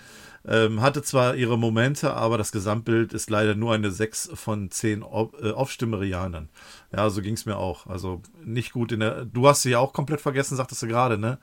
[0.50, 5.02] Ähm, hatte zwar ihre Momente, aber das Gesamtbild ist leider nur eine 6 von 10
[5.02, 5.06] äh,
[5.52, 6.48] Aufstimmerianern.
[6.96, 7.86] Ja, so ging es mir auch.
[7.88, 9.26] Also nicht gut in der.
[9.26, 11.38] Du hast sie ja auch komplett vergessen, sagtest du gerade, ne?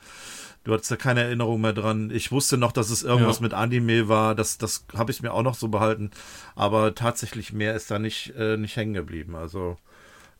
[0.64, 2.10] Du hattest da keine Erinnerung mehr dran.
[2.10, 3.43] Ich wusste noch, dass es irgendwas ja.
[3.43, 4.35] mit Anime war.
[4.35, 6.10] Das, das habe ich mir auch noch so behalten.
[6.55, 9.36] Aber tatsächlich mehr ist da nicht, äh, nicht hängen geblieben.
[9.36, 9.76] Also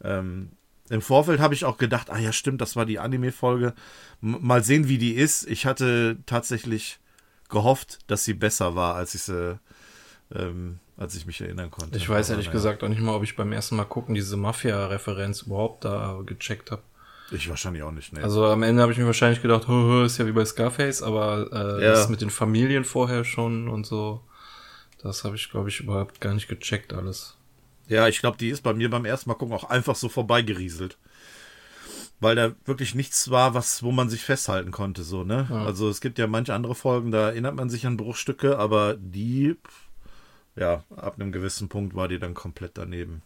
[0.03, 0.53] ähm,
[0.89, 3.75] im Vorfeld habe ich auch gedacht, ah ja, stimmt, das war die Anime-Folge.
[4.23, 5.47] Mal sehen, wie die ist.
[5.47, 6.99] Ich hatte tatsächlich
[7.49, 9.59] gehofft, dass sie besser war, als ich sie,
[10.35, 11.97] ähm, als ich mich erinnern konnte.
[11.97, 12.53] Ich weiß ehrlich ja.
[12.53, 16.71] gesagt auch nicht mal, ob ich beim ersten Mal gucken diese Mafia-Referenz überhaupt da gecheckt
[16.71, 16.83] habe.
[17.31, 18.23] Ich wahrscheinlich auch nicht, ne.
[18.23, 21.49] Also am Ende habe ich mir wahrscheinlich gedacht, hö, ist ja wie bei Scarface, aber
[21.53, 21.93] äh, ja.
[21.93, 24.21] das mit den Familien vorher schon und so,
[25.03, 27.37] das habe ich, glaube ich, überhaupt gar nicht gecheckt alles.
[27.89, 30.97] Ja, ich glaube, die ist bei mir beim ersten Mal gucken auch einfach so vorbeigerieselt.
[32.21, 35.47] Weil da wirklich nichts war, was, wo man sich festhalten konnte, so, ne?
[35.51, 35.65] Ja.
[35.65, 39.57] Also es gibt ja manche andere Folgen, da erinnert man sich an Bruchstücke, aber die,
[40.57, 43.23] ja, ab einem gewissen Punkt war die dann komplett daneben.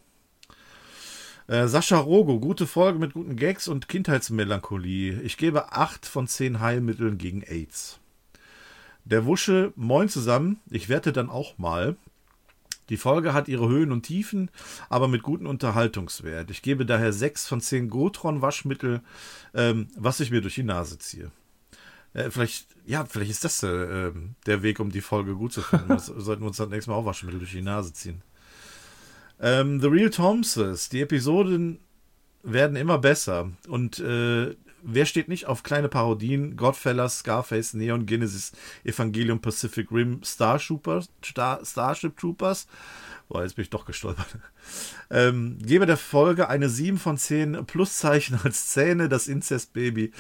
[1.49, 5.21] Äh, Sascha Rogo, gute Folge mit guten Gags und Kindheitsmelancholie.
[5.23, 8.01] Ich gebe 8 von 10 Heilmitteln gegen AIDS.
[9.05, 10.61] Der Wusche, moin zusammen.
[10.71, 11.97] Ich werte dann auch mal.
[12.89, 14.51] Die Folge hat ihre Höhen und Tiefen,
[14.89, 16.51] aber mit gutem Unterhaltungswert.
[16.51, 19.03] Ich gebe daher 6 von 10 Gotron-Waschmittel,
[19.55, 21.31] ähm, was ich mir durch die Nase ziehe.
[22.15, 24.13] Äh, vielleicht, ja, vielleicht ist das äh,
[24.47, 25.89] der Weg, um die Folge gut zu finden.
[25.89, 28.23] Wir sollten uns dann nächstes Mal auch Waschmittel durch die Nase ziehen.
[29.41, 31.79] Ähm, The Real Thompsons, die Episoden
[32.43, 33.51] werden immer besser.
[33.69, 36.57] Und äh, wer steht nicht auf kleine Parodien?
[36.57, 38.53] Godfellas, Scarface, Neon Genesis,
[38.85, 42.67] Evangelium Pacific Rim, Star Troopers, Star, Starship Troopers.
[43.29, 44.27] Boah, jetzt bin ich doch gestolpert.
[45.11, 49.09] Ähm, gebe der Folge eine 7 von 10 Pluszeichen als Zähne.
[49.09, 50.13] Das Inzest-Baby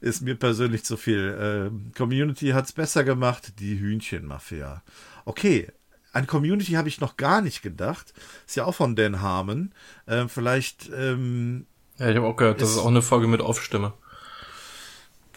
[0.00, 1.36] ist mir persönlich zu viel.
[1.40, 3.54] Ähm, Community hat's besser gemacht.
[3.58, 4.84] Die Hühnchenmafia.
[5.24, 5.66] Okay,
[6.16, 8.14] an Community habe ich noch gar nicht gedacht.
[8.46, 9.72] Ist ja auch von Dan Harmon.
[10.06, 10.90] Äh, vielleicht.
[10.96, 11.66] Ähm,
[11.98, 13.92] ja, ich habe auch gehört, das ist auch eine Folge mit Off-Stimme.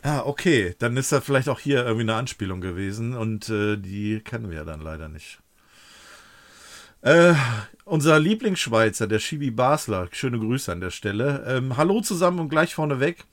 [0.01, 0.75] Ah, okay.
[0.79, 4.59] Dann ist da vielleicht auch hier irgendwie eine Anspielung gewesen und äh, die kennen wir
[4.59, 5.39] ja dann leider nicht.
[7.01, 7.33] Äh,
[7.85, 11.43] unser Lieblingsschweizer, der Shibi Basler, schöne Grüße an der Stelle.
[11.47, 13.25] Ähm, hallo zusammen und gleich vorneweg.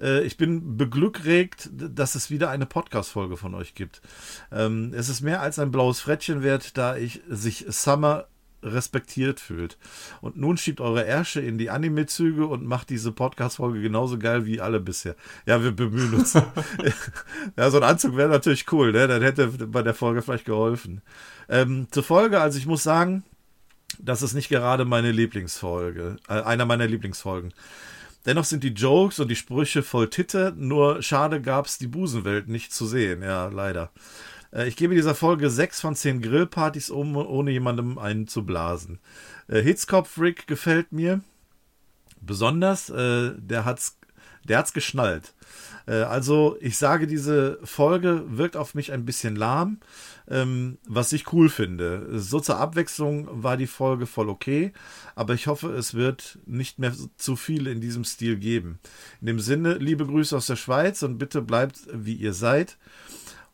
[0.00, 4.00] Äh, ich bin beglückregt, dass es wieder eine Podcast-Folge von euch gibt.
[4.52, 8.26] Ähm, es ist mehr als ein blaues Frettchen wert, da ich sich Summer
[8.62, 9.78] respektiert fühlt.
[10.20, 14.60] Und nun schiebt eure Ärsche in die Anime-Züge und macht diese Podcast-Folge genauso geil wie
[14.60, 15.14] alle bisher.
[15.46, 16.34] Ja, wir bemühen uns.
[17.56, 19.06] ja, so ein Anzug wäre natürlich cool, ne?
[19.06, 21.02] Dann hätte bei der Folge vielleicht geholfen.
[21.48, 23.24] Ähm, zur Folge, also ich muss sagen,
[23.98, 27.54] das ist nicht gerade meine Lieblingsfolge, äh, einer meiner Lieblingsfolgen.
[28.26, 32.72] Dennoch sind die Jokes und die Sprüche voll Titte, nur schade gab's die Busenwelt nicht
[32.74, 33.22] zu sehen.
[33.22, 33.92] Ja, leider.
[34.52, 38.98] Äh, ich gebe dieser Folge 6 von 10 Grillpartys um, ohne jemandem einen zu blasen.
[39.48, 41.20] Äh, Hitzkopf Rick gefällt mir
[42.20, 42.90] besonders.
[42.90, 43.98] Äh, der hat's,
[44.44, 45.32] der hat's geschnallt.
[45.88, 49.78] Also, ich sage, diese Folge wirkt auf mich ein bisschen lahm
[50.28, 52.18] ähm, was ich cool finde.
[52.18, 54.72] So zur Abwechslung war die Folge voll okay,
[55.14, 58.78] aber ich hoffe, es wird nicht mehr zu viel in diesem Stil geben.
[59.20, 62.76] In dem Sinne, liebe Grüße aus der Schweiz und bitte bleibt wie ihr seid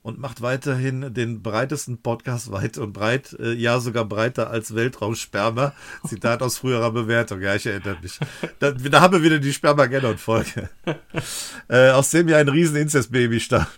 [0.02, 5.74] und macht weiterhin den breitesten Podcast weit und breit, äh, ja sogar breiter als Weltraumsperma.
[6.06, 8.18] Zitat aus früherer Bewertung, ja, ich erinnere mich.
[8.58, 10.68] Da, da haben wir wieder die Spermageddon-Folge,
[11.68, 13.68] äh, aus dem ja ein riesen Inzest-Baby stammt.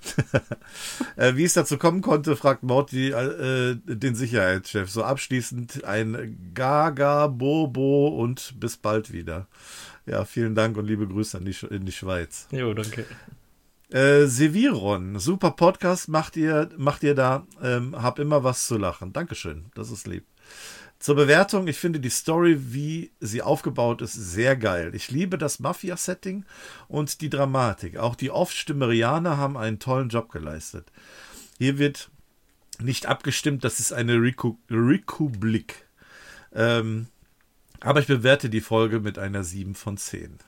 [1.17, 4.91] äh, wie es dazu kommen konnte, fragt Morty äh, den Sicherheitschef.
[4.91, 9.47] So abschließend ein Gaga, Bobo und bis bald wieder.
[10.07, 12.47] Ja, vielen Dank und liebe Grüße an die, in die Schweiz.
[12.51, 13.05] Jo, danke.
[13.95, 17.47] Äh, Seviron, super Podcast macht ihr, macht ihr da.
[17.63, 19.13] Ähm, hab immer was zu lachen.
[19.13, 20.27] Dankeschön, das ist lieb.
[20.99, 24.91] Zur Bewertung, ich finde die Story, wie sie aufgebaut ist, sehr geil.
[24.97, 26.45] Ich liebe das Mafia-Setting
[26.89, 27.97] und die Dramatik.
[27.97, 30.91] Auch die Off-Stimmerianer haben einen tollen Job geleistet.
[31.59, 32.11] Hier wird
[32.81, 35.87] nicht abgestimmt, das ist eine Republik.
[36.53, 37.07] Ähm,
[37.79, 40.41] aber ich bewerte die Folge mit einer 7 von 10.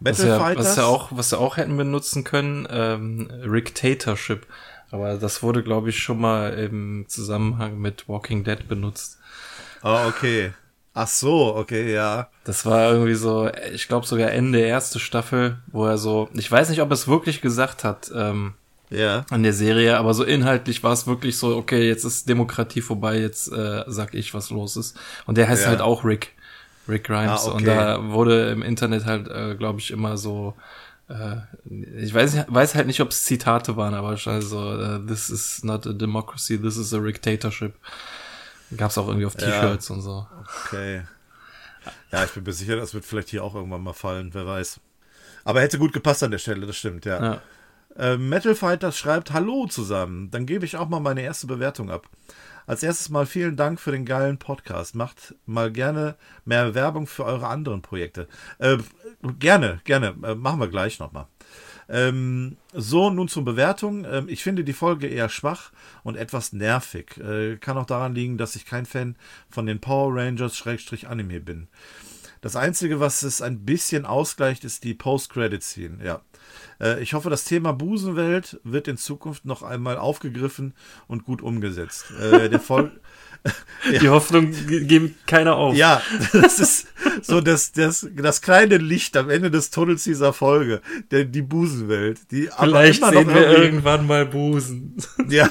[0.00, 4.46] Was ja, was ja auch, was ja auch hätten benutzen können, ähm, Rictatorship.
[4.90, 9.18] Aber das wurde, glaube ich, schon mal im Zusammenhang mit Walking Dead benutzt.
[9.82, 10.52] Ah, oh, okay.
[10.92, 12.28] Ach so, okay, ja.
[12.44, 16.68] Das war irgendwie so, ich glaube sogar Ende erste Staffel, wo er so, ich weiß
[16.70, 18.54] nicht, ob er es wirklich gesagt hat, ähm,
[18.90, 19.24] ja.
[19.30, 23.18] an der Serie, aber so inhaltlich war es wirklich so, okay, jetzt ist Demokratie vorbei,
[23.18, 24.98] jetzt äh, sag ich, was los ist.
[25.26, 25.68] Und der heißt ja.
[25.68, 26.32] halt auch Rick.
[26.88, 27.46] Rick Grimes.
[27.46, 27.56] Ah, okay.
[27.56, 30.54] Und da wurde im Internet halt, äh, glaube ich, immer so,
[31.08, 31.36] äh,
[31.98, 35.62] ich weiß, weiß halt nicht, ob es Zitate waren, aber wahrscheinlich so, uh, this is
[35.64, 37.74] not a democracy, this is a dictatorship.
[38.76, 39.94] Gab's auch irgendwie auf T-Shirts ja.
[39.94, 40.26] und so.
[40.66, 41.02] Okay.
[42.12, 44.80] Ja, ich bin mir sicher, das wird vielleicht hier auch irgendwann mal fallen, wer weiß.
[45.44, 47.22] Aber hätte gut gepasst an der Stelle, das stimmt, ja.
[47.22, 47.42] ja.
[47.96, 50.30] Äh, Metal Fighters schreibt Hallo zusammen.
[50.30, 52.06] Dann gebe ich auch mal meine erste Bewertung ab.
[52.66, 54.94] Als erstes mal vielen Dank für den geilen Podcast.
[54.94, 58.28] Macht mal gerne mehr Werbung für eure anderen Projekte.
[58.58, 58.78] Äh,
[59.38, 60.14] gerne, gerne.
[60.22, 61.26] Äh, machen wir gleich nochmal.
[61.88, 64.04] Ähm, so, nun zur Bewertung.
[64.04, 65.72] Ähm, ich finde die Folge eher schwach
[66.04, 67.18] und etwas nervig.
[67.18, 69.16] Äh, kann auch daran liegen, dass ich kein Fan
[69.48, 71.68] von den Power Rangers-Anime bin.
[72.40, 76.04] Das Einzige, was es ein bisschen ausgleicht, ist die Post-Credit-Scene.
[76.04, 76.22] Ja.
[76.80, 80.74] Äh, ich hoffe, das Thema Busenwelt wird in Zukunft noch einmal aufgegriffen
[81.06, 82.10] und gut umgesetzt.
[82.18, 82.92] Äh, der Vol
[84.00, 85.74] Die Hoffnung geben keiner auf.
[85.74, 86.02] Ja,
[86.32, 86.88] das ist
[87.22, 92.30] so das, das, das kleine Licht am Ende des Tunnels dieser Folge, der, die Busenwelt.
[92.30, 94.96] Die Vielleicht sehen wir irgendwann mal Busen.
[95.28, 95.48] Ja.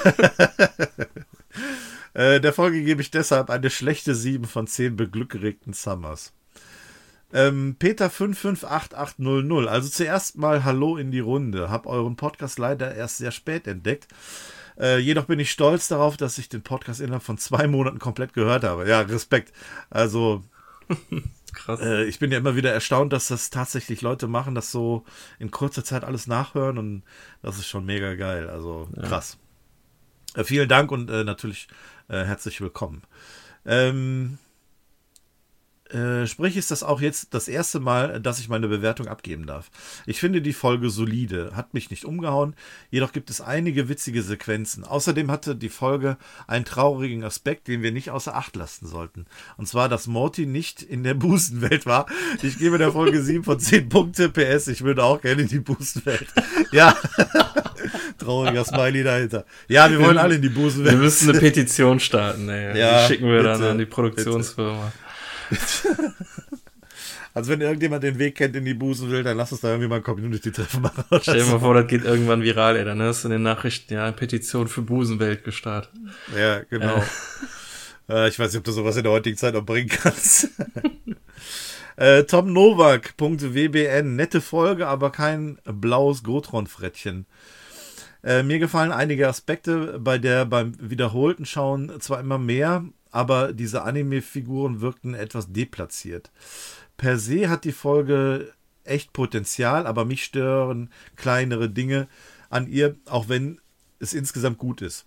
[2.13, 6.33] äh, der Folge gebe ich deshalb eine schlechte 7 von 10 beglückregten Summers.
[7.31, 9.67] Ähm, Peter 558800.
[9.67, 11.69] Also zuerst mal Hallo in die Runde.
[11.69, 14.07] Hab euren Podcast leider erst sehr spät entdeckt.
[14.79, 18.33] Äh, jedoch bin ich stolz darauf, dass ich den Podcast innerhalb von zwei Monaten komplett
[18.33, 18.87] gehört habe.
[18.87, 19.53] Ja, Respekt.
[19.89, 20.43] Also.
[21.53, 21.79] Krass.
[21.81, 25.03] Äh, ich bin ja immer wieder erstaunt, dass das tatsächlich Leute machen, das so
[25.39, 27.03] in kurzer Zeit alles nachhören und
[27.41, 28.49] das ist schon mega geil.
[28.49, 29.37] Also krass.
[30.35, 30.41] Ja.
[30.41, 31.67] Äh, vielen Dank und äh, natürlich
[32.07, 33.01] äh, herzlich willkommen.
[33.65, 34.37] Ähm,
[35.93, 39.71] äh, sprich ist das auch jetzt das erste Mal, dass ich meine Bewertung abgeben darf.
[40.05, 42.55] Ich finde die Folge solide, hat mich nicht umgehauen,
[42.91, 44.83] jedoch gibt es einige witzige Sequenzen.
[44.83, 46.17] Außerdem hatte die Folge
[46.47, 49.25] einen traurigen Aspekt, den wir nicht außer Acht lassen sollten.
[49.57, 52.05] Und zwar, dass Morty nicht in der Busenwelt war.
[52.43, 54.29] Ich gebe der Folge 7 von 10 Punkte.
[54.29, 56.27] PS, ich würde auch gerne in die Busenwelt.
[56.71, 56.95] Ja.
[58.19, 59.45] Trauriger Smiley dahinter.
[59.67, 60.91] Ja, wir wollen alle in die Busenwelt.
[60.95, 62.77] Wir müssen eine Petition starten, ey.
[62.77, 64.85] Ja, die schicken wir bitte, dann an die Produktionsfirma.
[64.85, 65.08] Bitte.
[67.33, 69.87] Also wenn irgendjemand den Weg kennt in die Busen will, dann lass uns da irgendwie
[69.87, 71.05] mal ein Community-Treffen machen.
[71.21, 72.83] Stell dir mal vor, das geht irgendwann viral, ey.
[72.83, 75.91] Dann hast du in den Nachrichten ja eine Petition für Busenwelt gestartet.
[76.35, 76.97] Ja, genau.
[78.09, 78.13] Äh.
[78.25, 80.49] äh, ich weiß nicht, ob du sowas in der heutigen Zeit noch bringen kannst.
[81.97, 84.15] äh, Tom Novak.wbn.
[84.15, 87.27] Nette Folge, aber kein blaues Gotron-Frettchen.
[88.23, 93.83] Äh, mir gefallen einige Aspekte, bei der beim wiederholten Schauen zwar immer mehr, aber diese
[93.83, 96.31] Anime-Figuren wirkten etwas deplatziert.
[96.97, 98.53] Per se hat die Folge
[98.83, 102.07] echt Potenzial, aber mich stören kleinere Dinge
[102.49, 103.59] an ihr, auch wenn
[103.99, 105.05] es insgesamt gut ist.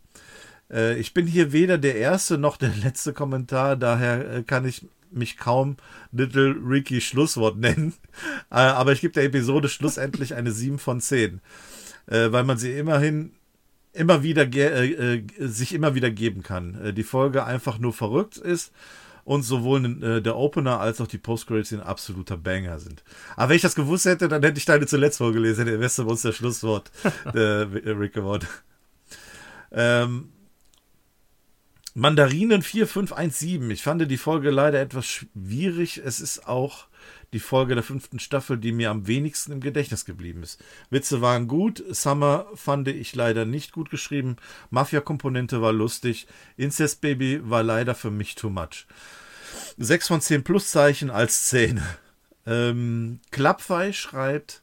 [0.71, 4.87] Äh, ich bin hier weder der erste noch der letzte Kommentar, daher äh, kann ich
[5.11, 5.77] mich kaum
[6.11, 7.95] Little Ricky Schlusswort nennen.
[8.51, 11.41] Äh, aber ich gebe der Episode schlussendlich eine 7 von 10,
[12.07, 13.33] äh, weil man sie immerhin
[13.93, 16.75] immer wieder äh, äh, sich immer wieder geben kann.
[16.83, 18.73] Äh, die Folge einfach nur verrückt ist
[19.25, 23.05] und sowohl äh, der Opener als auch die Postcredits ein absoluter Banger sind.
[23.37, 26.23] Aber wenn ich das gewusst hätte, dann hätte ich deine zuletzt vorgelesen, der Weste uns
[26.23, 26.91] das Schlusswort,
[27.35, 28.47] äh, Rick Award.
[29.71, 30.31] Ähm,
[31.95, 33.71] Mandarinen 4517.
[33.71, 36.01] Ich fand die Folge leider etwas schwierig.
[36.03, 36.87] Es ist auch
[37.33, 40.63] die Folge der fünften Staffel, die mir am wenigsten im Gedächtnis geblieben ist.
[40.91, 44.37] Witze waren gut, Summer fand ich leider nicht gut geschrieben,
[44.71, 46.27] Mafia-Komponente war lustig,
[46.57, 48.87] Incest Baby war leider für mich too much.
[49.79, 51.83] 6 von 10 Pluszeichen als Szene.
[52.47, 54.63] Ähm, Klappfei schreibt,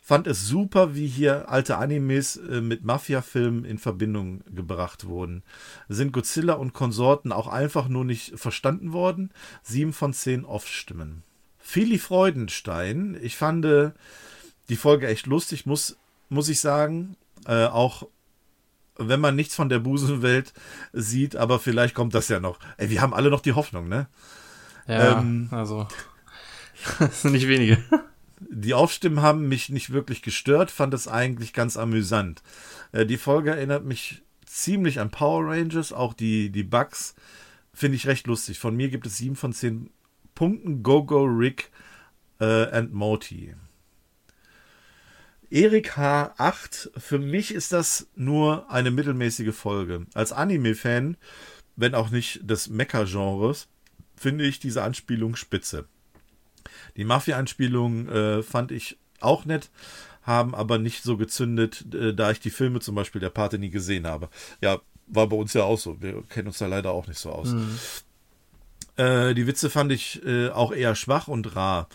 [0.00, 5.42] fand es super, wie hier alte Animes äh, mit Mafia-Filmen in Verbindung gebracht wurden.
[5.88, 9.30] Sind Godzilla und Konsorten auch einfach nur nicht verstanden worden?
[9.62, 11.22] 7 von 10 Off-Stimmen.
[11.72, 13.18] Fili Freudenstein.
[13.22, 13.92] Ich fand äh,
[14.68, 15.96] die Folge echt lustig, muss,
[16.28, 17.16] muss ich sagen.
[17.46, 18.06] Äh, auch
[18.98, 20.52] wenn man nichts von der Busenwelt
[20.92, 22.58] sieht, aber vielleicht kommt das ja noch.
[22.76, 24.06] Ey, wir haben alle noch die Hoffnung, ne?
[24.86, 25.88] Ja, ähm, also.
[26.98, 27.82] das sind nicht wenige.
[28.50, 32.42] Die Aufstimmen haben mich nicht wirklich gestört, fand es eigentlich ganz amüsant.
[32.92, 37.14] Äh, die Folge erinnert mich ziemlich an Power Rangers, auch die, die Bugs
[37.72, 38.58] finde ich recht lustig.
[38.58, 39.88] Von mir gibt es sieben von zehn
[40.42, 40.82] Punkten.
[40.82, 41.70] Go Go Rick
[42.40, 43.54] äh, and Morty.
[45.50, 50.04] Erik H8, für mich ist das nur eine mittelmäßige Folge.
[50.14, 51.16] Als Anime-Fan,
[51.76, 53.68] wenn auch nicht des Mecha-Genres,
[54.16, 55.86] finde ich diese Anspielung spitze.
[56.96, 59.70] Die Mafia-Anspielung äh, fand ich auch nett,
[60.22, 63.70] haben aber nicht so gezündet, äh, da ich die Filme zum Beispiel der Pate nie
[63.70, 64.28] gesehen habe.
[64.60, 66.02] Ja, war bei uns ja auch so.
[66.02, 67.50] Wir kennen uns da leider auch nicht so aus.
[67.52, 67.78] Mhm.
[68.96, 71.88] Äh, die Witze fand ich äh, auch eher schwach und rar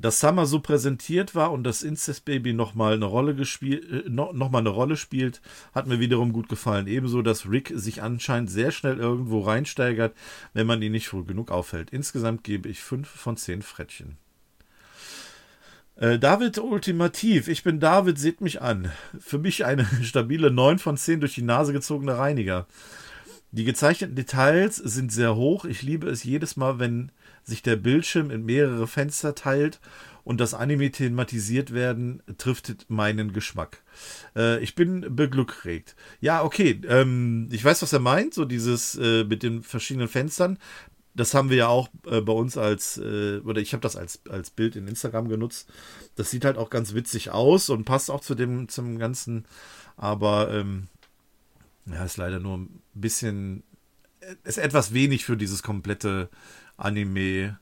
[0.00, 4.32] dass Summer so präsentiert war und das Incest Baby nochmal eine Rolle gespielt, äh, noch,
[4.32, 5.40] noch eine Rolle spielt,
[5.74, 6.86] hat mir wiederum gut gefallen.
[6.86, 10.14] Ebenso, dass Rick sich anscheinend sehr schnell irgendwo reinsteigert,
[10.52, 11.90] wenn man ihn nicht früh genug aufhält.
[11.90, 14.16] Insgesamt gebe ich 5 von 10 Frettchen.
[15.96, 18.90] Äh, David Ultimativ, ich bin David, seht mich an.
[19.18, 22.66] Für mich eine stabile 9 von 10 durch die Nase gezogene Reiniger.
[23.52, 25.64] Die gezeichneten Details sind sehr hoch.
[25.64, 27.10] Ich liebe es jedes Mal, wenn
[27.42, 29.80] sich der Bildschirm in mehrere Fenster teilt
[30.22, 33.82] und das Anime thematisiert werden, trifft meinen Geschmack.
[34.36, 35.96] Äh, ich bin beglückregt.
[36.20, 40.58] Ja, okay, ähm, ich weiß, was er meint, so dieses äh, mit den verschiedenen Fenstern.
[41.16, 44.20] Das haben wir ja auch äh, bei uns als, äh, oder ich habe das als,
[44.28, 45.68] als Bild in Instagram genutzt.
[46.14, 49.44] Das sieht halt auch ganz witzig aus und passt auch zu dem, zum Ganzen.
[49.96, 50.86] Aber ähm,
[51.86, 53.62] ja, ist leider nur ein bisschen,
[54.44, 56.28] ist etwas wenig für dieses komplette
[56.76, 57.58] Anime-Genre.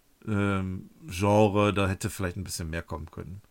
[1.73, 3.43] da hätte vielleicht ein bisschen mehr kommen können.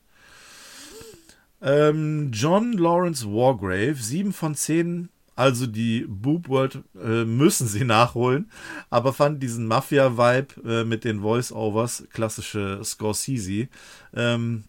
[1.62, 8.52] Ähm, John Lawrence Wargrave, 7 von 10 also die Boob World äh, müssen sie nachholen,
[8.90, 13.70] aber fand diesen Mafia-Vibe äh, mit den Voice-Overs, klassische Scorsese,
[14.16, 14.64] ähm,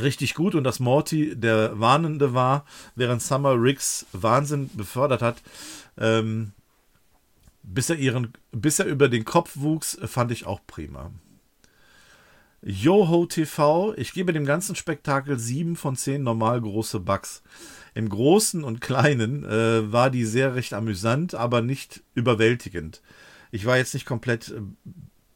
[0.00, 2.64] richtig gut und dass Morty der Warnende war,
[2.94, 5.42] während Summer Riggs Wahnsinn befördert hat,
[5.98, 6.52] ähm,
[7.62, 11.10] bis er ihren, bis er über den Kopf wuchs, fand ich auch prima.
[12.64, 17.42] Yoho TV, ich gebe dem ganzen Spektakel 7 von 10 normal große Bugs.
[17.94, 23.02] Im Großen und Kleinen äh, war die sehr recht amüsant, aber nicht überwältigend.
[23.50, 24.54] Ich war jetzt nicht komplett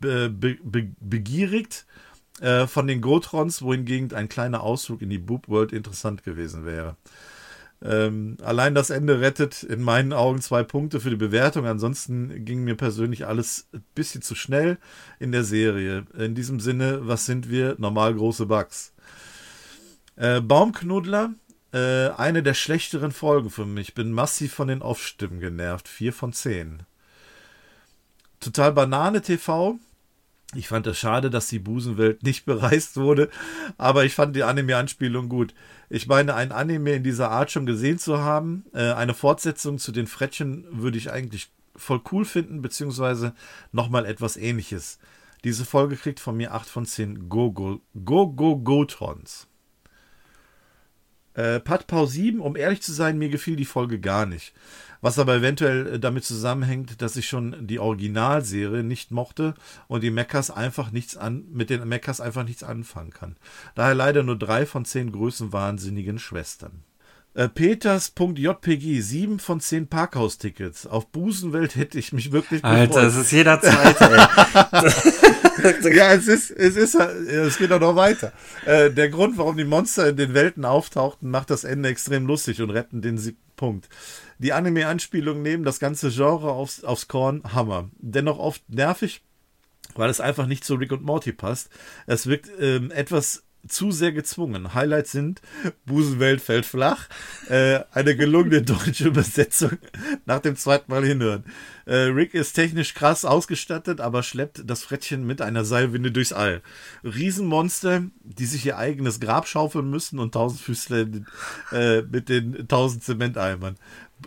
[0.02, 1.84] äh, be be begierigt
[2.40, 6.96] äh, von den Gotrons, wohingegen ein kleiner Ausflug in die Boob World interessant gewesen wäre.
[7.82, 11.66] Ähm, allein das Ende rettet in meinen Augen zwei Punkte für die Bewertung.
[11.66, 14.78] Ansonsten ging mir persönlich alles ein bisschen zu schnell
[15.18, 16.06] in der Serie.
[16.16, 17.76] In diesem Sinne, was sind wir?
[17.78, 18.94] Normal große Bugs.
[20.16, 21.34] Äh, Baumknuddler,
[21.72, 23.94] äh, eine der schlechteren Folgen für mich.
[23.94, 25.88] Bin massiv von den Off-Stimmen genervt.
[25.88, 26.82] Vier von zehn.
[28.40, 29.78] Total Banane TV.
[30.56, 33.30] Ich fand es schade, dass die Busenwelt nicht bereist wurde,
[33.78, 35.54] aber ich fand die Anime-Anspielung gut.
[35.88, 39.92] Ich meine, ein Anime in dieser Art schon gesehen zu haben, äh, eine Fortsetzung zu
[39.92, 43.34] den Frettchen würde ich eigentlich voll cool finden, beziehungsweise
[43.72, 44.98] nochmal etwas ähnliches.
[45.44, 48.04] Diese Folge kriegt von mir 8 von 10 Go-Go-Go-Go-Trons.
[48.04, 49.46] Go, Go, Go,
[51.36, 54.54] äh, Pau 7, um ehrlich zu sein, mir gefiel die Folge gar nicht.
[55.00, 59.54] Was aber eventuell äh, damit zusammenhängt, dass ich schon die Originalserie nicht mochte
[59.88, 63.36] und die Mechas einfach nichts an, mit den Mechas einfach nichts anfangen kann.
[63.74, 66.82] Daher leider nur drei von zehn größenwahnsinnigen Schwestern.
[67.36, 70.86] Äh, Peters.jpg, 7 von 10 Parkhaustickets.
[70.86, 72.78] Auf Busenwelt hätte ich mich wirklich gefreut.
[72.78, 74.04] Alter, das ist jeder zweite,
[75.62, 75.94] ey.
[75.94, 78.32] ja, es ist, es ist, es geht auch noch weiter.
[78.64, 82.62] Äh, der Grund, warum die Monster in den Welten auftauchten, macht das Ende extrem lustig
[82.62, 83.88] und retten den siebten Punkt.
[84.38, 87.90] Die Anime-Anspielungen nehmen das ganze Genre aufs, aufs Korn, Hammer.
[87.96, 89.22] Dennoch oft nervig,
[89.94, 91.70] weil es einfach nicht zu Rick und Morty passt.
[92.06, 94.74] Es wirkt ähm, etwas zu sehr gezwungen.
[94.74, 95.40] Highlights sind
[95.84, 97.08] Busenwelt fällt flach,
[97.48, 99.78] äh, eine gelungene deutsche Übersetzung
[100.24, 101.44] nach dem zweiten Mal hinhören.
[101.86, 106.62] Äh, Rick ist technisch krass ausgestattet, aber schleppt das Frettchen mit einer Seilwinde durchs All.
[107.04, 111.06] Riesenmonster, die sich ihr eigenes Grab schaufeln müssen und Tausendfüßler
[111.72, 113.76] äh, mit den tausend Zementeimern.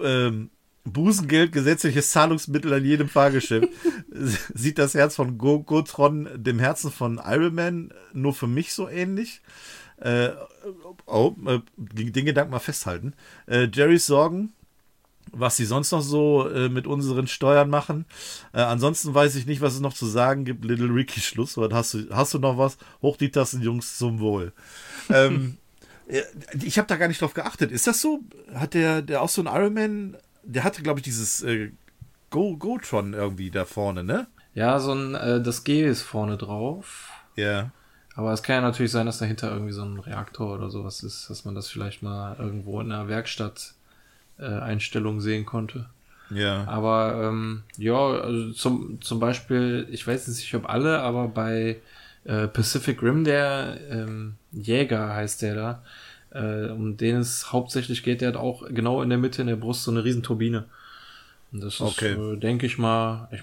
[0.02, 0.49] Ähm,
[0.91, 3.70] Busengeld, gesetzliches Zahlungsmittel an jedem Fahrgeschäft.
[4.53, 8.90] Sieht das Herz von Go Gotron dem Herzen von Iron Man nur für mich so
[8.90, 9.41] ähnlich?
[9.98, 10.30] Äh,
[11.06, 13.14] oh, äh, den Gedanken mal festhalten.
[13.48, 14.53] Äh, Jerrys Sorgen,
[15.32, 18.06] was sie sonst noch so äh, mit unseren Steuern machen.
[18.53, 20.64] Äh, ansonsten weiß ich nicht, was es noch zu sagen gibt.
[20.64, 21.74] Little Ricky Schlusswort.
[21.74, 22.78] Hast du, hast du noch was?
[23.02, 24.53] Hoch die Tassen, Jungs, zum Wohl.
[25.10, 25.57] ähm,
[26.64, 27.72] ich habe da gar nicht drauf geachtet.
[27.72, 28.22] Ist das so?
[28.53, 30.18] Hat der, der auch so ein Iron Man
[30.49, 31.71] der hatte, glaube ich, dieses äh,
[32.30, 34.27] Go Gotron irgendwie da vorne, ne?
[34.53, 37.09] Ja, so ein, äh, das G ist vorne drauf.
[37.35, 37.45] Ja.
[37.45, 37.71] Yeah.
[38.15, 41.30] Aber es kann ja natürlich sein, dass dahinter irgendwie so ein Reaktor oder sowas ist,
[41.30, 43.76] dass man das vielleicht mal irgendwo in einer Werkstatt
[44.38, 45.89] äh, Einstellungen sehen konnte.
[46.30, 46.67] Ja.
[46.67, 51.80] Aber ähm, ja, also zum, zum Beispiel, ich weiß nicht, ob alle, aber bei
[52.26, 55.84] äh, Pacific Rim, der ähm, Jäger heißt der da,
[56.31, 59.56] äh, um den es hauptsächlich geht, der hat auch genau in der Mitte in der
[59.56, 60.65] Brust so eine riesen Turbine.
[61.51, 62.14] Und das ist, Okay.
[62.14, 63.41] äh, denke ich mal, ich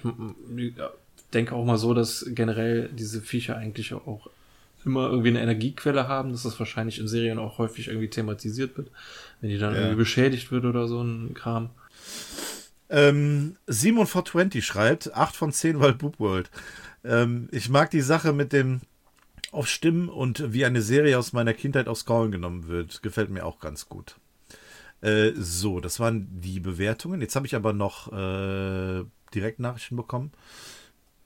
[1.33, 4.29] denke auch mal so, dass generell diese Viecher eigentlich auch
[4.85, 8.89] immer irgendwie eine Energiequelle haben, dass das wahrscheinlich in Serien auch häufig irgendwie thematisiert wird,
[9.41, 9.79] wenn die dann Ja.
[9.81, 11.69] irgendwie beschädigt wird oder so ein Kram.
[12.89, 16.49] Ähm, Simon 420 schreibt, 8 von 10, weil Boop World.
[17.03, 18.79] Ähm, ich mag die Sache mit dem
[19.51, 23.01] auf Stimmen und wie eine Serie aus meiner Kindheit aufs Korn genommen wird.
[23.01, 24.15] Gefällt mir auch ganz gut.
[25.01, 27.21] Äh, so, das waren die Bewertungen.
[27.21, 29.03] Jetzt habe ich aber noch äh,
[29.33, 30.31] Direktnachrichten bekommen.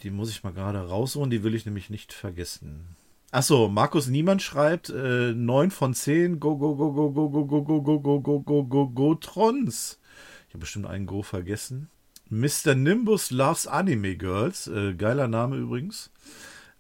[0.02, 2.96] Die muss ich mal gerade rausholen, die will ich nämlich nicht vergessen.
[3.32, 6.40] Achso, Markus Niemann schreibt äh, 9 von 10.
[6.40, 10.00] Go, go, go, go, go, go, go, go, go, go, go, go, go, go, Trons.
[10.48, 11.90] Ich habe bestimmt einen Go vergessen.
[12.30, 12.76] Mr.
[12.76, 14.68] Nimbus Loves Anime Girls.
[14.68, 16.11] Äh, geiler Name übrigens.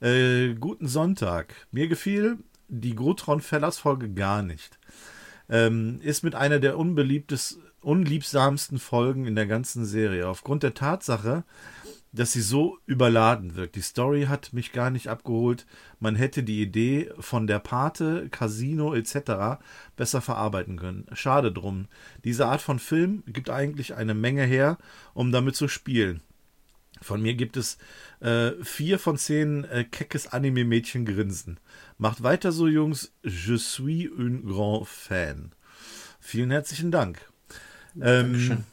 [0.02, 1.54] Äh, guten Sonntag.
[1.72, 4.80] Mir gefiel die Grotron Fellers Folge gar nicht.
[5.48, 10.28] Ähm, ist mit einer der unbeliebtes, unliebsamsten Folgen in der ganzen Serie.
[10.28, 11.44] Aufgrund der Tatsache,
[12.14, 13.76] dass sie so überladen wirkt.
[13.76, 15.68] Die Story hat mich gar nicht abgeholt.
[16.00, 19.62] Man hätte die Idee von der Pate, Casino etc.
[19.98, 21.06] besser verarbeiten können.
[21.14, 21.88] Schade drum.
[22.24, 24.80] Diese Art von Film gibt eigentlich eine Menge her,
[25.14, 26.24] um damit zu spielen.
[27.02, 27.78] Von mir gibt es
[28.20, 31.60] äh, vier von zehn äh, keckes Anime-Mädchen grinsen.
[31.98, 33.12] Macht weiter so, Jungs.
[33.24, 35.52] Je suis un grand fan.
[36.20, 37.20] Vielen herzlichen Dank.
[38.00, 38.64] Ähm,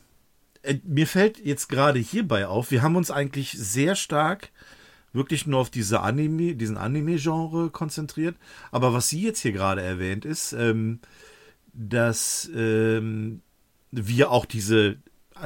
[0.62, 4.50] äh, mir fällt jetzt gerade hierbei auf, wir haben uns eigentlich sehr stark
[5.12, 8.36] wirklich nur auf diese Anime, diesen Anime-Genre konzentriert.
[8.70, 11.00] Aber was sie jetzt hier gerade erwähnt ist, ähm,
[11.72, 13.40] dass ähm,
[13.90, 14.98] wir auch diese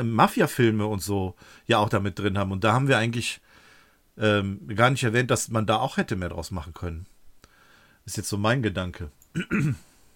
[0.02, 1.34] Mafia-Filme und so
[1.66, 2.52] ja auch damit drin haben.
[2.52, 3.40] Und da haben wir eigentlich
[4.18, 7.06] ähm, gar nicht erwähnt, dass man da auch hätte mehr draus machen können.
[8.04, 9.10] Ist jetzt so mein Gedanke.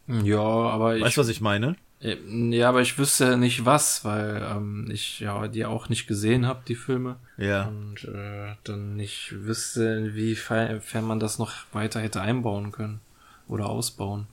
[0.09, 1.75] Ja, aber ich, Weißt du, was ich meine?
[2.01, 2.17] Äh,
[2.51, 6.63] Ja, aber ich wüsste nicht was, weil ähm, ich ja die auch nicht gesehen habe,
[6.67, 7.17] die Filme.
[7.37, 7.65] Ja.
[7.65, 13.01] Und äh, dann nicht wüsste, inwiefern man das noch weiter hätte einbauen können.
[13.49, 14.29] Oder ausbauen.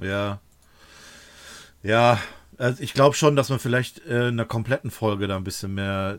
[0.00, 0.40] Ja.
[1.82, 2.20] Ja,
[2.58, 6.18] also ich glaube schon, dass man vielleicht äh, einer kompletten Folge da ein bisschen mehr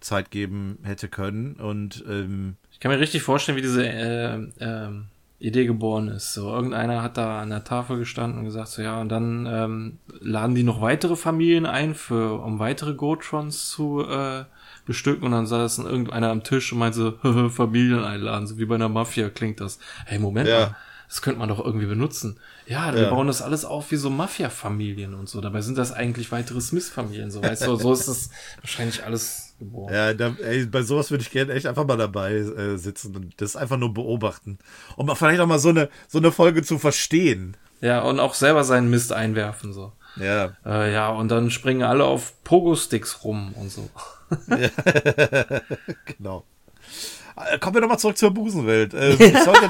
[0.00, 1.54] Zeit geben hätte können.
[1.54, 5.06] Und ähm, Ich kann mir richtig vorstellen, wie diese äh, ähm,
[5.38, 6.32] Idee geboren ist.
[6.34, 9.98] So, irgendeiner hat da an der Tafel gestanden und gesagt, so ja, und dann ähm,
[10.20, 14.44] laden die noch weitere Familien ein, für, um weitere Gotrons zu äh,
[14.86, 15.24] bestücken.
[15.24, 18.76] Und dann saß dann irgendeiner am Tisch und meinte so, Familien einladen, so wie bei
[18.76, 19.78] einer Mafia klingt das.
[20.06, 20.58] Hey, Moment Ja.
[20.58, 20.76] mal,
[21.08, 22.38] das könnte man doch irgendwie benutzen.
[22.66, 23.10] Ja, wir Ja.
[23.10, 25.40] bauen das alles auf wie so Mafia-Familien und so.
[25.40, 28.30] Dabei sind das eigentlich weitere Smith-Familien, so weißt du, so ist das
[28.60, 29.94] wahrscheinlich alles geboren.
[29.94, 33.40] ja, da, ey, bei sowas würde ich gerne echt einfach mal dabei äh, sitzen und
[33.40, 34.58] das einfach nur beobachten.
[34.96, 37.56] Mal vielleicht auch mal so eine, so eine Folge zu verstehen.
[37.80, 39.92] Ja, und auch selber seinen Mist einwerfen, so.
[40.16, 40.56] Ja.
[40.64, 43.88] Äh, ja, und dann springen alle auf Pogo-Sticks rum und so.
[46.18, 46.44] Genau.
[47.36, 48.94] Äh, Kommen wir nochmal zurück zur Busenwelt.
[48.94, 49.68] Äh, ich sollte,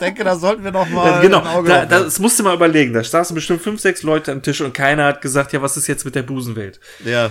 [0.00, 2.92] denke, da sollten wir noch mal genau, da, das musst du mal überlegen.
[2.92, 5.86] Da saßen bestimmt fünf, sechs Leute am Tisch und keiner hat gesagt, ja, was ist
[5.86, 6.80] jetzt mit der Busenwelt?
[7.04, 7.30] Ja,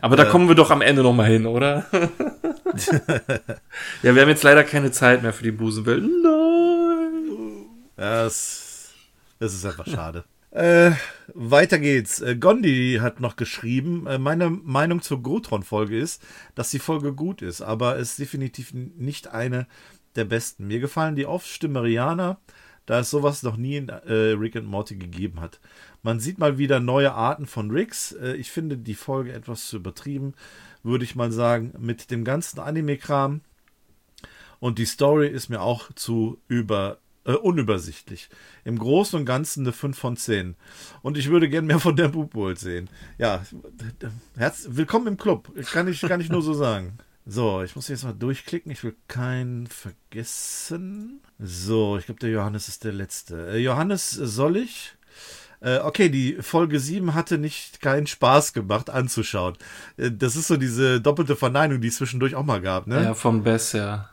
[0.00, 1.86] Aber da kommen wir doch am Ende noch mal hin, oder?
[4.02, 6.02] ja, wir haben jetzt leider keine Zeit mehr für die Busenwelt.
[6.02, 7.66] Nein.
[7.96, 8.90] Das,
[9.38, 10.24] das ist einfach schade.
[10.50, 10.92] Äh,
[11.34, 12.20] weiter geht's.
[12.20, 16.22] Äh, Gondi hat noch geschrieben, äh, meine Meinung zur Grotron-Folge ist,
[16.54, 19.66] dass die Folge gut ist, aber es ist definitiv nicht eine
[20.16, 20.66] der besten.
[20.66, 22.40] Mir gefallen die Off-Stimmerianer,
[22.86, 25.60] da es sowas noch nie in äh, Rick and Morty gegeben hat.
[26.02, 28.12] Man sieht mal wieder neue Arten von Ricks.
[28.12, 30.32] Äh, ich finde die Folge etwas zu übertrieben,
[30.82, 33.42] würde ich mal sagen, mit dem ganzen Anime-Kram.
[34.60, 36.98] Und die Story ist mir auch zu über,
[37.28, 38.30] äh, unübersichtlich.
[38.64, 40.56] Im Großen und Ganzen eine 5 von 10.
[41.02, 42.88] Und ich würde gern mehr von der Boop World sehen.
[43.18, 43.44] Ja,
[44.36, 45.52] herz willkommen im Club.
[45.70, 46.98] Kann ich, kann ich nur so sagen.
[47.26, 48.72] So, ich muss jetzt mal durchklicken.
[48.72, 51.20] Ich will keinen vergessen.
[51.38, 53.50] So, ich glaube, der Johannes ist der Letzte.
[53.50, 54.94] Äh, Johannes, soll ich?
[55.60, 59.58] Äh, okay, die Folge 7 hatte nicht keinen Spaß gemacht anzuschauen.
[59.98, 63.02] Äh, das ist so diese doppelte Verneinung, die es zwischendurch auch mal gab, ne?
[63.02, 64.08] Ja, von Bess, ja.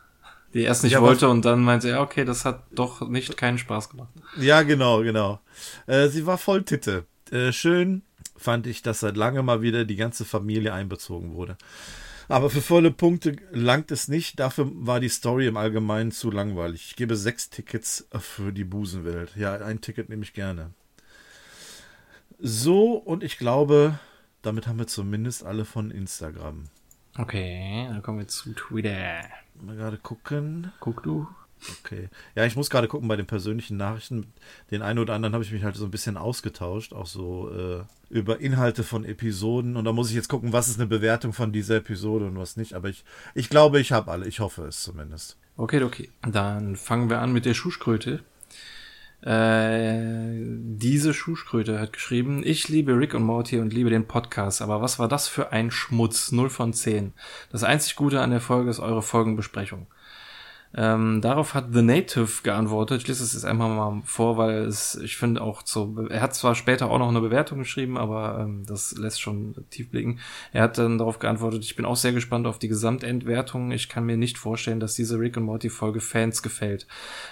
[0.56, 3.58] Die erst nicht Ja, wollte und dann meinte, ja, okay, das hat doch nicht keinen
[3.58, 4.08] Spaß gemacht.
[4.38, 5.42] Ja, genau, genau.
[5.86, 7.06] Äh, sie war voll Titte.
[7.30, 8.04] Äh, schön
[8.38, 11.58] fand ich, dass seit langem mal wieder die ganze Familie einbezogen wurde.
[12.30, 14.40] Aber für volle Punkte langt es nicht.
[14.40, 16.86] Dafür war die Story im Allgemeinen zu langweilig.
[16.88, 19.36] Ich gebe sechs Tickets für die Busenwelt.
[19.36, 20.72] Ja, ein Ticket nehme ich gerne.
[22.40, 24.00] So, und ich glaube,
[24.42, 26.64] damit haben wir zumindest alle von Instagram.
[27.18, 29.26] Okay, dann kommen wir zu Twitter.
[29.62, 30.72] Mal gerade gucken.
[30.80, 31.28] Guck du.
[31.84, 32.10] Okay.
[32.36, 34.34] Ja, ich muss gerade gucken bei den persönlichen Nachrichten.
[34.72, 37.84] Den einen oder anderen habe ich mich halt so ein bisschen ausgetauscht, auch so äh,
[38.10, 39.76] über Inhalte von Episoden.
[39.76, 42.58] Und da muss ich jetzt gucken, was ist eine Bewertung von dieser Episode und was
[42.58, 42.74] nicht.
[42.74, 43.04] Aber ich,
[43.34, 44.28] ich glaube, ich habe alle.
[44.28, 45.38] Ich hoffe es zumindest.
[45.58, 46.10] Okay, okay.
[46.22, 48.24] Dann fangen wir an mit der Schuhschkröte.
[49.26, 50.36] Äh,
[50.78, 55.00] diese Schuhschkröte hat geschrieben, ich liebe Rick und Morty und liebe den Podcast, aber was
[55.00, 56.32] war das für ein Schmutz?
[56.32, 57.14] 0 von 10.
[57.52, 59.88] Das einzig Gute an der Folge ist eure Folgenbesprechung.
[60.78, 63.02] Ähm, darauf hat The Native geantwortet.
[63.02, 66.36] Ich lese es jetzt einmal mal vor, weil es, ich finde auch so, er hat
[66.36, 70.20] zwar später auch noch eine Bewertung geschrieben, aber ähm, das lässt schon tief blicken.
[70.52, 73.72] Er hat dann darauf geantwortet, ich bin auch sehr gespannt auf die Gesamtendwertung.
[73.72, 76.88] Ich kann mir nicht vorstellen, dass diese Rick und Morty Folge Fans gefällt.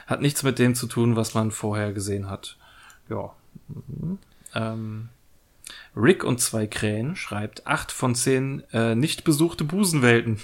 [0.08, 2.58] Hat nichts mit dem zu tun, was man vorher gesehen hat.
[3.10, 3.34] Ja.
[3.68, 4.20] Mhm.
[4.56, 5.10] Ähm,
[5.98, 10.40] Rick und zwei Krähen schreibt acht von zehn äh, nicht besuchte Busenwelten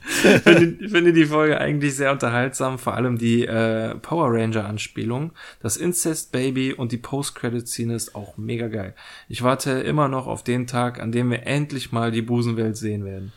[0.00, 5.32] finde, finde die Folge eigentlich sehr unterhaltsam, vor allem die äh, Power Ranger Anspielung.
[5.60, 8.94] Das Incest Baby und die Post-Credit-Scene ist auch mega geil.
[9.28, 13.04] Ich warte immer noch auf den Tag, an dem wir endlich mal die Busenwelt sehen
[13.04, 13.32] werden.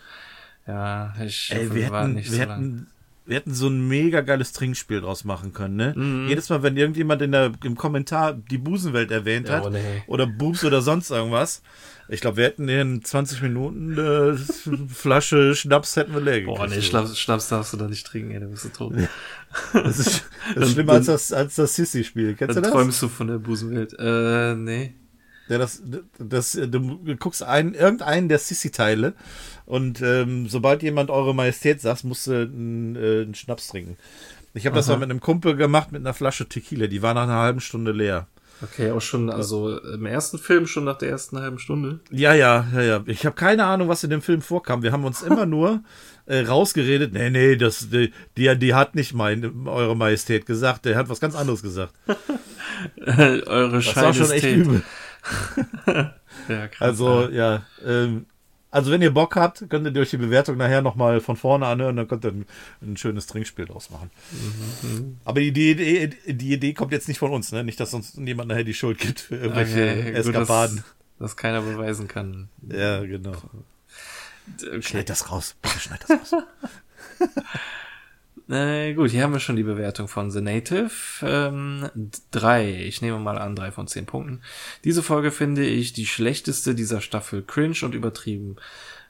[0.68, 2.88] Ja, ich Ey, wir hätten, nicht wir so hätten,
[3.26, 5.94] wir hätten so ein mega geiles Trinkspiel draus machen können, ne?
[5.96, 6.28] Mhm.
[6.28, 10.04] Jedes Mal, wenn irgendjemand in der, im Kommentar die Busenwelt erwähnt hat, oh, nee.
[10.08, 11.62] oder Boobs oder sonst irgendwas,
[12.10, 14.38] ich glaube, wir hätten in 20 Minuten eine
[14.90, 16.58] Flasche Schnaps hätten wir leer gekriegt.
[16.58, 18.94] Boah, nee, Schnaps, Schnaps darfst du da nicht trinken, ey, da bist du tot.
[19.72, 20.26] Das ist,
[20.56, 22.34] das ist schlimmer als das, als das Sissy-Spiel.
[22.34, 22.72] Kennst du das?
[22.72, 23.94] träumst du von der Busenwelt.
[24.00, 24.96] Äh, nee.
[25.50, 25.84] Ja, das,
[26.20, 29.14] das, du guckst einen, irgendeinen der Sissy-Teile
[29.66, 33.98] und ähm, sobald jemand Eure Majestät sagt, musst du einen, äh, einen Schnaps trinken.
[34.54, 36.88] Ich habe das mal mit einem Kumpel gemacht mit einer Flasche Tequila.
[36.88, 38.28] Die war nach einer halben Stunde leer.
[38.62, 42.00] Okay, auch schon, also im ersten Film schon nach der ersten halben Stunde.
[42.12, 43.04] Ja, ja, ja, ja.
[43.08, 44.84] Ich habe keine Ahnung, was in dem Film vorkam.
[44.84, 45.82] Wir haben uns immer nur
[46.28, 47.14] äh, rausgeredet.
[47.14, 50.86] Nee, nee, das, die, die, die hat nicht meine, Eure Majestät gesagt.
[50.86, 51.94] Der hat was ganz anderes gesagt.
[53.06, 54.84] Eure Das war schon echt übel.
[56.50, 56.82] ja, krass.
[56.82, 58.26] Also, ja, ähm,
[58.74, 61.96] also wenn ihr Bock habt, könnt ihr euch die Bewertung nachher nochmal von vorne anhören,
[61.96, 62.46] dann könnt ihr ein,
[62.82, 64.10] ein schönes Trinkspiel draus machen.
[64.82, 65.18] Mhm.
[65.26, 67.64] Aber die Idee, die Idee kommt jetzt nicht von uns, ne?
[67.64, 70.78] Nicht, dass uns jemand nachher die Schuld gibt für irgendwelche okay, Eskapaden.
[70.78, 70.86] Gut,
[71.20, 72.50] dass, dass keiner beweisen kann.
[72.68, 73.34] Ja, genau.
[74.58, 74.82] Okay.
[74.82, 75.56] Schneid das raus.
[75.62, 76.44] Bitte schneid das raus.
[78.54, 80.92] Äh, gut, hier haben wir schon die Bewertung von The Native.
[81.24, 81.90] Ähm,
[82.30, 84.44] drei, ich nehme mal an, drei von zehn Punkten.
[84.84, 87.42] Diese Folge finde ich die schlechteste dieser Staffel.
[87.42, 88.58] Cringe und übertrieben.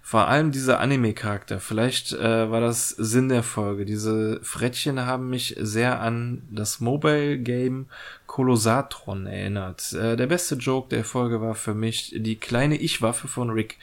[0.05, 1.61] Vor allem dieser Anime-Charakter.
[1.61, 3.85] Vielleicht äh, war das Sinn der Folge.
[3.85, 7.88] Diese Frettchen haben mich sehr an das Mobile-Game
[8.27, 9.93] Kolosatron erinnert.
[9.93, 13.77] Äh, der beste Joke der Folge war für mich die kleine Ich-Waffe von Rick.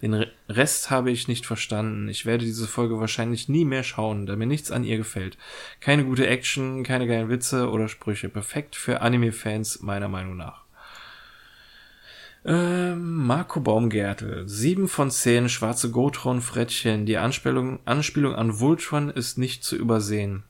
[0.00, 2.08] Den Rest habe ich nicht verstanden.
[2.08, 5.36] Ich werde diese Folge wahrscheinlich nie mehr schauen, da mir nichts an ihr gefällt.
[5.80, 8.30] Keine gute Action, keine geilen Witze oder Sprüche.
[8.30, 10.65] Perfekt für Anime-Fans, meiner Meinung nach.
[12.46, 14.48] Ähm, Marco Baumgärtel.
[14.48, 17.04] Sieben von zehn schwarze Gotron-Frettchen.
[17.04, 20.44] Die Anspielung, Anspielung an Voltron ist nicht zu übersehen.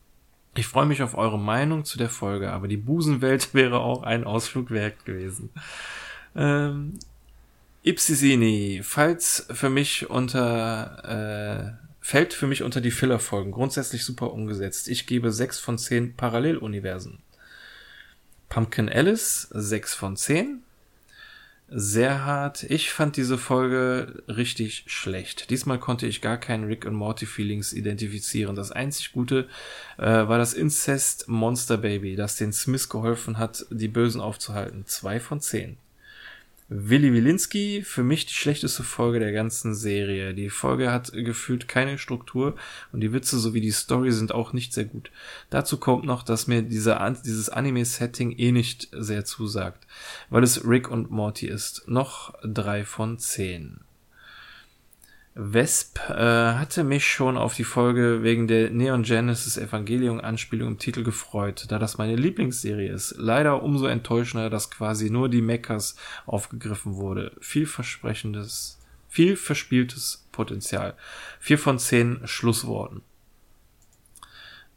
[0.54, 4.24] Ich freue mich auf eure Meinung zu der Folge, aber die Busenwelt wäre auch ein
[4.24, 5.48] Ausflug wert gewesen.
[6.34, 6.98] Ähm,
[7.82, 13.52] Ipsisini, falls für mich unter, äh, fällt für mich unter die Filler-Folgen.
[13.52, 14.88] Grundsätzlich super umgesetzt.
[14.88, 17.20] Ich gebe 6 von 10 Paralleluniversen.
[18.50, 20.62] Pumpkin Alice, 6 von 10.
[21.68, 22.62] Sehr hart.
[22.62, 25.50] Ich fand diese Folge richtig schlecht.
[25.50, 28.54] Diesmal konnte ich gar keinen Rick und Morty Feelings identifizieren.
[28.54, 29.48] Das einzig Gute
[29.98, 34.86] äh, war das Incest Monster Baby, das den Smith geholfen hat, die Bösen aufzuhalten.
[34.86, 35.76] Zwei von zehn.
[36.68, 40.34] Willi Wilinski, für mich die schlechteste Folge der ganzen Serie.
[40.34, 42.56] Die Folge hat gefühlt keine Struktur
[42.90, 45.12] und die Witze sowie die Story sind auch nicht sehr gut.
[45.48, 49.86] Dazu kommt noch, dass mir dieser, dieses Anime-Setting eh nicht sehr zusagt,
[50.28, 51.84] weil es Rick und Morty ist.
[51.86, 53.85] Noch drei von zehn.
[55.38, 60.78] Vesp äh, hatte mich schon auf die Folge wegen der Neon Genesis Evangelium Anspielung im
[60.78, 63.16] Titel gefreut, da das meine Lieblingsserie ist.
[63.18, 67.32] Leider umso enttäuschender, dass quasi nur die Mechas aufgegriffen wurde.
[67.40, 70.94] Vielversprechendes, viel verspieltes Potenzial.
[71.38, 73.02] Vier von zehn Schlussworten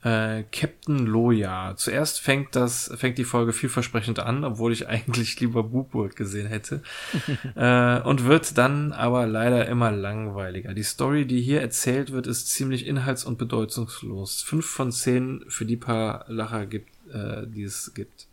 [0.04, 1.76] äh, Captain Loya.
[1.76, 6.82] Zuerst fängt das, fängt die Folge vielversprechend an, obwohl ich eigentlich lieber Boopworld gesehen hätte.
[7.56, 10.74] äh, und wird dann aber leider immer langweiliger.
[10.74, 14.42] Die Story, die hier erzählt wird, ist ziemlich inhalts- und bedeutungslos.
[14.42, 18.29] Fünf von zehn für die paar Lacher gibt, äh, die es gibt.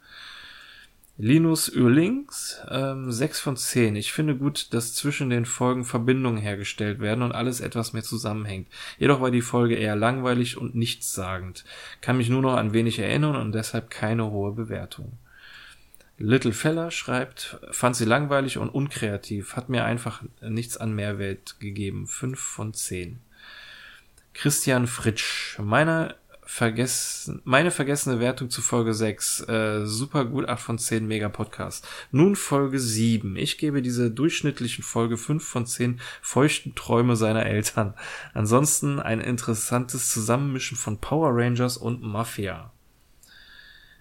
[1.19, 3.97] Linus Ürlings, ähm, 6 von 10.
[3.97, 8.69] Ich finde gut, dass zwischen den Folgen Verbindungen hergestellt werden und alles etwas mehr zusammenhängt.
[8.99, 11.65] Jedoch war die Folge eher langweilig und nichtssagend.
[12.03, 15.13] Kann mich nur noch an wenig erinnern und deshalb keine hohe Bewertung.
[16.19, 22.07] Little Feller schreibt, fand sie langweilig und unkreativ, hat mir einfach nichts an Mehrwert gegeben.
[22.07, 23.21] 5 von 10.
[24.35, 26.15] Christian Fritsch, meiner
[26.47, 29.41] vergessen, meine vergessene Wertung zu Folge 6.
[29.49, 31.87] Äh, super gut, 8 von 10 Mega Podcast.
[32.13, 33.37] Nun Folge 7.
[33.37, 37.95] Ich gebe dieser durchschnittlichen Folge 5 von 10 feuchten Träume seiner Eltern.
[38.33, 42.73] Ansonsten ein interessantes Zusammenmischen von Power Rangers und Mafia.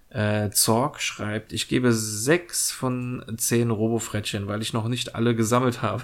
[0.09, 5.81] Äh, Zorg schreibt, ich gebe sechs von zehn Robofrettchen, weil ich noch nicht alle gesammelt
[5.81, 6.03] habe.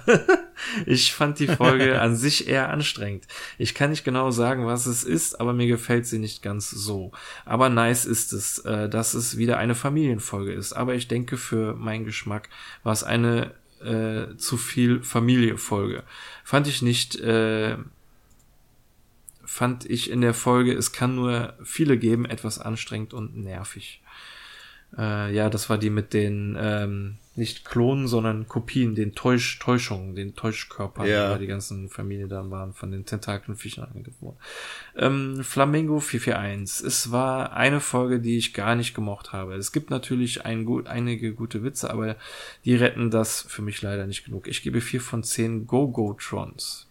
[0.86, 3.26] ich fand die Folge an sich eher anstrengend.
[3.56, 7.12] Ich kann nicht genau sagen, was es ist, aber mir gefällt sie nicht ganz so.
[7.46, 10.74] Aber nice ist es, äh, dass es wieder eine Familienfolge ist.
[10.74, 12.50] Aber ich denke, für meinen Geschmack
[12.82, 16.02] war es eine äh, zu viel Familienfolge.
[16.44, 17.76] Fand ich nicht, äh,
[19.52, 24.02] fand ich in der Folge, es kann nur viele geben, etwas anstrengend und nervig.
[24.96, 30.14] Äh, ja, das war die mit den ähm, nicht Klonen, sondern Kopien, den Täusch, Täuschungen,
[30.14, 31.36] den Täuschkörpern, ja.
[31.36, 34.32] die ganzen Familie da waren, von den Tentakelfischern angegriffen
[34.96, 36.86] Ähm, Flamingo 441.
[36.86, 39.54] Es war eine Folge, die ich gar nicht gemocht habe.
[39.56, 42.16] Es gibt natürlich ein, gut, einige gute Witze, aber
[42.64, 44.48] die retten das für mich leider nicht genug.
[44.48, 46.88] Ich gebe vier von zehn Go-Go-Trons.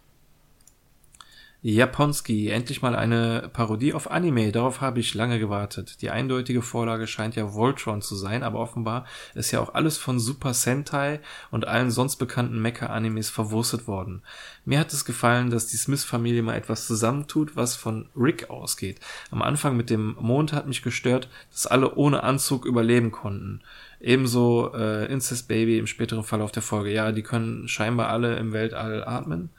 [1.64, 4.52] Japonski, endlich mal eine Parodie auf Anime.
[4.52, 6.02] Darauf habe ich lange gewartet.
[6.02, 9.06] Die eindeutige Vorlage scheint ja Voltron zu sein, aber offenbar
[9.36, 11.20] ist ja auch alles von Super Sentai
[11.52, 14.24] und allen sonst bekannten Mecha-Animes verwurstet worden.
[14.66, 19.00] Mir hat es gefallen, dass die Smith-Familie mal etwas zusammentut, was von Rick ausgeht.
[19.30, 23.62] Am Anfang mit dem Mond hat mich gestört, dass alle ohne Anzug überleben konnten.
[24.00, 26.92] Ebenso äh, Incest Baby im späteren Verlauf der Folge.
[26.92, 29.52] Ja, die können scheinbar alle im Weltall atmen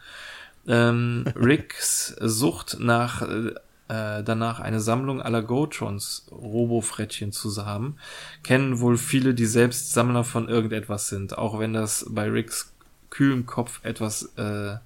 [0.66, 7.96] ähm, Ricks Sucht nach äh, danach eine Sammlung aller Gotrons Robofrettchen zu haben,
[8.42, 12.72] kennen wohl viele, die selbst Sammler von irgendetwas sind, auch wenn das bei Ricks
[13.10, 14.76] kühlem Kopf etwas äh,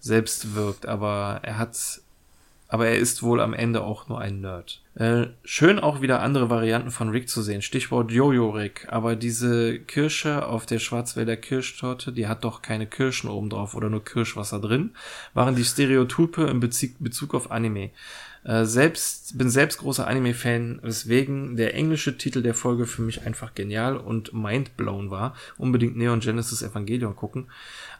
[0.00, 2.00] selbst wirkt, aber er hat
[2.74, 4.82] aber er ist wohl am Ende auch nur ein Nerd.
[4.96, 7.62] Äh, schön auch wieder andere Varianten von Rick zu sehen.
[7.62, 8.88] Stichwort Jojo Rick.
[8.90, 13.90] Aber diese Kirsche auf der Schwarzwälder Kirschtorte, die hat doch keine Kirschen oben drauf oder
[13.90, 14.90] nur Kirschwasser drin,
[15.34, 17.90] waren die Stereotype in Bezug auf Anime.
[18.44, 23.54] Äh, selbst, bin selbst großer Anime-Fan, weswegen der englische Titel der Folge für mich einfach
[23.54, 25.34] genial und mindblown war.
[25.56, 27.48] Unbedingt Neon Genesis Evangelion gucken.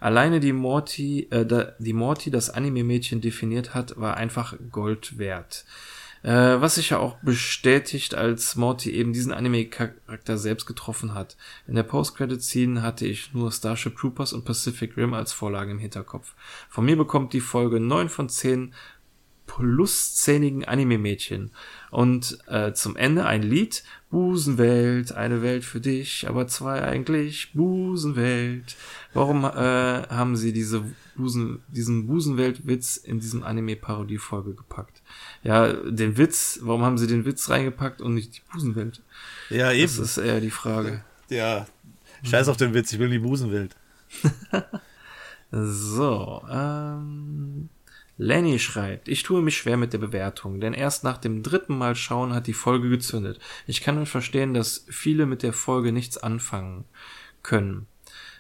[0.01, 1.47] Alleine die Morty, äh,
[1.79, 5.65] die Morty das Anime-Mädchen definiert hat, war einfach Gold wert.
[6.25, 11.37] Äh, was sich ja auch bestätigt, als Morty eben diesen Anime-Charakter selbst getroffen hat.
[11.67, 16.35] In der Post-Credit-Scene hatte ich nur Starship Troopers und Pacific Rim als Vorlage im Hinterkopf.
[16.71, 18.73] Von mir bekommt die Folge 9 von 10
[19.47, 21.51] pluszähnigen Anime-Mädchen.
[21.91, 28.77] Und äh, zum Ende ein Lied, Busenwelt, eine Welt für dich, aber zwei eigentlich, Busenwelt.
[29.13, 30.85] Warum äh, haben sie diese
[31.17, 35.03] Busen, diesen Busenwelt-Witz in diesem Anime-Parodie-Folge gepackt?
[35.43, 39.03] Ja, den Witz, warum haben sie den Witz reingepackt und nicht die Busenwelt?
[39.51, 39.83] Ja, eben.
[39.83, 41.05] Das ist eher die Frage.
[41.29, 41.67] Ja,
[42.23, 43.77] scheiß auf den Witz, ich will die Busenwelt.
[45.51, 47.69] so, ähm,
[48.17, 51.97] Lenny schreibt, ich tue mich schwer mit der Bewertung, denn erst nach dem dritten Mal
[51.97, 53.41] schauen hat die Folge gezündet.
[53.67, 56.85] Ich kann nur verstehen, dass viele mit der Folge nichts anfangen
[57.43, 57.89] können,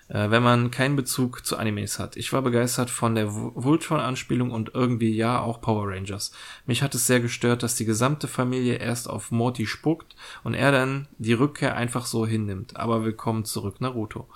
[0.06, 2.16] äh, wenn man keinen Bezug zu Animes hat.
[2.16, 6.30] Ich war begeistert von der Voltron-Anspielung und irgendwie ja auch Power Rangers.
[6.66, 10.14] Mich hat es sehr gestört, dass die gesamte Familie erst auf Morty spuckt
[10.44, 12.76] und er dann die Rückkehr einfach so hinnimmt.
[12.76, 14.28] Aber willkommen zurück, Naruto.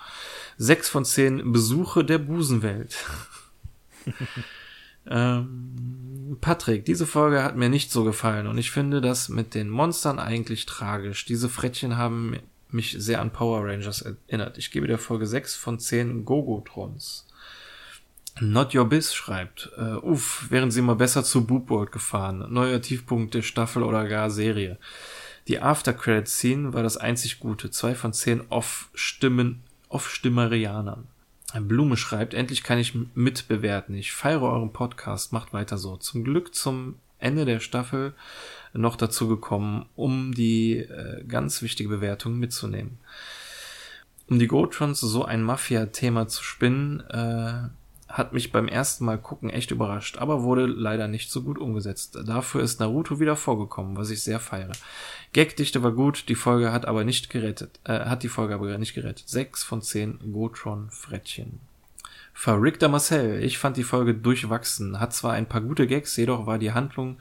[0.56, 2.96] Sechs von zehn Besuche der Busenwelt.
[5.08, 9.70] Ähm, Patrick, diese Folge hat mir nicht so gefallen und ich finde das mit den
[9.70, 11.24] Monstern eigentlich tragisch.
[11.24, 12.36] Diese Frettchen haben
[12.70, 14.58] mich sehr an Power Rangers erinnert.
[14.58, 17.26] Ich gebe der Folge 6 von 10 Gogotrons.
[18.40, 22.46] Not Your Biz schreibt, äh, uff, wären sie mal besser zu Boopworld gefahren.
[22.50, 24.78] Neuer Tiefpunkt der Staffel oder gar Serie.
[25.48, 27.70] Die After-Credit-Scene war das einzig Gute.
[27.70, 31.08] Zwei von zehn Off-Stimmen, Off-Stimmerianern.
[31.54, 33.94] Blume schreibt, endlich kann ich mitbewerten.
[33.94, 35.96] Ich feiere euren Podcast, macht weiter so.
[35.96, 38.14] Zum Glück zum Ende der Staffel
[38.72, 42.98] noch dazu gekommen, um die äh, ganz wichtige Bewertung mitzunehmen.
[44.28, 47.68] Um die Gotrons so ein Mafia-Thema zu spinnen, äh,
[48.08, 52.18] hat mich beim ersten Mal gucken echt überrascht, aber wurde leider nicht so gut umgesetzt.
[52.24, 54.72] Dafür ist Naruto wieder vorgekommen, was ich sehr feiere.
[55.34, 58.94] Gagdichte war gut, die Folge hat aber nicht gerettet, äh, hat die Folge aber nicht
[58.94, 59.28] gerettet.
[59.28, 61.60] Sechs von zehn Gotron Frettchen.
[62.32, 66.58] Verrickter Marcel, ich fand die Folge durchwachsen, hat zwar ein paar gute Gags, jedoch war
[66.58, 67.18] die Handlung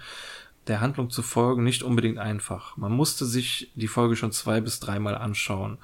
[0.68, 2.78] der Handlung zu folgen nicht unbedingt einfach.
[2.78, 5.78] Man musste sich die Folge schon zwei bis dreimal anschauen.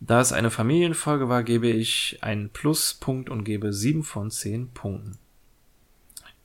[0.00, 5.18] Da es eine Familienfolge war, gebe ich einen Pluspunkt und gebe sieben von zehn Punkten.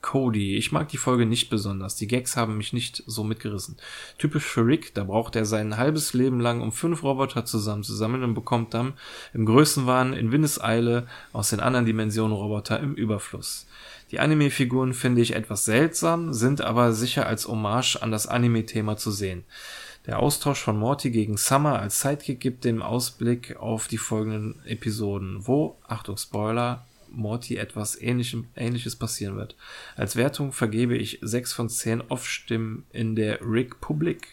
[0.02, 0.56] Cody.
[0.56, 1.94] Ich mag die Folge nicht besonders.
[1.96, 3.76] Die Gags haben mich nicht so mitgerissen.
[4.18, 7.94] Typisch für Rick, da braucht er sein halbes Leben lang, um fünf Roboter zusammen zu
[7.94, 8.94] sammeln und bekommt dann
[9.34, 13.66] im Größenwahn in Windeseile aus den anderen Dimensionen Roboter im Überfluss.
[14.10, 19.10] Die Anime-Figuren finde ich etwas seltsam, sind aber sicher als Hommage an das Anime-Thema zu
[19.10, 19.44] sehen.
[20.06, 25.46] Der Austausch von Morty gegen Summer als Sidekick gibt den Ausblick auf die folgenden Episoden,
[25.46, 29.56] wo, Achtung Spoiler, Morty etwas Ähnlichem, Ähnliches passieren wird.
[29.96, 34.26] Als Wertung vergebe ich 6 von 10 Off-Stimmen in der Rick Public.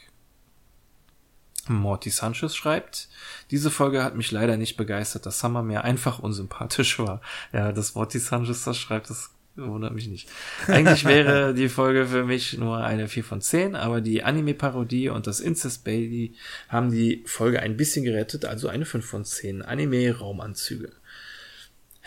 [1.67, 3.09] Morty Sanchez schreibt,
[3.51, 7.19] diese Folge hat mich leider nicht begeistert, dass Summer mir einfach unsympathisch war.
[7.51, 10.29] Ja, dass Morty Sanchez das schreibt, das wundert mich nicht.
[10.67, 15.27] Eigentlich wäre die Folge für mich nur eine 4 von 10, aber die Anime-Parodie und
[15.27, 16.35] das Incest Baby
[16.69, 19.63] haben die Folge ein bisschen gerettet, also eine 5 von 10.
[19.63, 20.91] Anime-Raumanzüge.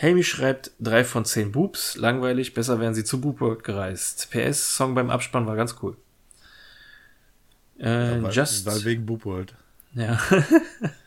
[0.01, 4.31] Hamish schreibt 3 von 10 Boobs, langweilig, besser wären sie zu Boopworld gereist.
[4.31, 5.97] PS, Song beim Abspann war ganz cool.
[7.79, 9.55] Äh, ja, weil, just, weil wegen Boopworld.
[9.95, 10.19] Ja.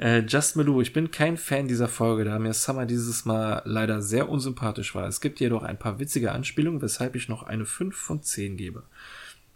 [0.00, 4.00] äh, Just Melou, ich bin kein Fan dieser Folge, da mir Summer dieses Mal leider
[4.00, 5.06] sehr unsympathisch war.
[5.06, 8.82] Es gibt jedoch ein paar witzige Anspielungen, weshalb ich noch eine 5 von 10 gebe.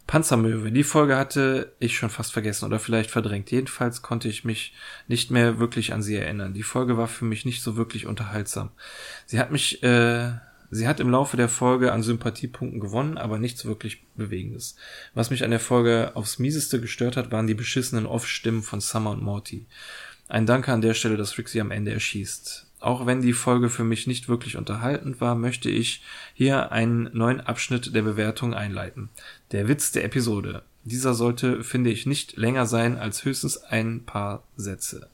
[0.07, 0.71] Panzermöwe.
[0.71, 3.51] Die Folge hatte ich schon fast vergessen oder vielleicht verdrängt.
[3.51, 4.75] Jedenfalls konnte ich mich
[5.09, 6.53] nicht mehr wirklich an sie erinnern.
[6.53, 8.71] Die Folge war für mich nicht so wirklich unterhaltsam.
[9.25, 10.33] Sie hat mich, äh,
[10.71, 14.77] sie hat im Laufe der Folge an Sympathiepunkten gewonnen, aber nichts wirklich Bewegendes.
[15.15, 19.13] Was mich an der Folge aufs mieseste gestört hat, waren die beschissenen Off-Stimmen von Summer
[19.13, 19.67] und Morty.
[20.35, 22.67] Ein Danke an der Stelle, dass Rick sie am Ende erschießt.
[22.81, 26.03] Auch wenn die Folge für mich nicht wirklich unterhaltend war, möchte ich
[26.35, 29.11] hier einen neuen Abschnitt der Bewertung einleiten.
[29.53, 30.65] Der Witz der Episode.
[30.83, 35.09] Dieser sollte, finde ich, nicht länger sein als höchstens ein paar Sätze.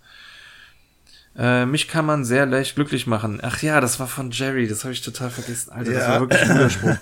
[1.37, 3.41] Äh, mich kann man sehr leicht glücklich machen.
[3.43, 5.71] Ach ja, das war von Jerry, das habe ich total vergessen.
[5.71, 6.97] Alter, das war wirklich ein guter Spruch.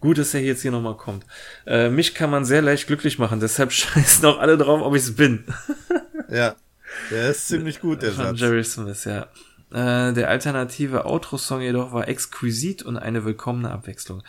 [0.00, 1.26] Gut, dass er jetzt hier nochmal kommt.
[1.66, 5.02] Äh, mich kann man sehr leicht glücklich machen, deshalb scheißen auch alle drauf, ob ich
[5.02, 5.44] es bin.
[6.30, 6.56] ja,
[7.10, 8.40] der ist ziemlich gut, der von Satz.
[8.40, 9.28] Jerry Smith, ja.
[9.70, 14.22] Äh, der alternative Outro-Song jedoch war exquisit und eine willkommene Abwechslung.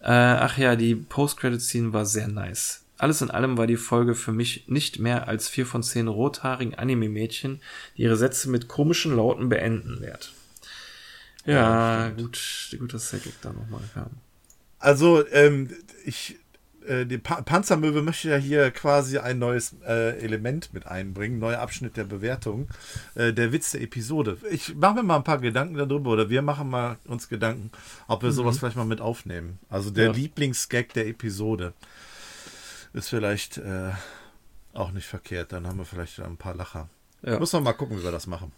[0.00, 2.84] Äh, ach ja, die Post-Credit-Scene war sehr nice.
[2.98, 6.74] Alles in allem war die Folge für mich nicht mehr als vier von zehn rothaarigen
[6.74, 7.60] Anime-Mädchen,
[7.96, 10.32] die ihre Sätze mit komischen Lauten beenden wert.
[11.44, 14.10] Ja, ja gut, gut, dass Gag da nochmal kam.
[14.78, 15.70] Also, ähm,
[16.04, 16.38] ich
[16.86, 21.60] äh, die pa Panzermöwe möchte ja hier quasi ein neues äh, Element mit einbringen, neuer
[21.60, 22.68] Abschnitt der Bewertung,
[23.14, 24.38] äh, der Witz der Episode.
[24.50, 27.70] Ich mache mir mal ein paar Gedanken darüber oder wir machen mal uns Gedanken,
[28.08, 28.34] ob wir mhm.
[28.34, 29.58] sowas vielleicht mal mit aufnehmen.
[29.68, 30.12] Also der ja.
[30.12, 31.72] Lieblingsgag der Episode
[32.92, 33.90] ist vielleicht äh,
[34.72, 35.52] auch nicht verkehrt.
[35.52, 36.88] Dann haben wir vielleicht ein paar Lacher.
[37.22, 37.38] Ja.
[37.38, 38.52] Muss man mal gucken, wie wir das machen.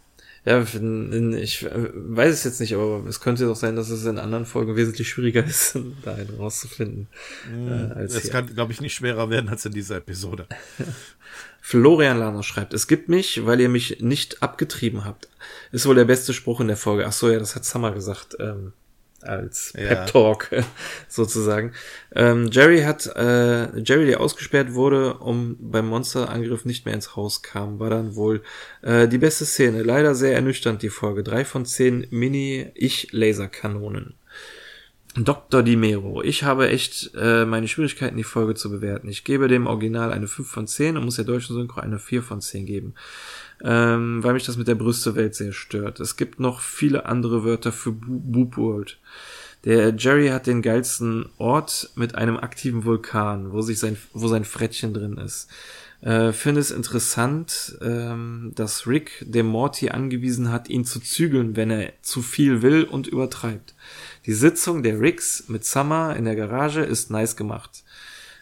[0.45, 4.47] Ja, ich weiß es jetzt nicht, aber es könnte doch sein, dass es in anderen
[4.47, 7.09] Folgen wesentlich schwieriger ist, da einen rauszufinden.
[7.51, 10.47] Mm, äh, es kann, glaube ich, nicht schwerer werden als in dieser Episode.
[11.61, 15.29] Florian Lerner schreibt, es gibt mich, weil ihr mich nicht abgetrieben habt.
[15.71, 17.07] Ist wohl der beste Spruch in der Folge.
[17.07, 18.37] Ach so, ja, das hat Summer gesagt.
[18.41, 18.73] Ähm,
[19.23, 19.89] als ja.
[19.89, 20.51] Pep Talk
[21.09, 21.73] sozusagen.
[22.15, 27.43] Ähm, Jerry hat äh, Jerry, der ausgesperrt wurde, um beim Monsterangriff nicht mehr ins Haus
[27.43, 28.43] kam, war dann wohl
[28.83, 29.83] äh, die beste Szene.
[29.83, 31.23] Leider sehr ernüchternd die Folge.
[31.23, 34.15] Drei von zehn Mini-Ich-Laserkanonen.
[35.17, 35.63] Dr.
[35.63, 36.23] Di Mero.
[36.23, 39.09] Ich habe echt äh, meine Schwierigkeiten, die Folge zu bewerten.
[39.09, 42.23] Ich gebe dem Original eine 5 von 10 und muss der deutschen Synchro eine 4
[42.23, 42.95] von 10 geben
[43.65, 46.01] ähm, weil mich das mit der Brüstewelt sehr stört.
[46.01, 48.99] Es gibt noch viele andere Wörter für Boop World.
[49.65, 54.45] Der Jerry hat den geilsten Ort mit einem aktiven Vulkan, wo sich sein, wo sein
[54.45, 55.49] Frettchen drin ist.
[56.01, 61.71] Äh, Finde es interessant, ähm, dass Rick dem Morty angewiesen hat, ihn zu zügeln, wenn
[61.71, 63.75] er zu viel will und übertreibt.
[64.25, 67.83] Die Sitzung der Ricks mit Summer in der Garage ist nice gemacht.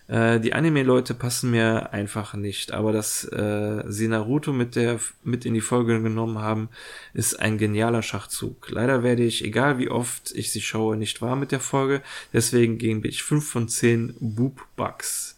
[0.08, 5.44] Äh, die Anime-Leute passen mir einfach nicht, aber dass äh, sie Naruto mit der mit
[5.44, 6.68] in die Folge genommen haben,
[7.12, 8.70] ist ein genialer Schachzug.
[8.70, 12.02] Leider werde ich, egal wie oft ich sie schaue, nicht wahr mit der Folge.
[12.32, 15.36] Deswegen gebe ich 5 von 10 Boob Bugs.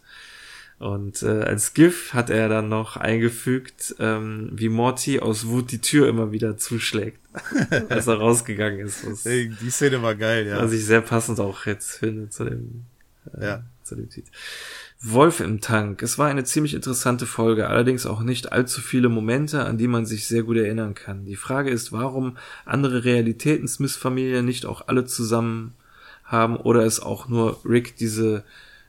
[0.77, 5.81] Und äh, als GIF hat er dann noch eingefügt, ähm, wie Morty aus Wut die
[5.81, 7.19] Tür immer wieder zuschlägt,
[7.89, 9.05] als er rausgegangen ist.
[9.05, 10.61] Was, die Szene war geil, ja.
[10.61, 12.85] was ich sehr passend auch jetzt finde zu dem,
[13.37, 13.63] äh, Ja.
[13.95, 14.29] Titel.
[15.01, 16.01] Wolf im Tank.
[16.01, 20.05] Es war eine ziemlich interessante Folge, allerdings auch nicht allzu viele Momente, an die man
[20.05, 21.25] sich sehr gut erinnern kann.
[21.25, 25.73] Die Frage ist, warum andere Realitäten Smiths Familie nicht auch alle zusammen
[26.25, 28.43] haben oder es auch nur Rick diese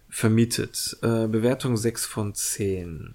[0.08, 0.98] vermietet.
[1.02, 3.14] Äh, Bewertung 6 von 10.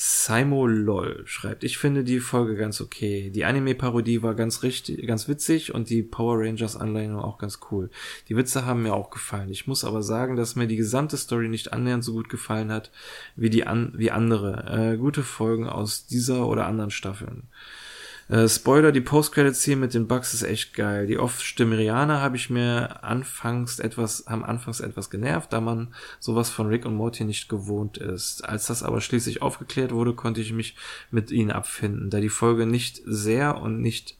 [0.00, 3.30] Simo LOL schreibt, ich finde die Folge ganz okay.
[3.30, 7.90] Die Anime-Parodie war ganz richtig, ganz witzig und die Power Rangers Anlehnung auch ganz cool.
[8.28, 9.50] Die Witze haben mir auch gefallen.
[9.50, 12.92] Ich muss aber sagen, dass mir die gesamte Story nicht annähernd so gut gefallen hat
[13.34, 14.92] wie die an, wie andere.
[14.92, 17.48] Äh, gute Folgen aus dieser oder anderen Staffeln.
[18.28, 21.06] Äh, Spoiler, die Post-Credit-Scene mit den Bugs ist echt geil.
[21.06, 26.50] Die Off-Stimme Rihanna habe ich mir anfangs etwas, haben anfangs etwas genervt, da man sowas
[26.50, 28.46] von Rick und Morty nicht gewohnt ist.
[28.46, 30.76] Als das aber schließlich aufgeklärt wurde, konnte ich mich
[31.10, 34.16] mit ihnen abfinden, da die Folge nicht sehr und nicht,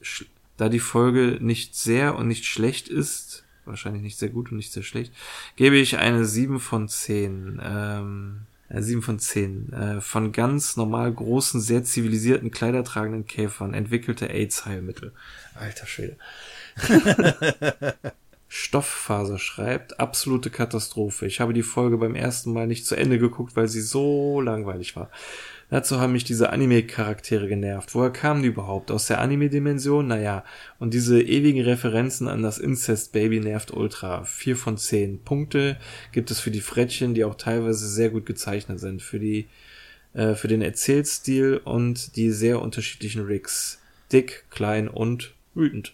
[0.57, 4.73] da die Folge nicht sehr und nicht schlecht ist, wahrscheinlich nicht sehr gut und nicht
[4.73, 5.13] sehr schlecht,
[5.55, 7.61] gebe ich eine 7 von 10.
[7.63, 9.73] Ähm, äh, 7 von 10.
[9.73, 15.13] Äh, von ganz normal großen, sehr zivilisierten, kleidertragenden Käfern entwickelte AIDS-Heilmittel.
[15.55, 16.17] Alter Schwede.
[18.51, 21.27] Stofffaser schreibt, absolute Katastrophe.
[21.27, 24.95] Ich habe die Folge beim ersten Mal nicht zu Ende geguckt, weil sie so langweilig
[24.95, 25.11] war.
[25.69, 27.93] Dazu haben mich diese Anime-Charaktere genervt.
[27.93, 28.89] Woher kamen die überhaupt?
[28.89, 30.07] Aus der Anime-Dimension?
[30.07, 30.43] Naja.
[30.79, 34.23] Und diese ewigen Referenzen an das Incest-Baby nervt ultra.
[34.23, 35.77] Vier von zehn Punkte
[36.11, 39.03] gibt es für die Frettchen, die auch teilweise sehr gut gezeichnet sind.
[39.03, 39.47] Für die,
[40.13, 43.79] äh, für den Erzählstil und die sehr unterschiedlichen Rigs.
[44.11, 45.93] Dick, klein und wütend.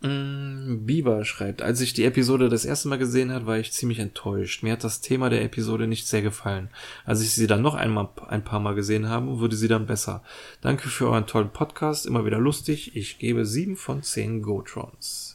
[0.00, 3.98] Mm, Bieber schreibt, als ich die Episode das erste Mal gesehen hat, war ich ziemlich
[3.98, 4.62] enttäuscht.
[4.62, 6.70] Mir hat das Thema der Episode nicht sehr gefallen.
[7.04, 10.22] Als ich sie dann noch einmal ein paar Mal gesehen habe, wurde sie dann besser.
[10.60, 12.94] Danke für euren tollen Podcast, immer wieder lustig.
[12.94, 15.27] Ich gebe sieben von zehn Gotrons.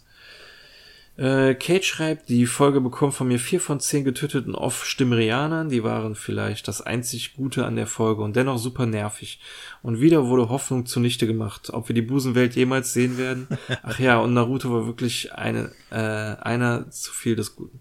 [1.16, 5.70] Äh, Kate schreibt, die Folge bekommt von mir vier von zehn getöteten Off-Stimmerianern.
[5.70, 9.40] Die waren vielleicht das einzig Gute an der Folge und dennoch super nervig.
[9.84, 11.70] Und wieder wurde Hoffnung zunichte gemacht.
[11.72, 13.48] Ob wir die Busenwelt jemals sehen werden?
[13.84, 17.80] Ach ja, und Naruto war wirklich eine, äh, einer zu viel des Guten.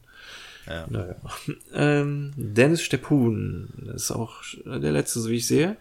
[0.67, 0.87] Ja.
[0.89, 1.17] Naja.
[1.75, 5.77] Ähm, Dennis Steppun ist auch der letzte, so wie ich sehe.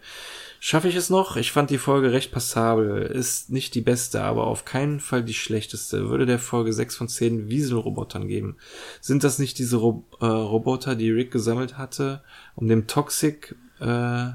[0.64, 1.36] Schaffe ich es noch?
[1.36, 3.02] Ich fand die Folge recht passabel.
[3.02, 6.08] Ist nicht die beste, aber auf keinen Fall die schlechteste.
[6.08, 8.56] Würde der Folge 6 von 10 Wieselrobotern geben.
[9.00, 12.22] Sind das nicht diese Ro äh, Roboter, die Rick gesammelt hatte,
[12.54, 14.28] um dem Toxic äh,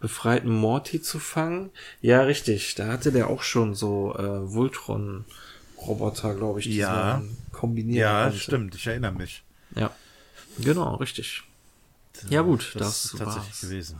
[0.00, 1.70] befreiten Morty zu fangen?
[2.02, 2.74] Ja, richtig.
[2.74, 7.20] Da hatte der auch schon so äh, Voltron-Roboter, glaube ich, die Ja.
[7.22, 8.38] man kombinieren Ja, konnte.
[8.38, 9.42] stimmt, ich erinnere mich.
[9.74, 9.92] Ja,
[10.58, 11.42] genau, richtig.
[12.28, 13.60] Ja gut, das, ist tatsächlich war's.
[13.62, 13.98] gewesen.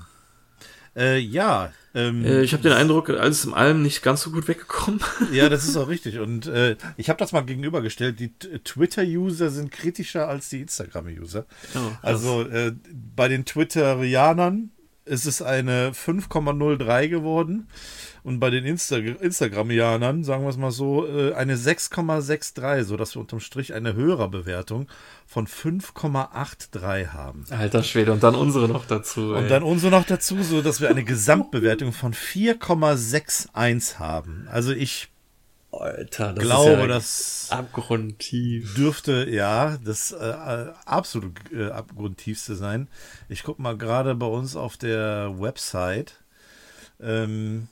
[0.98, 4.48] Äh, ja, ähm, Äh, ich habe den Eindruck, alles in allem nicht ganz so gut
[4.48, 5.00] weggekommen.
[5.32, 6.18] ja, das ist auch richtig.
[6.18, 8.20] Und äh, ich habe das mal gegenübergestellt.
[8.20, 11.46] Die Twitter-User sind kritischer als die Instagram-User.
[11.74, 12.72] Ja, also äh,
[13.16, 14.70] bei den Twitterianern
[15.04, 17.68] ist es eine 5,03 geworden.
[18.22, 23.20] Und bei den Insta Instagramianern, sagen wir es mal so, äh, eine 6,63, sodass wir
[23.20, 24.88] unterm Strich eine Hörerbewertung
[25.26, 27.44] von 5,83 haben.
[27.50, 29.34] Alter Schwede, und dann unsere noch dazu.
[29.34, 29.48] Und ey.
[29.48, 34.48] dann unsere noch dazu, so dass wir eine Gesamtbewertung von 4,61 haben.
[34.50, 35.08] Also ich
[35.70, 38.74] Alter, das glaube, ist ja das abgrundtief.
[38.74, 42.88] dürfte ja das äh, äh, absolut äh, abgrundtiefste sein.
[43.28, 46.14] Ich gucke mal gerade bei uns auf der Website.
[47.00, 47.68] Ähm,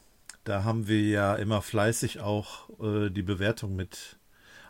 [0.46, 4.16] da haben wir ja immer fleißig auch äh, die Bewertung mit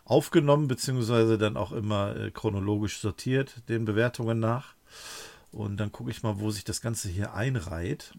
[0.05, 4.75] aufgenommen, beziehungsweise dann auch immer äh, chronologisch sortiert, den Bewertungen nach.
[5.53, 8.13] Und dann gucke ich mal, wo sich das Ganze hier einreiht.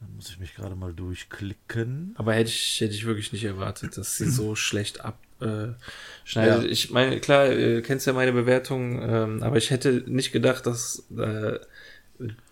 [0.00, 2.14] Dann muss ich mich gerade mal durchklicken.
[2.16, 6.64] Aber hätte ich, hätte ich wirklich nicht erwartet, dass sie so schlecht abschneidet.
[6.64, 6.66] Äh.
[6.66, 6.70] Ja.
[6.70, 11.04] Ich meine, klar, äh, kennst ja meine Bewertung, ähm, aber ich hätte nicht gedacht, dass
[11.16, 11.58] äh,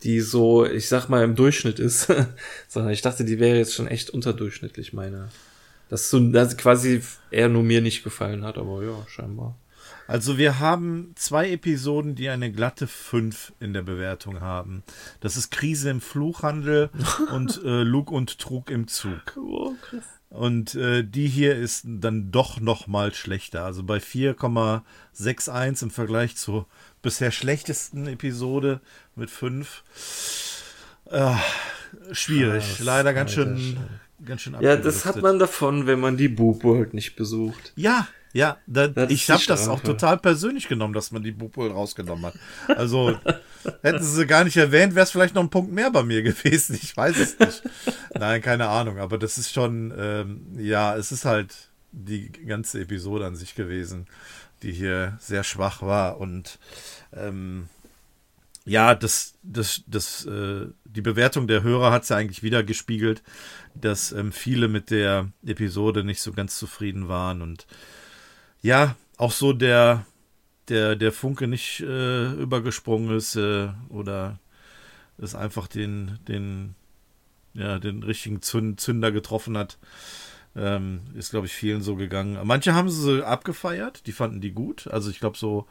[0.02, 2.12] die so, ich sag mal, im Durchschnitt ist,
[2.68, 5.28] sondern ich dachte, die wäre jetzt schon echt unterdurchschnittlich, meine.
[5.88, 9.56] Dass so, dass quasi eher nur mir nicht gefallen hat, aber ja, scheinbar.
[10.08, 14.82] Also wir haben zwei Episoden, die eine glatte 5 in der Bewertung haben.
[15.20, 16.90] Das ist Krise im Fluchhandel
[17.32, 19.36] und äh, Lug und Trug im Zug.
[19.36, 20.04] Oh, krass.
[20.28, 23.64] Und äh, die hier ist dann doch noch mal schlechter.
[23.64, 26.66] Also bei 4,61 im Vergleich zur
[27.06, 28.80] bisher schlechtesten Episode
[29.14, 29.82] mit 5.
[31.10, 31.34] Äh,
[32.12, 32.64] schwierig.
[32.64, 33.76] Krass, Leider ganz schön,
[34.24, 37.72] ganz schön Ja, das hat man davon, wenn man die Boop World nicht besucht.
[37.76, 42.26] Ja, ja, da, ich habe das auch total persönlich genommen, dass man die Bupol rausgenommen
[42.26, 42.34] hat.
[42.68, 43.18] Also
[43.82, 46.22] Hätten sie sie gar nicht erwähnt, wäre es vielleicht noch ein Punkt mehr bei mir
[46.24, 46.78] gewesen.
[46.80, 47.62] Ich weiß es nicht.
[48.14, 48.98] Nein, keine Ahnung.
[48.98, 51.54] Aber das ist schon, ähm, ja, es ist halt
[51.92, 54.06] die ganze Episode an sich gewesen,
[54.62, 56.18] die hier sehr schwach war.
[56.18, 56.58] Und
[57.12, 57.68] ähm,
[58.64, 63.22] ja, das, das, das, äh, die Bewertung der Hörer hat es ja eigentlich wieder gespiegelt,
[63.74, 67.42] dass ähm, viele mit der Episode nicht so ganz zufrieden waren.
[67.42, 67.66] Und
[68.62, 70.04] ja, auch so der
[70.68, 74.38] der, der Funke nicht äh, übergesprungen ist äh, oder
[75.18, 76.74] es einfach den, den,
[77.54, 79.78] ja, den richtigen Zünder getroffen hat.
[80.54, 82.38] Ähm, ist, glaube ich, vielen so gegangen.
[82.44, 84.86] Manche haben sie abgefeiert, die fanden die gut.
[84.88, 85.66] Also ich glaube so,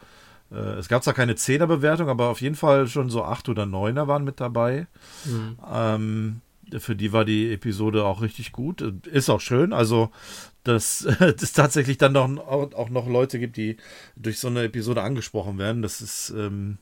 [0.52, 4.24] es gab zwar keine Zehner-Bewertung, aber auf jeden Fall schon so acht oder neuner waren
[4.24, 4.88] mit dabei.
[5.26, 5.58] Mhm.
[5.72, 6.42] Ähm,
[6.80, 8.82] für die war die Episode auch richtig gut.
[9.06, 9.74] Ist auch schön.
[9.74, 10.12] Also
[10.66, 13.78] dass es tatsächlich dann noch, auch noch Leute gibt, die
[14.16, 15.84] durch so eine Episode angesprochen werden.
[15.84, 16.80] Das ist ähm,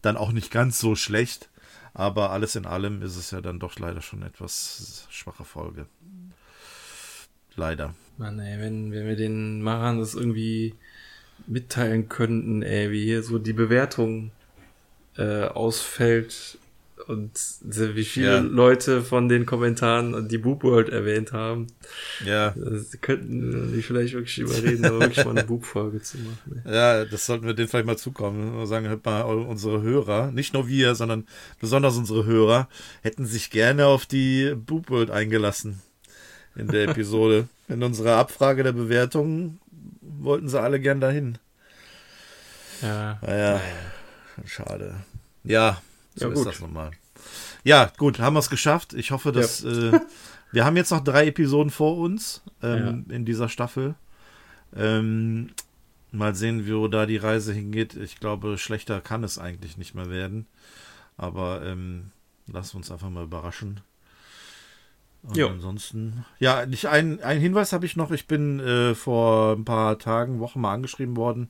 [0.00, 1.50] dann auch nicht ganz so schlecht.
[1.92, 5.86] Aber alles in allem ist es ja dann doch leider schon etwas schwache Folge.
[7.54, 7.94] Leider.
[8.16, 10.74] Mann, ey, wenn, wenn wir den Machern das irgendwie
[11.46, 14.30] mitteilen könnten, ey, wie hier so die Bewertung
[15.16, 16.58] äh, ausfällt
[17.06, 17.30] und
[17.62, 18.38] wie viele ja.
[18.40, 21.68] Leute von den Kommentaren die Boop World erwähnt haben.
[22.24, 22.52] Ja.
[22.56, 26.62] Sie könnten die vielleicht wirklich überreden, da wirklich mal eine Boop-Folge zu machen.
[26.64, 26.74] Ey.
[26.74, 28.58] Ja, das sollten wir denen vielleicht mal zukommen.
[28.58, 31.26] Wir sagen, hört mal, unsere Hörer, nicht nur wir, sondern
[31.60, 32.68] besonders unsere Hörer,
[33.02, 35.82] hätten sich gerne auf die Boop World eingelassen
[36.56, 37.46] in der Episode.
[37.68, 39.60] in unserer Abfrage der Bewertungen
[40.18, 41.38] wollten sie alle gern dahin.
[42.82, 43.18] Ja.
[43.22, 43.60] Naja,
[44.44, 44.94] schade.
[45.44, 45.80] Ja,
[46.14, 46.90] so ja, ist das nochmal.
[47.64, 48.92] Ja, gut, haben wir es geschafft.
[48.94, 49.94] Ich hoffe, dass ja.
[49.94, 50.00] äh,
[50.52, 53.14] wir haben jetzt noch drei Episoden vor uns ähm, ja.
[53.14, 53.94] in dieser Staffel.
[54.74, 55.50] Ähm,
[56.12, 57.94] mal sehen, wo da die Reise hingeht.
[57.94, 60.46] Ich glaube, schlechter kann es eigentlich nicht mehr werden.
[61.16, 62.10] Aber ähm,
[62.46, 63.80] lass uns einfach mal überraschen.
[65.26, 65.48] Und jo.
[65.48, 68.12] ansonsten, ja, nicht ein, ein Hinweis habe ich noch.
[68.12, 71.48] Ich bin äh, vor ein paar Tagen, Wochen mal angeschrieben worden,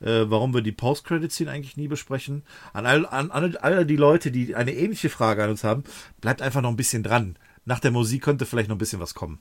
[0.00, 2.42] äh, warum wir die Post-Credit-Scene eigentlich nie besprechen.
[2.74, 5.84] An all, an all, all die Leute, die eine ähnliche Frage an uns haben,
[6.20, 7.38] bleibt einfach noch ein bisschen dran.
[7.64, 9.40] Nach der Musik könnte vielleicht noch ein bisschen was kommen.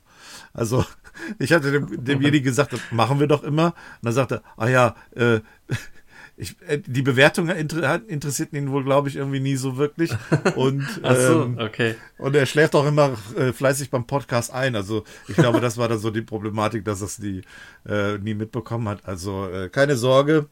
[0.53, 0.85] Also,
[1.39, 3.67] ich hatte dem, demjenigen gesagt, das machen wir doch immer.
[3.67, 5.41] Und dann sagte er, ah ja, äh,
[6.35, 10.11] ich, äh, die Bewertung inter, interessiert ihn wohl, glaube ich, irgendwie nie so wirklich.
[10.55, 11.95] Und, Ach so, ähm, okay.
[12.17, 14.75] Und er schläft auch immer äh, fleißig beim Podcast ein.
[14.75, 17.41] Also ich glaube, das war dann so die Problematik, dass es die
[17.87, 19.05] äh, nie mitbekommen hat.
[19.05, 20.47] Also äh, keine Sorge.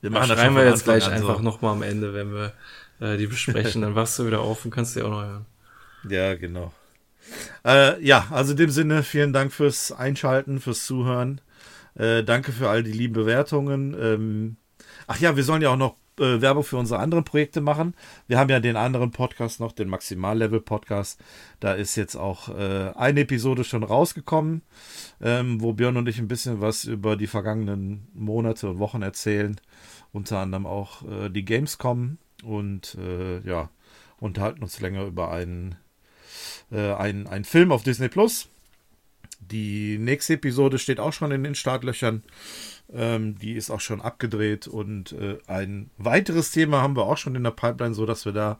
[0.00, 1.42] Wir machen das schreiben wir jetzt gleich an, einfach so.
[1.42, 2.52] nochmal am Ende, wenn wir
[3.00, 3.82] äh, die besprechen.
[3.82, 5.46] dann wachst du wieder auf und kannst die auch noch hören.
[6.08, 6.72] Ja, genau.
[7.64, 11.40] Äh, ja, also in dem Sinne, vielen Dank fürs Einschalten, fürs Zuhören.
[11.94, 13.94] Äh, danke für all die lieben Bewertungen.
[13.96, 14.56] Ähm,
[15.14, 17.92] Ach ja, wir sollen ja auch noch äh, Werbung für unsere anderen Projekte machen.
[18.28, 21.20] Wir haben ja den anderen Podcast noch, den Maximallevel-Podcast.
[21.60, 24.62] Da ist jetzt auch äh, eine Episode schon rausgekommen,
[25.20, 29.60] ähm, wo Björn und ich ein bisschen was über die vergangenen Monate und Wochen erzählen.
[30.12, 33.68] Unter anderem auch äh, die Gamescom und äh, ja,
[34.18, 35.74] unterhalten uns länger über einen,
[36.70, 38.48] äh, einen, einen Film auf Disney Plus.
[39.40, 42.22] Die nächste Episode steht auch schon in den Startlöchern.
[42.94, 47.34] Ähm, die ist auch schon abgedreht und äh, ein weiteres Thema haben wir auch schon
[47.34, 48.58] in der Pipeline, so dass wir da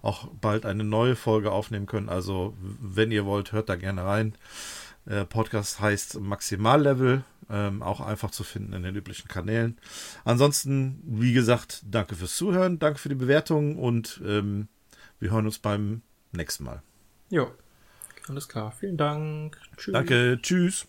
[0.00, 2.08] auch bald eine neue Folge aufnehmen können.
[2.08, 4.34] Also, wenn ihr wollt, hört da gerne rein.
[5.06, 9.78] Der Podcast heißt Maximallevel, ähm, auch einfach zu finden in den üblichen Kanälen.
[10.24, 14.68] Ansonsten, wie gesagt, danke fürs Zuhören, danke für die Bewertung und ähm,
[15.20, 16.02] wir hören uns beim
[16.32, 16.82] nächsten Mal.
[17.30, 17.50] Jo,
[18.28, 18.72] alles klar.
[18.72, 19.58] Vielen Dank.
[19.76, 19.92] Tschüss.
[19.92, 20.86] Danke, tschüss.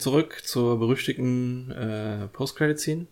[0.00, 3.06] Zurück zur berüchtigten äh, Post-Credit-Scene.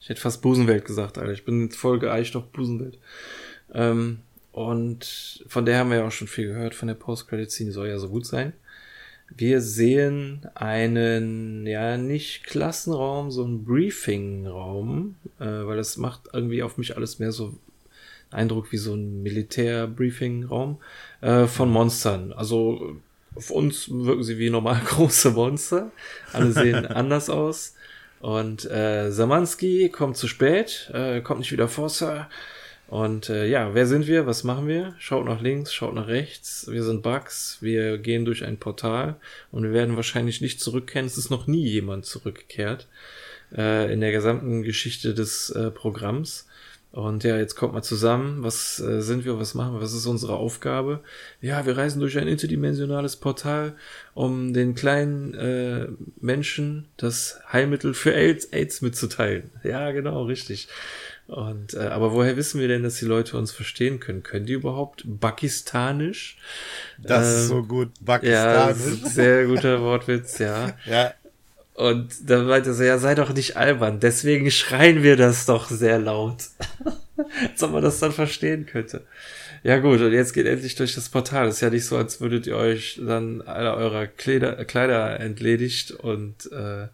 [0.00, 1.32] Ich hätte fast Busenwelt gesagt, Alter.
[1.32, 2.98] Ich bin voll geeicht auf Busenwelt.
[3.72, 4.18] Ähm,
[4.52, 7.88] und von der haben wir ja auch schon viel gehört, von der Post-Credit-Scene, die soll
[7.88, 8.52] ja so gut sein.
[9.36, 16.76] wir sehen einen, ja, nicht Klassenraum, so einen Briefingraum, äh, weil das macht irgendwie auf
[16.78, 17.54] mich alles mehr so
[18.30, 20.78] Eindruck wie so ein Militär-Briefing-Raum
[21.20, 22.32] äh, von Monstern.
[22.32, 22.96] Also
[23.34, 25.90] auf uns wirken sie wie normal große Monster.
[26.32, 27.74] Alle sehen anders aus.
[28.20, 32.28] Und äh, Samanski kommt zu spät, äh, kommt nicht wieder vor, Sir.
[32.86, 34.26] Und äh, ja, wer sind wir?
[34.26, 34.94] Was machen wir?
[34.98, 36.66] Schaut nach links, schaut nach rechts.
[36.70, 37.56] Wir sind Bugs.
[37.62, 39.16] Wir gehen durch ein Portal
[39.50, 41.06] und wir werden wahrscheinlich nicht zurückkehren.
[41.06, 42.86] Es ist noch nie jemand zurückgekehrt
[43.56, 46.46] äh, in der gesamten Geschichte des äh, Programms.
[46.92, 48.42] Und ja, jetzt kommt mal zusammen.
[48.42, 49.38] Was äh, sind wir?
[49.40, 49.80] Was machen wir?
[49.80, 51.00] Was ist unsere Aufgabe?
[51.40, 53.74] Ja, wir reisen durch ein interdimensionales Portal,
[54.12, 55.88] um den kleinen äh,
[56.20, 59.50] Menschen das Heilmittel für AIDS, AIDS mitzuteilen.
[59.64, 60.68] Ja, genau, richtig.
[61.28, 64.22] Und äh, aber woher wissen wir denn, dass die Leute uns verstehen können?
[64.22, 66.36] Können die überhaupt Pakistanisch?
[66.98, 69.02] Das ähm, ist so gut, Pakistanisch.
[69.02, 70.76] Ja, sehr guter Wortwitz, ja.
[70.84, 71.14] ja,
[71.82, 75.98] und dann meinte sie, ja, sei doch nicht albern, deswegen schreien wir das doch sehr
[75.98, 76.44] laut.
[77.50, 79.04] Als ob man das dann verstehen könnte.
[79.64, 81.48] Ja gut, und jetzt geht endlich durch das Portal.
[81.48, 86.50] ist ja nicht so, als würdet ihr euch dann aller eurer Kleider, Kleider entledigt und
[86.50, 86.88] äh,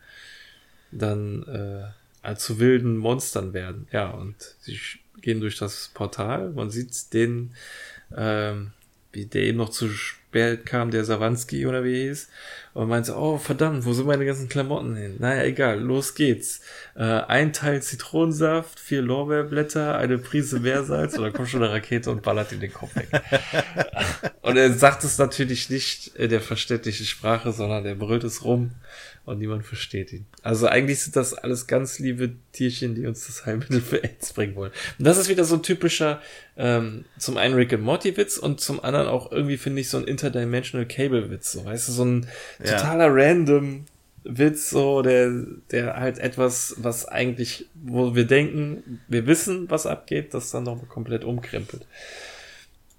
[0.90, 1.93] dann
[2.24, 3.89] äh, zu wilden Monstern werden.
[3.90, 4.78] Ja, und sie
[5.23, 6.51] gehen durch das Portal.
[6.51, 7.55] Man sieht den,
[8.15, 8.73] ähm,
[9.12, 12.28] wie der eben noch zu spät kam, der Sawanski oder wie er hieß.
[12.78, 15.16] Und meinte, oh verdammt, wo sind meine ganzen Klamotten hin?
[15.18, 16.60] Naja, egal, los geht's.
[16.94, 22.09] Äh, ein Teil Zitronensaft, vier Lorbeerblätter, eine Prise Meersalz und dann kommt schon eine Rakete
[22.09, 23.09] und ballert ihm den Kopf weg.
[24.42, 28.70] und er sagt es natürlich nicht in der verständlichen Sprache, sondern er brüllt es rum
[29.28, 30.26] und niemand versteht ihn.
[30.42, 34.56] Also eigentlich sind das alles ganz liebe Tierchen, die uns das Heilmittel für AIDS bringen
[34.56, 34.72] wollen.
[34.98, 36.20] Und das ist wieder so ein typischer,
[36.56, 39.98] ähm, zum einen Rick and Morty Witz und zum anderen auch irgendwie finde ich so
[39.98, 42.26] ein Interdimensional Cable Witz, so weißt du, so ein
[42.64, 42.76] ja.
[42.76, 43.84] totaler random
[44.24, 45.30] Witz, so der,
[45.70, 50.86] der halt etwas, was eigentlich, wo wir denken, wir wissen, was abgeht, das dann nochmal
[50.86, 51.86] komplett umkrempelt.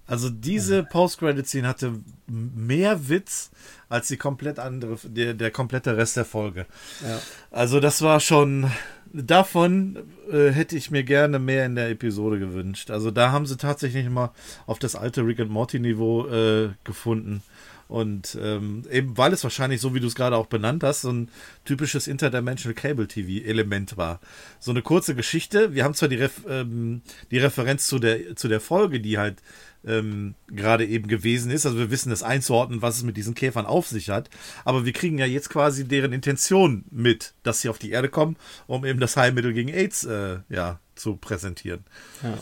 [0.06, 1.92] Also diese Post-Credit-Scene hatte
[2.26, 3.50] mehr Witz
[3.90, 6.64] als die komplett andere, der, der komplette Rest der Folge.
[7.06, 7.20] Ja.
[7.50, 8.70] Also das war schon,
[9.12, 9.98] davon
[10.32, 12.90] äh, hätte ich mir gerne mehr in der Episode gewünscht.
[12.90, 14.30] Also da haben sie tatsächlich mal
[14.66, 17.42] auf das alte Rick and Morty Niveau äh, gefunden.
[17.90, 21.10] Und ähm, eben weil es wahrscheinlich, so wie du es gerade auch benannt hast, so
[21.10, 21.28] ein
[21.64, 24.20] typisches Interdimensional Cable TV Element war.
[24.60, 25.74] So eine kurze Geschichte.
[25.74, 27.02] Wir haben zwar die, Ref ähm,
[27.32, 29.42] die Referenz zu der, zu der Folge, die halt
[29.84, 31.66] ähm, gerade eben gewesen ist.
[31.66, 34.30] Also wir wissen es einzuordnen, was es mit diesen Käfern auf sich hat.
[34.64, 38.36] Aber wir kriegen ja jetzt quasi deren Intention mit, dass sie auf die Erde kommen,
[38.68, 41.82] um eben das Heilmittel gegen AIDS äh, ja, zu präsentieren.
[42.22, 42.38] Ja.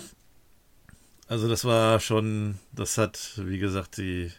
[1.27, 4.31] Also das war schon, das hat, wie gesagt, die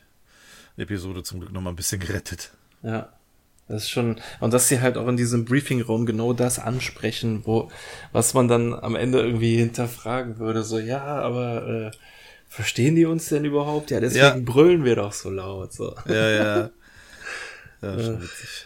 [0.79, 2.51] Episode zum Glück nochmal ein bisschen gerettet.
[2.83, 3.09] Ja.
[3.67, 7.71] Das ist schon, und dass sie halt auch in diesem Briefing-Raum genau das ansprechen, wo,
[8.11, 11.91] was man dann am Ende irgendwie hinterfragen würde, so, ja, aber äh,
[12.49, 13.91] verstehen die uns denn überhaupt?
[13.91, 14.37] Ja, deswegen ja.
[14.39, 15.71] brüllen wir doch so laut.
[15.71, 15.95] So.
[16.07, 16.69] Ja, ja.
[17.81, 18.65] Ja, schon witzig.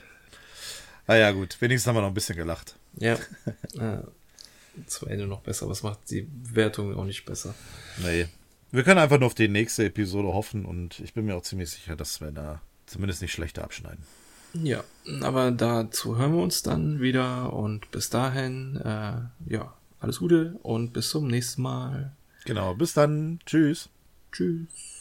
[1.06, 1.58] Ah ja, gut.
[1.60, 2.74] Wenigstens haben wir noch ein bisschen gelacht.
[2.98, 3.16] Ja.
[3.76, 4.04] ja.
[4.88, 7.54] Zum Ende noch besser, was macht die Wertung auch nicht besser.
[8.04, 8.28] Nee.
[8.74, 11.70] Wir können einfach nur auf die nächste Episode hoffen und ich bin mir auch ziemlich
[11.70, 14.04] sicher, dass wir da zumindest nicht schlechter abschneiden.
[14.54, 14.84] Ja,
[15.22, 20.92] aber dazu hören wir uns dann wieder und bis dahin, äh, ja, alles Gute und
[20.92, 22.14] bis zum nächsten Mal.
[22.46, 23.40] Genau, bis dann.
[23.46, 23.90] Tschüss.
[24.32, 24.93] Tschüss.